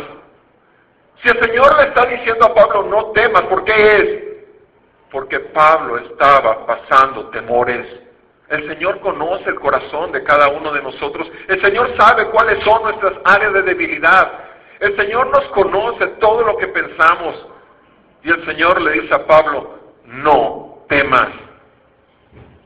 Si 1.21 1.29
el 1.29 1.39
Señor 1.41 1.77
le 1.77 1.89
está 1.89 2.05
diciendo 2.05 2.45
a 2.45 2.53
Pablo, 2.53 2.83
no 2.83 3.11
temas, 3.11 3.41
¿por 3.43 3.65
qué 3.65 3.97
es? 3.97 4.23
Porque 5.11 5.39
Pablo 5.39 5.97
estaba 5.97 6.65
pasando 6.65 7.29
temores. 7.29 7.85
El 8.49 8.67
Señor 8.67 8.99
conoce 9.01 9.47
el 9.49 9.59
corazón 9.59 10.11
de 10.11 10.23
cada 10.23 10.49
uno 10.49 10.71
de 10.73 10.81
nosotros. 10.81 11.29
El 11.47 11.61
Señor 11.61 11.95
sabe 11.97 12.25
cuáles 12.29 12.63
son 12.63 12.81
nuestras 12.81 13.13
áreas 13.23 13.53
de 13.53 13.61
debilidad. 13.61 14.31
El 14.79 14.95
Señor 14.95 15.27
nos 15.27 15.45
conoce 15.49 16.07
todo 16.19 16.43
lo 16.43 16.57
que 16.57 16.67
pensamos. 16.67 17.45
Y 18.23 18.31
el 18.31 18.43
Señor 18.45 18.81
le 18.81 19.01
dice 19.01 19.13
a 19.13 19.25
Pablo, 19.27 19.79
no 20.05 20.83
temas. 20.89 21.29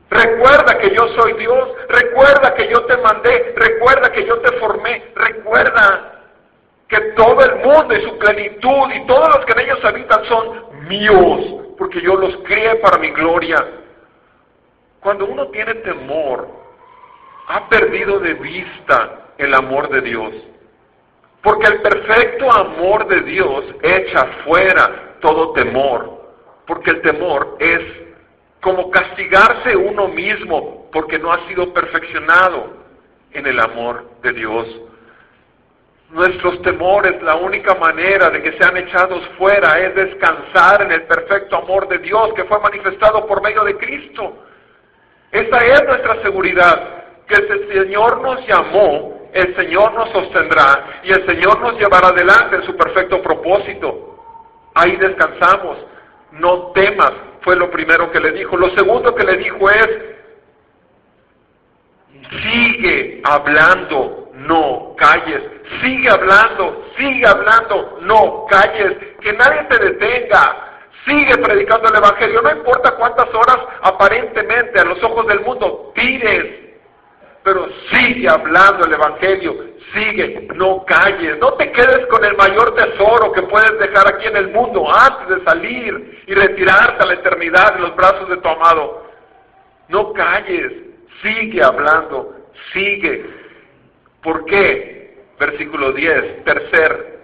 Recuerda 0.08 0.78
que 0.78 0.94
yo 0.94 1.06
soy 1.18 1.34
Dios, 1.34 1.68
recuerda 1.88 2.54
que 2.54 2.68
yo 2.68 2.84
te 2.86 2.96
mandé, 2.98 3.54
recuerda 3.56 4.12
que 4.12 4.24
yo 4.24 4.38
te 4.38 4.52
formé, 4.58 5.12
recuerda 5.14 6.22
que 6.88 7.00
todo 7.16 7.44
el 7.44 7.56
mundo 7.56 7.94
y 7.94 8.02
su 8.02 8.16
plenitud 8.18 8.92
y 8.94 9.06
todos 9.06 9.28
los 9.34 9.44
que 9.44 9.52
en 9.52 9.60
ellos 9.60 9.84
habitan 9.84 10.24
son 10.26 10.88
míos, 10.88 11.40
porque 11.76 12.00
yo 12.00 12.14
los 12.16 12.36
crié 12.44 12.76
para 12.76 12.98
mi 12.98 13.10
gloria. 13.10 13.56
Cuando 15.04 15.26
uno 15.26 15.48
tiene 15.48 15.74
temor, 15.74 16.48
ha 17.48 17.68
perdido 17.68 18.20
de 18.20 18.32
vista 18.32 19.34
el 19.36 19.52
amor 19.52 19.90
de 19.90 20.00
Dios. 20.00 20.32
Porque 21.42 21.66
el 21.66 21.82
perfecto 21.82 22.50
amor 22.50 23.06
de 23.08 23.20
Dios 23.20 23.66
echa 23.82 24.24
fuera 24.46 25.16
todo 25.20 25.52
temor. 25.52 26.32
Porque 26.66 26.92
el 26.92 27.02
temor 27.02 27.58
es 27.60 27.82
como 28.62 28.90
castigarse 28.90 29.76
uno 29.76 30.08
mismo 30.08 30.88
porque 30.90 31.18
no 31.18 31.34
ha 31.34 31.46
sido 31.48 31.74
perfeccionado 31.74 32.72
en 33.32 33.46
el 33.46 33.60
amor 33.60 34.10
de 34.22 34.32
Dios. 34.32 34.66
Nuestros 36.08 36.62
temores, 36.62 37.22
la 37.22 37.34
única 37.34 37.74
manera 37.74 38.30
de 38.30 38.42
que 38.42 38.56
sean 38.56 38.78
echados 38.78 39.22
fuera 39.36 39.78
es 39.80 39.94
descansar 39.94 40.80
en 40.80 40.92
el 40.92 41.02
perfecto 41.02 41.58
amor 41.58 41.88
de 41.88 41.98
Dios 41.98 42.32
que 42.32 42.44
fue 42.44 42.58
manifestado 42.58 43.26
por 43.26 43.42
medio 43.42 43.64
de 43.64 43.76
Cristo. 43.76 44.38
Esa 45.34 45.58
es 45.66 45.84
nuestra 45.84 46.22
seguridad, 46.22 47.04
que 47.26 47.34
el 47.34 47.68
Señor 47.82 48.20
nos 48.22 48.46
llamó, 48.46 49.28
el 49.32 49.56
Señor 49.56 49.92
nos 49.94 50.10
sostendrá 50.10 51.00
y 51.02 51.10
el 51.10 51.26
Señor 51.26 51.60
nos 51.60 51.76
llevará 51.76 52.08
adelante 52.08 52.54
en 52.54 52.62
su 52.62 52.76
perfecto 52.76 53.20
propósito. 53.20 54.14
Ahí 54.74 54.94
descansamos. 54.94 55.76
No 56.30 56.70
temas, 56.72 57.12
fue 57.40 57.56
lo 57.56 57.68
primero 57.68 58.12
que 58.12 58.20
le 58.20 58.30
dijo. 58.30 58.56
Lo 58.56 58.70
segundo 58.76 59.12
que 59.12 59.24
le 59.24 59.36
dijo 59.38 59.70
es, 59.70 59.88
sigue 62.30 63.20
hablando, 63.24 64.30
no 64.34 64.94
calles. 64.96 65.42
Sigue 65.82 66.10
hablando, 66.10 66.90
sigue 66.96 67.26
hablando, 67.26 67.98
no 68.02 68.46
calles. 68.46 68.96
Que 69.20 69.32
nadie 69.32 69.64
te 69.64 69.78
detenga. 69.84 70.73
Sigue 71.06 71.36
predicando 71.38 71.88
el 71.88 71.96
Evangelio. 71.96 72.40
No 72.40 72.50
importa 72.50 72.96
cuántas 72.96 73.28
horas 73.34 73.58
aparentemente 73.82 74.80
a 74.80 74.84
los 74.84 75.02
ojos 75.02 75.26
del 75.26 75.40
mundo 75.40 75.92
tires. 75.94 76.64
Pero 77.42 77.68
sigue 77.92 78.28
hablando 78.28 78.86
el 78.86 78.92
Evangelio. 78.94 79.54
Sigue, 79.92 80.48
no 80.54 80.84
calles. 80.86 81.38
No 81.38 81.52
te 81.54 81.70
quedes 81.72 82.06
con 82.06 82.24
el 82.24 82.34
mayor 82.36 82.74
tesoro 82.74 83.32
que 83.32 83.42
puedes 83.42 83.78
dejar 83.78 84.14
aquí 84.14 84.26
en 84.26 84.36
el 84.36 84.48
mundo 84.48 84.86
antes 84.90 85.28
de 85.28 85.44
salir 85.44 86.22
y 86.26 86.34
retirarte 86.34 87.02
a 87.02 87.06
la 87.06 87.14
eternidad 87.14 87.76
en 87.76 87.82
los 87.82 87.96
brazos 87.96 88.28
de 88.30 88.38
tu 88.38 88.48
amado. 88.48 89.06
No 89.88 90.12
calles. 90.14 90.72
Sigue 91.22 91.62
hablando. 91.62 92.34
Sigue. 92.72 93.26
¿Por 94.22 94.46
qué? 94.46 95.22
Versículo 95.38 95.92
10. 95.92 96.44
Tercer 96.44 97.14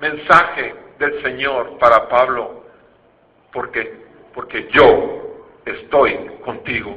mensaje 0.00 0.74
del 0.98 1.22
Señor 1.22 1.78
para 1.78 2.08
Pablo. 2.08 2.55
¿Por 3.52 3.70
qué? 3.70 4.06
Porque 4.34 4.68
yo 4.72 5.44
estoy 5.64 6.14
contigo. 6.44 6.96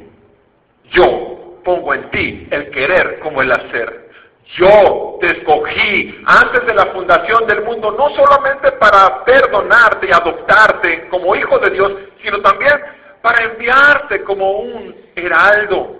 Yo 0.91 1.59
pongo 1.63 1.93
en 1.93 2.09
ti 2.11 2.47
el 2.51 2.69
querer 2.71 3.19
como 3.19 3.41
el 3.41 3.51
hacer. 3.51 4.09
Yo 4.57 5.17
te 5.21 5.27
escogí 5.27 6.23
antes 6.25 6.65
de 6.65 6.73
la 6.73 6.87
fundación 6.87 7.45
del 7.45 7.63
mundo, 7.63 7.91
no 7.91 8.09
solamente 8.15 8.71
para 8.73 9.23
perdonarte 9.23 10.07
y 10.07 10.11
adoptarte 10.11 11.07
como 11.09 11.35
hijo 11.35 11.59
de 11.59 11.69
Dios, 11.69 11.91
sino 12.23 12.41
también 12.41 12.73
para 13.21 13.43
enviarte 13.43 14.23
como 14.23 14.51
un 14.51 14.95
heraldo, 15.15 15.97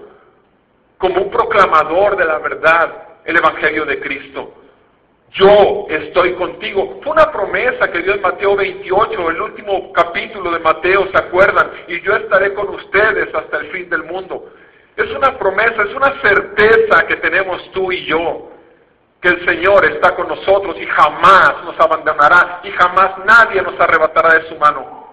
como 0.98 1.22
un 1.22 1.30
proclamador 1.30 2.18
de 2.18 2.26
la 2.26 2.40
verdad, 2.40 3.04
el 3.26 3.38
Evangelio 3.38 3.86
de 3.86 4.00
Cristo 4.00 4.59
yo 5.32 5.86
estoy 5.90 6.34
contigo. 6.34 7.00
Fue 7.04 7.12
una 7.12 7.32
promesa 7.32 7.92
que 7.92 8.02
dio 8.02 8.16
en 8.16 8.22
Mateo 8.22 8.56
28, 8.56 9.30
el 9.30 9.42
último 9.42 9.94
capítulo 9.94 10.52
de 10.52 10.60
Mateo, 10.60 11.08
¿se 11.12 11.18
acuerdan? 11.18 11.70
Y 11.88 12.02
yo 12.02 12.16
estaré 12.16 12.54
con 12.54 12.70
ustedes 12.70 13.34
hasta 13.34 13.58
el 13.58 13.68
fin 13.72 13.90
del 13.90 14.04
mundo. 14.04 14.54
Es 14.96 15.10
una 15.12 15.38
promesa, 15.38 15.84
es 15.84 15.96
una 15.96 16.20
certeza 16.22 17.06
que 17.08 17.18
tenemos 17.18 17.72
tú 17.72 17.92
y 17.92 18.06
yo, 18.06 18.52
que 19.22 19.30
el 19.30 19.46
Señor 19.46 19.86
está 19.86 20.16
con 20.16 20.28
nosotros 20.28 20.76
y 20.80 20.86
jamás 20.88 21.64
nos 21.64 21.80
abandonará 21.80 22.62
y 22.64 22.72
jamás 22.72 23.12
nadie 23.26 23.62
nos 23.62 23.80
arrebatará 23.80 24.40
de 24.40 24.50
su 24.50 24.56
mano. 24.56 25.08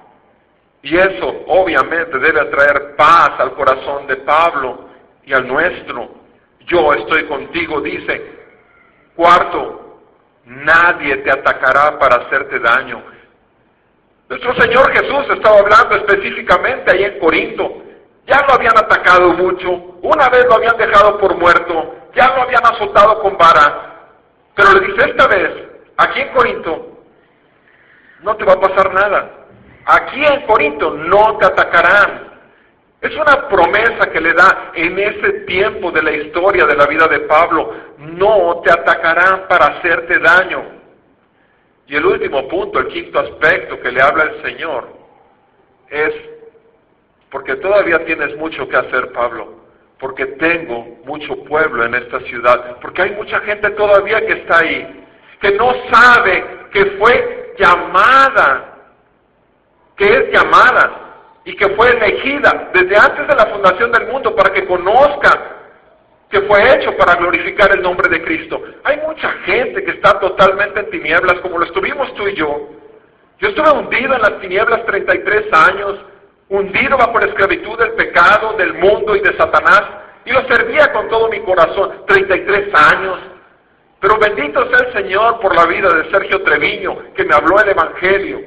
Y 0.82 0.96
eso 0.96 1.44
obviamente 1.48 2.18
debe 2.18 2.40
atraer 2.40 2.96
paz 2.96 3.32
al 3.38 3.52
corazón 3.52 4.06
de 4.06 4.16
Pablo 4.16 4.88
y 5.24 5.32
al 5.32 5.46
nuestro. 5.46 6.08
Yo 6.60 6.92
estoy 6.94 7.24
contigo, 7.24 7.80
dice. 7.80 8.34
Cuarto, 9.14 9.85
Nadie 10.46 11.16
te 11.18 11.30
atacará 11.30 11.98
para 11.98 12.24
hacerte 12.24 12.60
daño. 12.60 13.02
Nuestro 14.28 14.54
Señor 14.54 14.92
Jesús 14.92 15.26
estaba 15.30 15.58
hablando 15.58 15.96
específicamente 15.96 16.92
ahí 16.92 17.04
en 17.04 17.18
Corinto. 17.18 17.82
Ya 18.26 18.44
lo 18.46 18.54
habían 18.54 18.76
atacado 18.76 19.32
mucho, 19.34 19.70
una 20.02 20.28
vez 20.28 20.44
lo 20.46 20.54
habían 20.54 20.76
dejado 20.76 21.18
por 21.18 21.36
muerto, 21.36 21.94
ya 22.14 22.28
lo 22.34 22.42
habían 22.42 22.64
azotado 22.64 23.20
con 23.20 23.36
vara. 23.36 24.10
Pero 24.54 24.72
le 24.72 24.86
dice 24.86 25.10
esta 25.10 25.26
vez, 25.28 25.50
aquí 25.96 26.20
en 26.20 26.28
Corinto, 26.32 27.02
no 28.22 28.36
te 28.36 28.44
va 28.44 28.54
a 28.54 28.60
pasar 28.60 28.94
nada. 28.94 29.30
Aquí 29.84 30.24
en 30.24 30.46
Corinto 30.46 30.92
no 30.92 31.38
te 31.38 31.46
atacarán. 31.46 32.35
Es 33.00 33.14
una 33.14 33.48
promesa 33.48 34.10
que 34.10 34.20
le 34.20 34.32
da 34.32 34.72
en 34.74 34.98
ese 34.98 35.32
tiempo 35.46 35.90
de 35.90 36.02
la 36.02 36.12
historia 36.12 36.66
de 36.66 36.76
la 36.76 36.86
vida 36.86 37.06
de 37.06 37.20
Pablo. 37.20 37.72
No 37.98 38.62
te 38.64 38.72
atacarán 38.72 39.46
para 39.48 39.66
hacerte 39.66 40.18
daño. 40.18 40.64
Y 41.86 41.94
el 41.94 42.04
último 42.04 42.48
punto, 42.48 42.80
el 42.80 42.88
quinto 42.88 43.20
aspecto 43.20 43.80
que 43.80 43.92
le 43.92 44.02
habla 44.02 44.24
el 44.24 44.42
Señor, 44.42 44.88
es, 45.88 46.14
porque 47.30 47.56
todavía 47.56 48.04
tienes 48.04 48.36
mucho 48.36 48.66
que 48.68 48.76
hacer, 48.76 49.12
Pablo, 49.12 49.66
porque 50.00 50.26
tengo 50.26 50.98
mucho 51.04 51.36
pueblo 51.44 51.84
en 51.84 51.94
esta 51.94 52.20
ciudad, 52.20 52.78
porque 52.80 53.02
hay 53.02 53.10
mucha 53.12 53.40
gente 53.40 53.70
todavía 53.70 54.20
que 54.26 54.32
está 54.32 54.58
ahí, 54.58 55.06
que 55.40 55.52
no 55.52 55.72
sabe 55.92 56.44
que 56.72 56.86
fue 56.98 57.54
llamada, 57.56 58.74
que 59.96 60.04
es 60.04 60.32
llamada, 60.32 61.05
y 61.46 61.54
que 61.54 61.68
fue 61.70 61.88
elegida 61.90 62.70
desde 62.74 62.96
antes 62.96 63.28
de 63.28 63.34
la 63.36 63.46
fundación 63.46 63.92
del 63.92 64.08
mundo 64.08 64.34
para 64.34 64.52
que 64.52 64.66
conozca 64.66 65.52
que 66.28 66.40
fue 66.40 66.74
hecho 66.74 66.96
para 66.96 67.14
glorificar 67.14 67.70
el 67.72 67.82
nombre 67.82 68.08
de 68.08 68.20
Cristo. 68.20 68.60
Hay 68.82 68.96
mucha 69.06 69.30
gente 69.44 69.84
que 69.84 69.92
está 69.92 70.18
totalmente 70.18 70.80
en 70.80 70.90
tinieblas, 70.90 71.34
como 71.34 71.58
lo 71.58 71.64
estuvimos 71.64 72.12
tú 72.14 72.26
y 72.26 72.34
yo. 72.34 72.68
Yo 73.38 73.48
estuve 73.48 73.70
hundido 73.70 74.16
en 74.16 74.22
las 74.22 74.40
tinieblas 74.40 74.84
33 74.86 75.46
años, 75.52 76.00
hundido 76.48 76.96
bajo 76.98 77.16
la 77.20 77.26
esclavitud 77.26 77.78
del 77.78 77.92
pecado, 77.92 78.54
del 78.54 78.74
mundo 78.74 79.14
y 79.14 79.20
de 79.20 79.36
Satanás, 79.36 79.84
y 80.24 80.32
lo 80.32 80.42
servía 80.48 80.92
con 80.92 81.08
todo 81.08 81.28
mi 81.28 81.38
corazón, 81.40 82.02
33 82.08 82.74
años. 82.92 83.20
Pero 84.00 84.18
bendito 84.18 84.68
sea 84.68 84.88
el 84.88 84.92
Señor 84.94 85.38
por 85.38 85.54
la 85.54 85.64
vida 85.66 85.90
de 85.90 86.10
Sergio 86.10 86.42
Treviño, 86.42 87.14
que 87.14 87.24
me 87.24 87.36
habló 87.36 87.60
el 87.60 87.68
Evangelio 87.68 88.40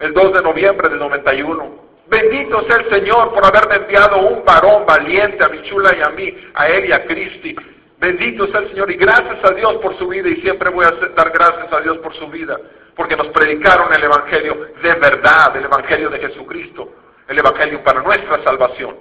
el 0.00 0.12
2 0.12 0.32
de 0.32 0.42
noviembre 0.42 0.88
del 0.88 0.98
91. 0.98 1.89
Bendito 2.10 2.66
sea 2.66 2.78
el 2.78 2.90
Señor 2.90 3.32
por 3.32 3.46
haberme 3.46 3.76
enviado 3.76 4.18
un 4.18 4.44
varón 4.44 4.84
valiente 4.84 5.44
a 5.44 5.48
mi 5.48 5.62
chula 5.62 5.94
y 5.96 6.02
a 6.02 6.08
mí, 6.10 6.50
a 6.54 6.66
él 6.66 6.86
y 6.86 6.92
a 6.92 7.04
Cristi. 7.06 7.54
Bendito 8.00 8.48
sea 8.48 8.60
el 8.62 8.70
Señor 8.70 8.90
y 8.90 8.96
gracias 8.96 9.38
a 9.44 9.54
Dios 9.54 9.76
por 9.76 9.96
su 9.96 10.08
vida 10.08 10.28
y 10.28 10.40
siempre 10.40 10.70
voy 10.70 10.86
a 10.86 10.90
dar 11.14 11.30
gracias 11.30 11.72
a 11.72 11.80
Dios 11.80 11.98
por 11.98 12.12
su 12.16 12.26
vida, 12.26 12.58
porque 12.96 13.14
nos 13.14 13.28
predicaron 13.28 13.94
el 13.94 14.02
Evangelio 14.02 14.72
de 14.82 14.94
verdad, 14.94 15.56
el 15.56 15.66
Evangelio 15.66 16.10
de 16.10 16.18
Jesucristo, 16.18 16.92
el 17.28 17.38
Evangelio 17.38 17.84
para 17.84 18.02
nuestra 18.02 18.42
salvación. 18.42 18.96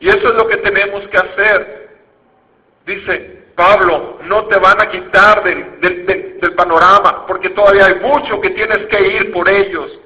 Y 0.00 0.08
eso 0.08 0.28
es 0.28 0.34
lo 0.34 0.46
que 0.48 0.58
tenemos 0.58 1.08
que 1.08 1.16
hacer. 1.16 1.88
Dice 2.84 3.52
Pablo, 3.56 4.18
no 4.24 4.44
te 4.48 4.58
van 4.58 4.82
a 4.82 4.90
quitar 4.90 5.42
del, 5.44 5.80
del 5.80 6.54
panorama, 6.54 7.24
porque 7.26 7.48
todavía 7.50 7.86
hay 7.86 7.94
mucho 8.00 8.38
que 8.38 8.50
tienes 8.50 8.86
que 8.88 9.00
ir 9.00 9.32
por 9.32 9.48
ellos. 9.48 9.98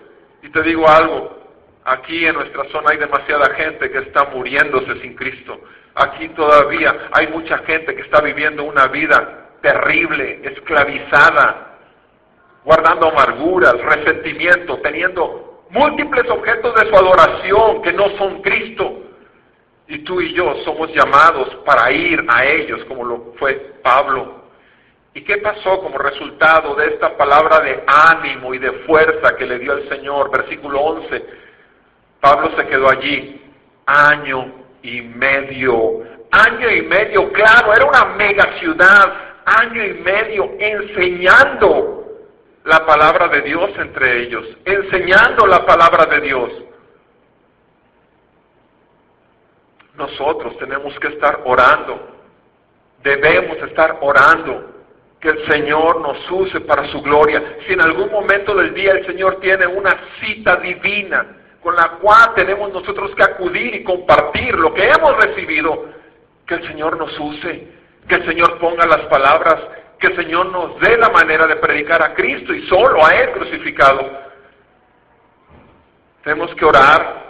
Y 0.42 0.50
te 0.50 0.62
digo 0.62 0.88
algo, 0.88 1.43
Aquí 1.84 2.26
en 2.26 2.34
nuestra 2.34 2.64
zona 2.70 2.90
hay 2.92 2.96
demasiada 2.96 3.54
gente 3.56 3.90
que 3.90 3.98
está 3.98 4.24
muriéndose 4.26 5.00
sin 5.02 5.14
Cristo. 5.14 5.60
Aquí 5.94 6.28
todavía 6.30 7.08
hay 7.12 7.28
mucha 7.28 7.58
gente 7.58 7.94
que 7.94 8.02
está 8.02 8.22
viviendo 8.22 8.64
una 8.64 8.86
vida 8.86 9.50
terrible, 9.60 10.40
esclavizada, 10.44 11.78
guardando 12.64 13.08
amarguras, 13.08 13.74
resentimiento, 13.80 14.78
teniendo 14.78 15.64
múltiples 15.70 16.28
objetos 16.30 16.74
de 16.74 16.88
su 16.88 16.96
adoración 16.96 17.82
que 17.82 17.92
no 17.92 18.08
son 18.16 18.40
Cristo. 18.40 19.02
Y 19.86 19.98
tú 19.98 20.22
y 20.22 20.32
yo 20.32 20.54
somos 20.64 20.90
llamados 20.94 21.54
para 21.66 21.92
ir 21.92 22.24
a 22.28 22.46
ellos, 22.46 22.82
como 22.86 23.04
lo 23.04 23.34
fue 23.38 23.74
Pablo. 23.82 24.44
¿Y 25.12 25.22
qué 25.22 25.36
pasó 25.36 25.80
como 25.80 25.98
resultado 25.98 26.74
de 26.76 26.86
esta 26.86 27.16
palabra 27.16 27.60
de 27.60 27.84
ánimo 27.86 28.54
y 28.54 28.58
de 28.58 28.72
fuerza 28.86 29.36
que 29.36 29.46
le 29.46 29.58
dio 29.58 29.74
el 29.74 29.88
Señor? 29.90 30.30
Versículo 30.30 30.80
11. 30.80 31.43
Pablo 32.24 32.56
se 32.56 32.66
quedó 32.68 32.88
allí 32.88 33.38
año 33.84 34.50
y 34.82 35.02
medio. 35.02 36.00
Año 36.30 36.70
y 36.70 36.80
medio, 36.80 37.30
claro, 37.32 37.74
era 37.74 37.84
una 37.84 38.16
mega 38.16 38.58
ciudad. 38.58 39.14
Año 39.44 39.84
y 39.84 39.92
medio 40.00 40.52
enseñando 40.58 42.02
la 42.64 42.86
palabra 42.86 43.28
de 43.28 43.42
Dios 43.42 43.70
entre 43.76 44.22
ellos, 44.22 44.46
enseñando 44.64 45.46
la 45.46 45.66
palabra 45.66 46.06
de 46.06 46.20
Dios. 46.22 46.50
Nosotros 49.94 50.56
tenemos 50.56 50.98
que 51.00 51.08
estar 51.08 51.42
orando, 51.44 52.08
debemos 53.02 53.58
estar 53.68 53.98
orando 54.00 54.72
que 55.20 55.28
el 55.28 55.46
Señor 55.46 56.00
nos 56.00 56.30
use 56.30 56.58
para 56.62 56.88
su 56.90 57.02
gloria. 57.02 57.58
Si 57.66 57.74
en 57.74 57.82
algún 57.82 58.10
momento 58.10 58.54
del 58.54 58.72
día 58.72 58.92
el 58.92 59.04
Señor 59.04 59.40
tiene 59.40 59.66
una 59.66 59.94
cita 60.20 60.56
divina 60.56 61.42
con 61.64 61.74
la 61.74 61.92
cual 61.92 62.34
tenemos 62.34 62.70
nosotros 62.70 63.12
que 63.16 63.22
acudir 63.22 63.74
y 63.74 63.84
compartir 63.84 64.54
lo 64.54 64.74
que 64.74 64.86
hemos 64.86 65.16
recibido, 65.16 65.86
que 66.46 66.56
el 66.56 66.68
Señor 66.68 66.98
nos 66.98 67.18
use, 67.18 67.68
que 68.06 68.16
el 68.16 68.26
Señor 68.26 68.58
ponga 68.58 68.86
las 68.86 69.06
palabras, 69.06 69.56
que 69.98 70.08
el 70.08 70.16
Señor 70.16 70.52
nos 70.52 70.78
dé 70.80 70.98
la 70.98 71.08
manera 71.08 71.46
de 71.46 71.56
predicar 71.56 72.02
a 72.02 72.12
Cristo 72.12 72.52
y 72.52 72.66
solo 72.68 73.04
a 73.04 73.14
Él 73.14 73.32
crucificado. 73.32 74.24
Tenemos 76.22 76.54
que 76.54 76.66
orar, 76.66 77.22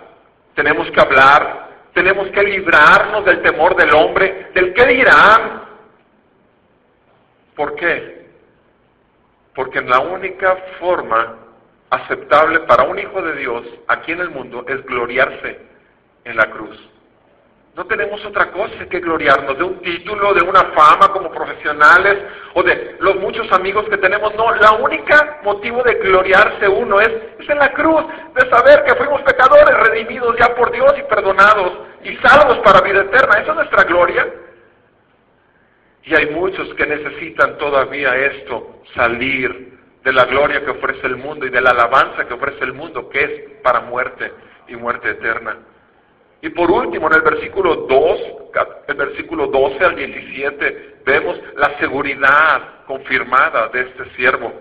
tenemos 0.56 0.90
que 0.90 1.00
hablar, 1.00 1.68
tenemos 1.92 2.28
que 2.30 2.42
librarnos 2.42 3.24
del 3.24 3.40
temor 3.40 3.76
del 3.76 3.94
hombre, 3.94 4.50
del 4.52 4.74
qué 4.74 4.84
dirán. 4.84 5.62
¿Por 7.54 7.76
qué? 7.76 8.26
Porque 9.54 9.80
la 9.80 10.00
única 10.00 10.56
forma 10.80 11.43
aceptable 11.94 12.60
para 12.60 12.84
un 12.84 12.98
hijo 12.98 13.20
de 13.22 13.36
Dios 13.36 13.64
aquí 13.88 14.12
en 14.12 14.20
el 14.20 14.30
mundo 14.30 14.64
es 14.68 14.84
gloriarse 14.84 15.60
en 16.24 16.36
la 16.36 16.50
cruz. 16.50 16.78
No 17.76 17.84
tenemos 17.86 18.24
otra 18.24 18.52
cosa 18.52 18.86
que 18.88 19.00
gloriarnos 19.00 19.58
de 19.58 19.64
un 19.64 19.80
título, 19.80 20.32
de 20.32 20.44
una 20.44 20.62
fama 20.76 21.08
como 21.12 21.32
profesionales 21.32 22.18
o 22.54 22.62
de 22.62 22.96
los 23.00 23.16
muchos 23.16 23.50
amigos 23.50 23.88
que 23.88 23.98
tenemos. 23.98 24.32
No, 24.36 24.54
la 24.54 24.72
única 24.72 25.40
motivo 25.42 25.82
de 25.82 25.94
gloriarse 25.94 26.68
uno 26.68 27.00
es, 27.00 27.10
es 27.40 27.48
en 27.48 27.58
la 27.58 27.72
cruz, 27.72 28.04
de 28.36 28.48
saber 28.48 28.84
que 28.84 28.94
fuimos 28.94 29.20
pecadores 29.22 29.76
redimidos 29.88 30.36
ya 30.38 30.54
por 30.54 30.70
Dios 30.70 30.94
y 30.96 31.02
perdonados 31.02 31.72
y 32.04 32.16
salvos 32.18 32.58
para 32.58 32.80
vida 32.80 33.00
eterna. 33.00 33.40
Esa 33.40 33.50
es 33.50 33.56
nuestra 33.56 33.82
gloria. 33.82 34.24
Y 36.04 36.14
hay 36.14 36.26
muchos 36.30 36.72
que 36.74 36.86
necesitan 36.86 37.58
todavía 37.58 38.14
esto, 38.14 38.82
salir 38.94 39.73
de 40.04 40.12
la 40.12 40.26
gloria 40.26 40.62
que 40.62 40.70
ofrece 40.70 41.06
el 41.06 41.16
mundo 41.16 41.46
y 41.46 41.50
de 41.50 41.62
la 41.62 41.70
alabanza 41.70 42.26
que 42.26 42.34
ofrece 42.34 42.62
el 42.62 42.74
mundo, 42.74 43.08
que 43.08 43.24
es 43.24 43.60
para 43.62 43.80
muerte 43.80 44.32
y 44.68 44.76
muerte 44.76 45.10
eterna. 45.10 45.56
Y 46.42 46.50
por 46.50 46.70
último, 46.70 47.06
en 47.06 47.14
el 47.14 47.22
versículo 47.22 47.74
2, 47.74 48.20
el 48.86 48.94
versículo 48.96 49.46
12 49.46 49.82
al 49.82 49.96
17, 49.96 50.96
vemos 51.06 51.40
la 51.56 51.78
seguridad 51.78 52.84
confirmada 52.86 53.68
de 53.68 53.80
este 53.80 54.04
siervo. 54.14 54.52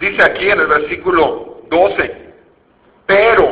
Dice 0.00 0.20
aquí 0.20 0.50
en 0.50 0.60
el 0.60 0.66
versículo 0.66 1.60
12, 1.70 2.32
pero, 3.06 3.44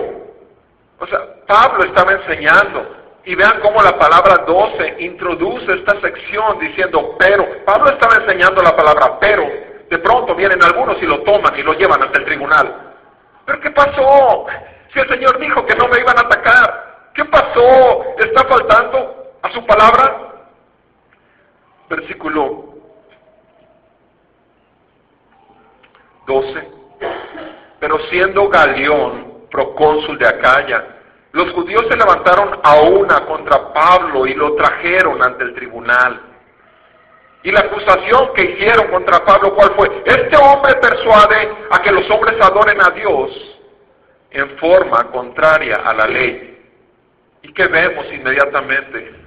o 0.98 1.06
sea, 1.06 1.20
Pablo 1.46 1.84
estaba 1.84 2.12
enseñando, 2.12 2.96
y 3.24 3.36
vean 3.36 3.60
cómo 3.60 3.80
la 3.82 3.96
palabra 3.96 4.44
12 4.46 4.96
introduce 4.98 5.72
esta 5.72 6.00
sección 6.00 6.58
diciendo 6.58 7.16
pero. 7.18 7.46
Pablo 7.64 7.90
estaba 7.90 8.16
enseñando 8.16 8.62
la 8.62 8.74
palabra 8.74 9.18
pero. 9.20 9.69
De 9.90 9.98
pronto 9.98 10.36
vienen 10.36 10.62
algunos 10.62 11.02
y 11.02 11.06
lo 11.06 11.20
toman 11.22 11.58
y 11.58 11.64
lo 11.64 11.72
llevan 11.74 12.00
ante 12.00 12.20
el 12.20 12.24
tribunal. 12.24 12.94
¿Pero 13.44 13.60
qué 13.60 13.70
pasó? 13.72 14.46
Si 14.92 15.00
el 15.00 15.08
Señor 15.08 15.38
dijo 15.40 15.66
que 15.66 15.74
no 15.74 15.88
me 15.88 15.98
iban 15.98 16.16
a 16.16 16.22
atacar, 16.22 17.10
¿qué 17.12 17.24
pasó? 17.24 18.04
¿Está 18.18 18.44
faltando 18.46 19.32
a 19.42 19.50
su 19.50 19.66
palabra? 19.66 20.46
Versículo 21.88 22.74
12. 26.26 26.70
Pero 27.80 27.98
siendo 28.10 28.48
Galeón 28.48 29.46
procónsul 29.50 30.18
de 30.18 30.28
Acaya, 30.28 30.84
los 31.32 31.52
judíos 31.52 31.84
se 31.90 31.96
levantaron 31.96 32.60
a 32.62 32.80
una 32.80 33.26
contra 33.26 33.72
Pablo 33.72 34.24
y 34.26 34.34
lo 34.34 34.54
trajeron 34.54 35.20
ante 35.20 35.42
el 35.42 35.54
tribunal. 35.54 36.29
Y 37.42 37.50
la 37.50 37.60
acusación 37.60 38.34
que 38.34 38.44
hicieron 38.44 38.88
contra 38.88 39.24
Pablo, 39.24 39.54
¿cuál 39.54 39.74
fue? 39.74 40.02
Este 40.04 40.36
hombre 40.36 40.74
persuade 40.74 41.48
a 41.70 41.80
que 41.80 41.90
los 41.90 42.08
hombres 42.10 42.36
adoren 42.40 42.80
a 42.80 42.90
Dios 42.90 43.30
en 44.30 44.58
forma 44.58 45.10
contraria 45.10 45.76
a 45.76 45.94
la 45.94 46.06
ley. 46.06 46.58
¿Y 47.42 47.52
qué 47.52 47.66
vemos 47.66 48.06
inmediatamente? 48.12 49.20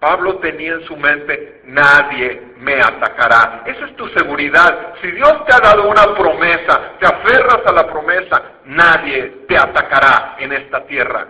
Pablo 0.00 0.38
tenía 0.38 0.72
en 0.72 0.84
su 0.86 0.96
mente, 0.96 1.60
nadie 1.66 2.54
me 2.56 2.80
atacará. 2.80 3.62
Esa 3.66 3.84
es 3.84 3.96
tu 3.96 4.08
seguridad. 4.08 4.94
Si 5.02 5.10
Dios 5.12 5.44
te 5.44 5.54
ha 5.54 5.60
dado 5.60 5.88
una 5.88 6.14
promesa, 6.14 6.92
te 6.98 7.06
aferras 7.06 7.60
a 7.66 7.72
la 7.72 7.86
promesa, 7.86 8.42
nadie 8.64 9.44
te 9.46 9.56
atacará 9.56 10.36
en 10.38 10.52
esta 10.52 10.84
tierra. 10.86 11.28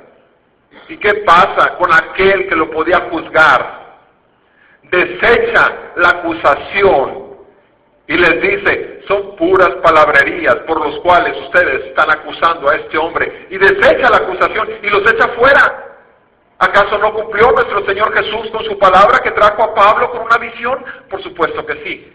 ¿Y 0.89 0.97
qué 0.99 1.15
pasa 1.27 1.77
con 1.77 1.93
aquel 1.93 2.49
que 2.49 2.55
lo 2.55 2.71
podía 2.71 3.09
juzgar? 3.11 3.80
Desecha 4.91 5.93
la 5.97 6.09
acusación 6.09 7.31
y 8.09 8.17
les 8.17 8.43
dice, 8.43 9.03
son 9.07 9.37
puras 9.37 9.71
palabrerías 9.85 10.57
por 10.67 10.85
los 10.85 10.99
cuales 11.01 11.37
ustedes 11.43 11.87
están 11.87 12.11
acusando 12.11 12.69
a 12.69 12.75
este 12.75 12.99
hombre. 12.99 13.47
Y 13.51 13.57
desecha 13.57 14.11
la 14.11 14.17
acusación 14.17 14.69
y 14.83 14.91
los 14.91 15.03
echa 15.13 15.29
fuera. 15.29 15.97
¿Acaso 16.59 16.99
no 16.99 17.15
cumplió 17.15 17.53
nuestro 17.53 17.87
Señor 17.87 18.13
Jesús 18.13 18.51
con 18.51 18.65
su 18.65 18.77
palabra 18.79 19.21
que 19.23 19.31
trajo 19.31 19.63
a 19.63 19.75
Pablo 19.75 20.11
con 20.11 20.23
una 20.23 20.39
visión? 20.39 20.85
Por 21.09 21.23
supuesto 21.23 21.65
que 21.65 21.75
sí. 21.85 22.13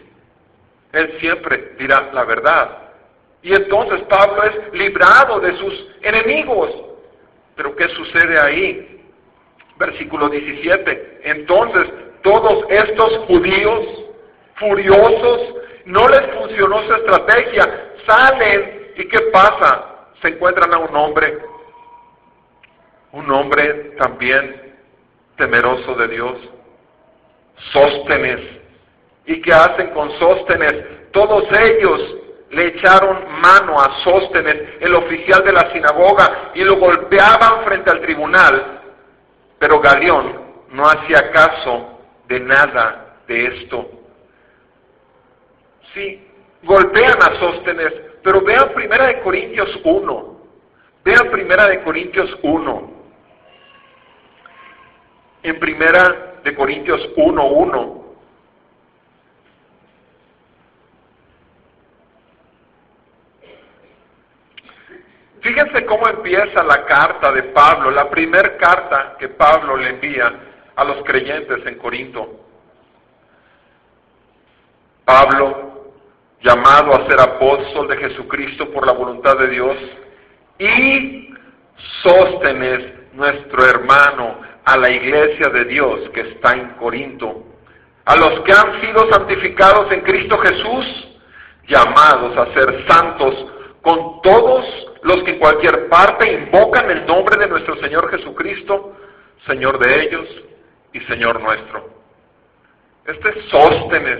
Él 0.92 1.16
siempre 1.18 1.72
dirá 1.78 2.10
la 2.12 2.24
verdad. 2.24 2.78
Y 3.42 3.54
entonces 3.54 4.02
Pablo 4.02 4.42
es 4.42 4.72
librado 4.74 5.40
de 5.40 5.56
sus 5.56 5.88
enemigos. 6.02 6.70
Pero 7.56 7.74
¿qué 7.74 7.88
sucede 7.88 8.38
ahí? 8.38 9.02
Versículo 9.78 10.28
17. 10.28 11.22
Entonces 11.24 11.86
todos 12.26 12.64
estos 12.68 13.18
judíos 13.28 13.86
furiosos 14.56 15.40
no 15.84 16.08
les 16.08 16.26
funcionó 16.34 16.82
su 16.82 16.94
estrategia, 16.94 17.92
salen 18.04 18.90
y 18.96 19.06
¿qué 19.06 19.20
pasa? 19.32 20.08
Se 20.20 20.28
encuentran 20.28 20.74
a 20.74 20.78
un 20.78 20.96
hombre, 20.96 21.38
un 23.12 23.30
hombre 23.30 23.94
también 23.96 24.74
temeroso 25.36 25.94
de 25.94 26.08
Dios, 26.08 26.36
Sóstenes. 27.72 28.40
¿Y 29.26 29.40
qué 29.40 29.52
hacen 29.52 29.90
con 29.90 30.10
Sóstenes? 30.18 31.12
Todos 31.12 31.44
ellos 31.60 32.16
le 32.50 32.66
echaron 32.66 33.24
mano 33.40 33.80
a 33.80 34.02
Sóstenes, 34.02 34.80
el 34.80 34.94
oficial 34.96 35.44
de 35.44 35.52
la 35.52 35.70
sinagoga, 35.72 36.50
y 36.54 36.64
lo 36.64 36.76
golpeaban 36.76 37.64
frente 37.64 37.88
al 37.88 38.00
tribunal. 38.00 38.80
Pero 39.60 39.80
Galeón 39.80 40.40
no 40.70 40.84
hacía 40.88 41.30
caso 41.30 41.95
de 42.28 42.40
nada 42.40 43.16
de 43.26 43.46
esto. 43.46 43.90
Sí, 45.94 46.26
golpean 46.62 47.22
a 47.22 47.38
Sóstenes, 47.38 47.92
pero 48.22 48.40
vean 48.42 48.72
Primera 48.74 49.06
de 49.06 49.20
Corintios 49.20 49.80
1. 49.84 50.36
Vean 51.04 51.30
Primera 51.30 51.68
de 51.68 51.82
Corintios 51.82 52.38
1. 52.42 52.90
En 55.42 55.58
Primera 55.60 56.34
de 56.42 56.54
Corintios 56.54 57.00
1.1. 57.16 58.06
Fíjense 65.40 65.86
cómo 65.86 66.08
empieza 66.08 66.64
la 66.64 66.84
carta 66.86 67.30
de 67.30 67.44
Pablo, 67.44 67.92
la 67.92 68.10
primera 68.10 68.56
carta 68.56 69.14
que 69.16 69.28
Pablo 69.28 69.76
le 69.76 69.90
envía 69.90 70.55
a 70.76 70.84
los 70.84 71.02
creyentes 71.04 71.66
en 71.66 71.76
Corinto. 71.76 72.40
Pablo, 75.04 75.92
llamado 76.42 76.94
a 76.94 77.06
ser 77.06 77.20
apóstol 77.20 77.88
de 77.88 77.96
Jesucristo 77.96 78.70
por 78.70 78.86
la 78.86 78.92
voluntad 78.92 79.36
de 79.38 79.48
Dios, 79.48 79.76
y 80.58 81.34
Sóstenes, 82.02 83.12
nuestro 83.12 83.64
hermano, 83.64 84.40
a 84.64 84.76
la 84.76 84.90
iglesia 84.90 85.48
de 85.48 85.64
Dios 85.64 86.08
que 86.10 86.20
está 86.20 86.52
en 86.52 86.70
Corinto. 86.74 87.42
a 88.08 88.14
los 88.14 88.38
que 88.42 88.52
han 88.52 88.80
sido 88.80 89.10
santificados 89.10 89.90
en 89.90 90.00
Cristo 90.02 90.38
Jesús, 90.38 91.08
llamados 91.66 92.38
a 92.38 92.54
ser 92.54 92.86
santos 92.86 93.34
con 93.82 94.22
todos 94.22 94.64
los 95.02 95.24
que 95.24 95.32
en 95.32 95.38
cualquier 95.40 95.88
parte 95.88 96.32
invocan 96.32 96.88
el 96.88 97.04
nombre 97.04 97.36
de 97.36 97.48
nuestro 97.48 97.74
Señor 97.80 98.08
Jesucristo, 98.10 98.96
Señor 99.44 99.80
de 99.80 100.04
ellos 100.04 100.28
y 100.96 101.00
Señor 101.02 101.40
nuestro. 101.40 101.90
Este 103.04 103.42
Sóstenes 103.50 104.18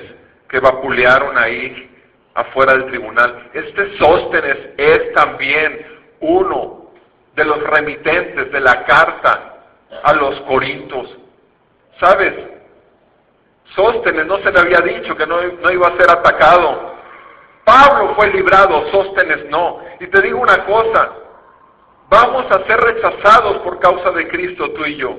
que 0.48 0.60
vapulearon 0.60 1.36
ahí 1.38 1.90
afuera 2.34 2.74
del 2.74 2.86
tribunal, 2.86 3.50
este 3.54 3.96
Sóstenes 3.96 4.58
es 4.76 5.12
también 5.14 5.86
uno 6.20 6.92
de 7.34 7.44
los 7.44 7.62
remitentes 7.62 8.52
de 8.52 8.60
la 8.60 8.84
carta 8.84 9.54
a 10.02 10.12
los 10.12 10.38
Corintios. 10.42 11.16
¿Sabes? 11.98 12.34
Sóstenes 13.74 14.26
no 14.26 14.38
se 14.38 14.52
le 14.52 14.60
había 14.60 14.78
dicho 14.80 15.16
que 15.16 15.26
no, 15.26 15.40
no 15.40 15.70
iba 15.70 15.88
a 15.88 15.96
ser 15.96 16.10
atacado. 16.10 16.94
Pablo 17.64 18.14
fue 18.14 18.28
librado, 18.28 18.90
Sóstenes 18.90 19.48
no. 19.48 19.80
Y 19.98 20.06
te 20.08 20.20
digo 20.20 20.38
una 20.40 20.64
cosa, 20.66 21.10
vamos 22.10 22.44
a 22.50 22.66
ser 22.66 22.78
rechazados 22.78 23.58
por 23.62 23.80
causa 23.80 24.10
de 24.10 24.28
Cristo 24.28 24.70
tú 24.72 24.84
y 24.84 24.96
yo. 24.96 25.16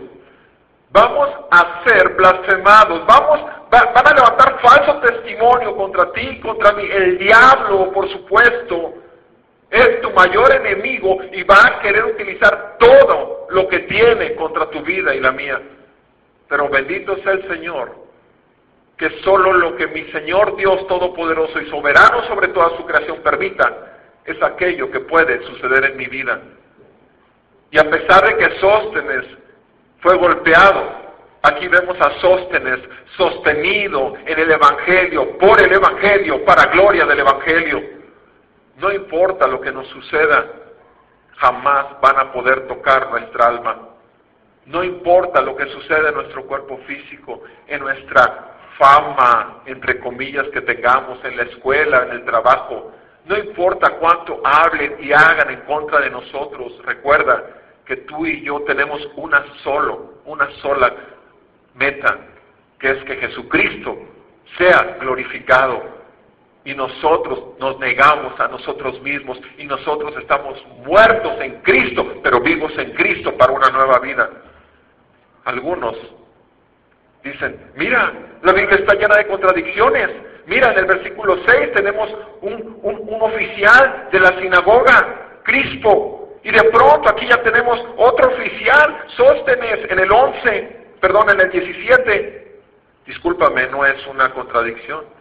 Vamos 0.89 1.29
a 1.51 1.83
ser 1.85 2.09
blasfemados, 2.15 3.05
vamos, 3.05 3.41
van 3.69 4.07
a 4.07 4.13
levantar 4.13 4.59
falso 4.61 4.99
testimonio 4.99 5.75
contra 5.75 6.11
ti, 6.13 6.39
contra 6.39 6.71
mí. 6.73 6.83
El 6.89 7.17
diablo, 7.17 7.91
por 7.91 8.09
supuesto, 8.09 8.93
es 9.69 10.01
tu 10.01 10.11
mayor 10.11 10.53
enemigo 10.55 11.17
y 11.31 11.43
va 11.43 11.61
a 11.61 11.79
querer 11.81 12.05
utilizar 12.05 12.77
todo 12.79 13.47
lo 13.49 13.67
que 13.67 13.79
tiene 13.79 14.35
contra 14.35 14.69
tu 14.69 14.81
vida 14.81 15.13
y 15.13 15.19
la 15.19 15.31
mía. 15.31 15.61
Pero 16.47 16.69
bendito 16.69 17.17
sea 17.17 17.33
el 17.33 17.47
Señor, 17.49 17.93
que 18.97 19.09
solo 19.23 19.53
lo 19.53 19.75
que 19.75 19.87
mi 19.87 20.03
Señor 20.11 20.55
Dios 20.55 20.87
Todopoderoso 20.87 21.59
y 21.59 21.69
soberano 21.69 22.23
sobre 22.27 22.47
toda 22.49 22.77
su 22.77 22.85
creación 22.85 23.17
permita, 23.21 23.97
es 24.23 24.41
aquello 24.41 24.89
que 24.89 25.01
puede 25.01 25.45
suceder 25.45 25.83
en 25.85 25.97
mi 25.97 26.05
vida. 26.05 26.41
Y 27.71 27.77
a 27.77 27.89
pesar 27.89 28.25
de 28.25 28.37
que 28.37 28.59
Sóstenes 28.59 29.25
fue 29.99 30.15
golpeado, 30.17 30.91
aquí 31.41 31.67
vemos 31.67 31.97
a 31.99 32.19
Sóstenes 32.19 32.79
sostenido 33.15 34.13
en 34.25 34.39
el 34.39 34.51
Evangelio, 34.51 35.37
por 35.37 35.61
el 35.61 35.73
Evangelio, 35.73 36.45
para 36.45 36.71
gloria 36.71 37.05
del 37.05 37.19
Evangelio. 37.19 37.81
No 38.77 38.91
importa 38.91 39.47
lo 39.47 39.59
que 39.59 39.71
nos 39.71 39.87
suceda, 39.87 40.45
jamás 41.37 41.99
van 42.01 42.19
a 42.19 42.31
poder 42.31 42.67
tocar 42.67 43.09
nuestra 43.09 43.47
alma. 43.47 43.89
No 44.65 44.83
importa 44.83 45.41
lo 45.41 45.55
que 45.55 45.67
suceda 45.67 46.09
en 46.09 46.15
nuestro 46.15 46.45
cuerpo 46.45 46.77
físico, 46.85 47.43
en 47.67 47.79
nuestra 47.79 48.57
fama, 48.77 49.61
entre 49.65 49.99
comillas, 49.99 50.47
que 50.49 50.61
tengamos 50.61 51.23
en 51.23 51.37
la 51.37 51.43
escuela, 51.43 52.03
en 52.03 52.11
el 52.11 52.25
trabajo. 52.25 52.91
No 53.25 53.37
importa 53.37 53.91
cuánto 53.99 54.41
hablen 54.43 54.97
y 54.99 55.11
hagan 55.11 55.49
en 55.49 55.61
contra 55.61 56.01
de 56.01 56.09
nosotros. 56.09 56.73
Recuerda 56.85 57.43
que 57.87 57.95
tú 57.97 58.25
y 58.25 58.41
yo 58.41 58.61
tenemos 58.67 59.01
una 59.15 59.45
solo, 59.63 60.19
una 60.25 60.51
sola 60.61 60.93
meta, 61.73 62.17
que 62.79 62.91
es 62.91 63.03
que 63.05 63.15
Jesucristo 63.15 63.97
sea 64.57 64.97
glorificado 64.99 65.83
y 66.65 66.75
nosotros 66.75 67.57
nos 67.59 67.79
negamos 67.79 68.37
a 68.41 68.49
nosotros 68.49 69.01
mismos 69.01 69.39
y 69.57 69.65
nosotros 69.65 70.13
estamos 70.17 70.61
muertos 70.85 71.39
en 71.39 71.61
Cristo, 71.61 72.05
pero 72.21 72.41
vivos 72.41 72.77
en 72.77 72.91
Cristo 72.91 73.35
para 73.37 73.53
una 73.53 73.69
nueva 73.69 73.99
vida. 73.99 74.29
Algunos 75.45 75.95
dicen, 77.23 77.71
mira, 77.75 78.11
la 78.43 78.51
Biblia 78.51 78.79
está 78.79 78.95
llena 78.95 79.15
de 79.15 79.27
contradicciones. 79.27 80.09
Mira, 80.45 80.73
en 80.73 80.79
el 80.79 80.85
versículo 80.85 81.37
6 81.45 81.71
tenemos 81.71 82.09
un, 82.41 82.79
un 82.83 83.21
oficial 83.21 84.09
de 84.11 84.19
la 84.19 84.37
sinagoga, 84.39 85.39
Crispo, 85.43 86.16
y 86.43 86.51
de 86.51 86.63
pronto 86.71 87.09
aquí 87.09 87.27
ya 87.27 87.41
tenemos 87.43 87.79
otro 87.97 88.29
oficial, 88.29 89.03
Sóstenes, 89.15 89.91
en 89.91 89.99
el 89.99 90.11
11, 90.11 90.95
perdón, 91.01 91.29
en 91.31 91.41
el 91.41 91.51
17. 91.51 92.61
Discúlpame, 93.05 93.67
no 93.67 93.85
es 93.85 94.05
una 94.07 94.33
contradicción 94.33 95.17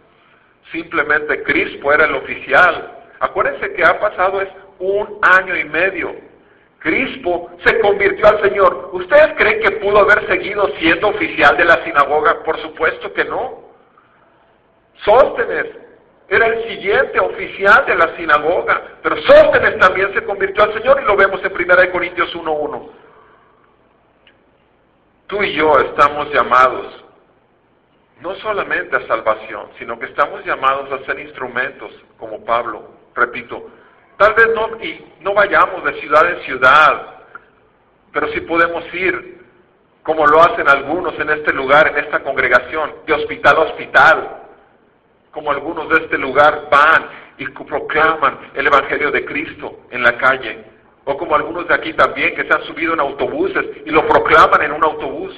simplemente 0.71 1.43
Crispo 1.43 1.93
era 1.93 2.05
el 2.05 2.15
oficial. 2.15 2.93
Acuérdense 3.19 3.73
que 3.73 3.83
ha 3.83 3.99
pasado 3.99 4.41
es 4.41 4.49
un 4.79 5.19
año 5.21 5.55
y 5.55 5.65
medio. 5.65 6.15
Crispo 6.79 7.49
se 7.65 7.79
convirtió 7.79 8.27
al 8.27 8.41
Señor. 8.41 8.91
¿Ustedes 8.93 9.33
creen 9.37 9.61
que 9.61 9.71
pudo 9.77 9.99
haber 9.99 10.27
seguido 10.27 10.67
siendo 10.79 11.09
oficial 11.09 11.57
de 11.57 11.65
la 11.65 11.83
sinagoga? 11.83 12.43
Por 12.43 12.61
supuesto 12.61 13.11
que 13.13 13.25
no. 13.25 13.65
Sóstenes 15.03 15.65
era 16.29 16.47
el 16.47 16.67
siguiente 16.67 17.19
oficial 17.19 17.85
de 17.85 17.95
la 17.95 18.15
sinagoga, 18.17 18.81
pero 19.01 19.15
Sóstenes 19.21 19.77
también 19.79 20.13
se 20.13 20.23
convirtió 20.23 20.63
al 20.63 20.73
Señor 20.73 21.01
y 21.01 21.05
lo 21.05 21.15
vemos 21.15 21.41
en 21.43 21.53
1 21.53 21.91
Corintios 21.91 22.35
1.1. 22.35 22.89
Tú 25.27 25.43
y 25.43 25.53
yo 25.53 25.71
estamos 25.79 26.33
llamados 26.33 27.03
no 28.21 28.35
solamente 28.35 28.95
a 28.95 29.07
salvación, 29.07 29.69
sino 29.77 29.99
que 29.99 30.07
estamos 30.07 30.43
llamados 30.43 30.91
a 30.91 31.05
ser 31.05 31.19
instrumentos, 31.19 31.91
como 32.17 32.43
Pablo, 32.43 32.89
repito. 33.13 33.69
Tal 34.17 34.33
vez 34.33 34.47
no, 34.55 34.83
y 34.83 35.05
no 35.21 35.33
vayamos 35.33 35.83
de 35.83 35.99
ciudad 36.01 36.27
en 36.29 36.41
ciudad, 36.41 37.23
pero 38.11 38.27
sí 38.29 38.41
podemos 38.41 38.83
ir, 38.93 39.45
como 40.01 40.25
lo 40.25 40.41
hacen 40.41 40.67
algunos 40.67 41.17
en 41.19 41.29
este 41.29 41.53
lugar, 41.53 41.87
en 41.89 42.03
esta 42.03 42.23
congregación, 42.23 42.95
de 43.05 43.13
hospital 43.13 43.57
a 43.57 43.61
hospital, 43.61 44.46
como 45.37 45.51
algunos 45.51 45.87
de 45.89 45.97
este 45.97 46.17
lugar 46.17 46.67
van 46.71 47.09
y 47.37 47.45
proclaman 47.45 48.39
el 48.55 48.65
Evangelio 48.65 49.11
de 49.11 49.23
Cristo 49.23 49.81
en 49.91 50.01
la 50.01 50.17
calle, 50.17 50.65
o 51.05 51.15
como 51.15 51.35
algunos 51.35 51.67
de 51.67 51.75
aquí 51.75 51.93
también 51.93 52.33
que 52.33 52.43
se 52.43 52.51
han 52.51 52.63
subido 52.63 52.95
en 52.95 53.01
autobuses 53.01 53.63
y 53.85 53.91
lo 53.91 54.07
proclaman 54.07 54.63
en 54.63 54.71
un 54.71 54.83
autobús. 54.83 55.35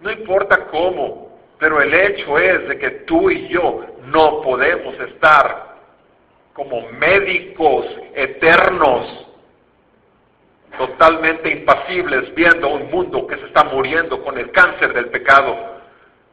No 0.00 0.10
importa 0.10 0.64
cómo, 0.70 1.38
pero 1.58 1.82
el 1.82 1.92
hecho 1.92 2.38
es 2.38 2.68
de 2.68 2.78
que 2.78 2.90
tú 3.06 3.30
y 3.30 3.48
yo 3.48 3.84
no 4.06 4.40
podemos 4.40 4.98
estar 5.00 5.76
como 6.54 6.88
médicos 6.92 7.84
eternos, 8.14 9.26
totalmente 10.78 11.50
impasibles, 11.50 12.34
viendo 12.34 12.68
un 12.68 12.90
mundo 12.90 13.26
que 13.26 13.36
se 13.36 13.44
está 13.44 13.64
muriendo 13.64 14.24
con 14.24 14.38
el 14.38 14.50
cáncer 14.52 14.94
del 14.94 15.10
pecado. 15.10 15.71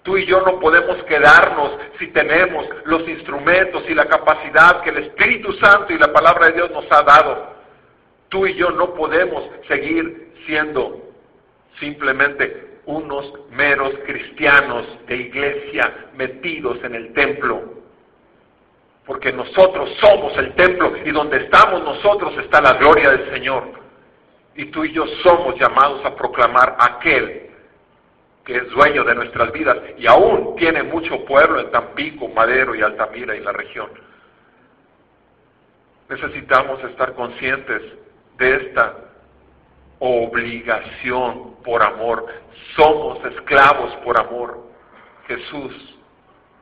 Tú 0.10 0.18
y 0.18 0.26
yo 0.26 0.41
no 0.41 0.60
podemos 0.60 0.97
quedarnos 1.03 1.74
si 1.99 2.07
tenemos 2.07 2.66
los 2.86 3.07
instrumentos 3.07 3.84
y 3.88 3.93
la 3.93 4.07
capacidad 4.07 4.82
que 4.82 4.89
el 4.89 4.97
Espíritu 5.03 5.53
Santo 5.53 5.93
y 5.93 5.99
la 5.99 6.12
palabra 6.12 6.47
de 6.47 6.53
Dios 6.53 6.72
nos 6.72 6.86
ha 6.89 7.03
dado. 7.03 7.53
Tú 8.28 8.47
y 8.47 8.55
yo 8.55 8.72
no 8.72 8.95
podemos 8.95 9.43
seguir 9.68 10.34
siendo 10.47 11.12
simplemente 11.80 12.80
unos 12.88 13.32
meros 13.51 13.91
cristianos 14.07 14.88
de 15.05 15.16
iglesia 15.16 16.07
metidos 16.16 16.84
en 16.84 16.95
el 16.95 17.14
templo. 17.14 17.62
Porque 19.05 19.32
nosotros 19.32 19.91
somos 20.01 20.36
el 20.39 20.55
templo 20.55 20.91
y 21.05 21.12
donde 21.12 21.38
estamos 21.38 21.84
nosotros 21.84 22.34
está 22.39 22.62
la 22.62 22.74
gloria 22.74 23.12
del 23.12 23.32
Señor. 23.32 23.64
Y 24.55 24.66
tú 24.72 24.86
y 24.86 24.91
yo 24.91 25.05
somos 25.22 25.53
llamados 25.60 26.03
a 26.03 26.16
proclamar 26.16 26.78
aquel 26.80 27.49
que 28.50 28.58
es 28.58 28.70
dueño 28.72 29.04
de 29.04 29.14
nuestras 29.14 29.52
vidas 29.52 29.78
y 29.95 30.08
aún 30.08 30.56
tiene 30.56 30.82
mucho 30.82 31.24
pueblo 31.24 31.60
en 31.60 31.70
Tampico, 31.70 32.28
Madero 32.30 32.74
y 32.74 32.82
Altamira 32.82 33.36
y 33.36 33.41
la 33.41 33.52
región. 33.52 33.91
Necesitamos 36.10 36.84
estar 36.86 37.14
conscientes 37.14 37.80
de 38.39 38.56
esta 38.56 38.95
obligación 40.00 41.58
por 41.64 41.84
amor. 41.84 42.26
Somos 42.76 43.24
esclavos 43.26 43.95
por 43.97 44.20
amor. 44.20 44.58
Jesús 45.28 46.00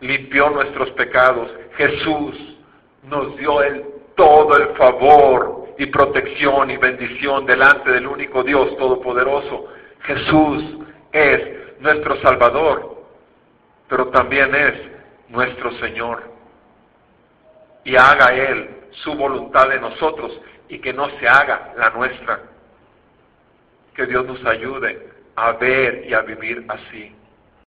limpió 0.01 0.49
nuestros 0.49 0.91
pecados. 0.91 1.49
Jesús 1.77 2.57
nos 3.03 3.37
dio 3.37 3.63
el, 3.63 3.85
todo 4.17 4.57
el 4.57 4.75
favor 4.75 5.67
y 5.77 5.85
protección 5.85 6.69
y 6.69 6.75
bendición 6.75 7.45
delante 7.45 7.91
del 7.93 8.07
único 8.07 8.43
Dios 8.43 8.75
Todopoderoso. 8.75 9.67
Jesús 10.01 10.79
es 11.13 11.66
nuestro 11.79 12.19
Salvador, 12.21 13.03
pero 13.87 14.07
también 14.07 14.53
es 14.53 14.73
nuestro 15.29 15.71
Señor. 15.79 16.23
Y 17.83 17.95
haga 17.95 18.33
Él 18.33 18.69
su 19.03 19.13
voluntad 19.13 19.71
en 19.71 19.81
nosotros 19.81 20.39
y 20.69 20.79
que 20.79 20.93
no 20.93 21.09
se 21.19 21.27
haga 21.27 21.73
la 21.77 21.89
nuestra. 21.91 22.41
Que 23.95 24.05
Dios 24.05 24.25
nos 24.25 24.43
ayude 24.45 25.09
a 25.35 25.53
ver 25.53 26.05
y 26.07 26.13
a 26.13 26.21
vivir 26.21 26.65
así. 26.67 27.16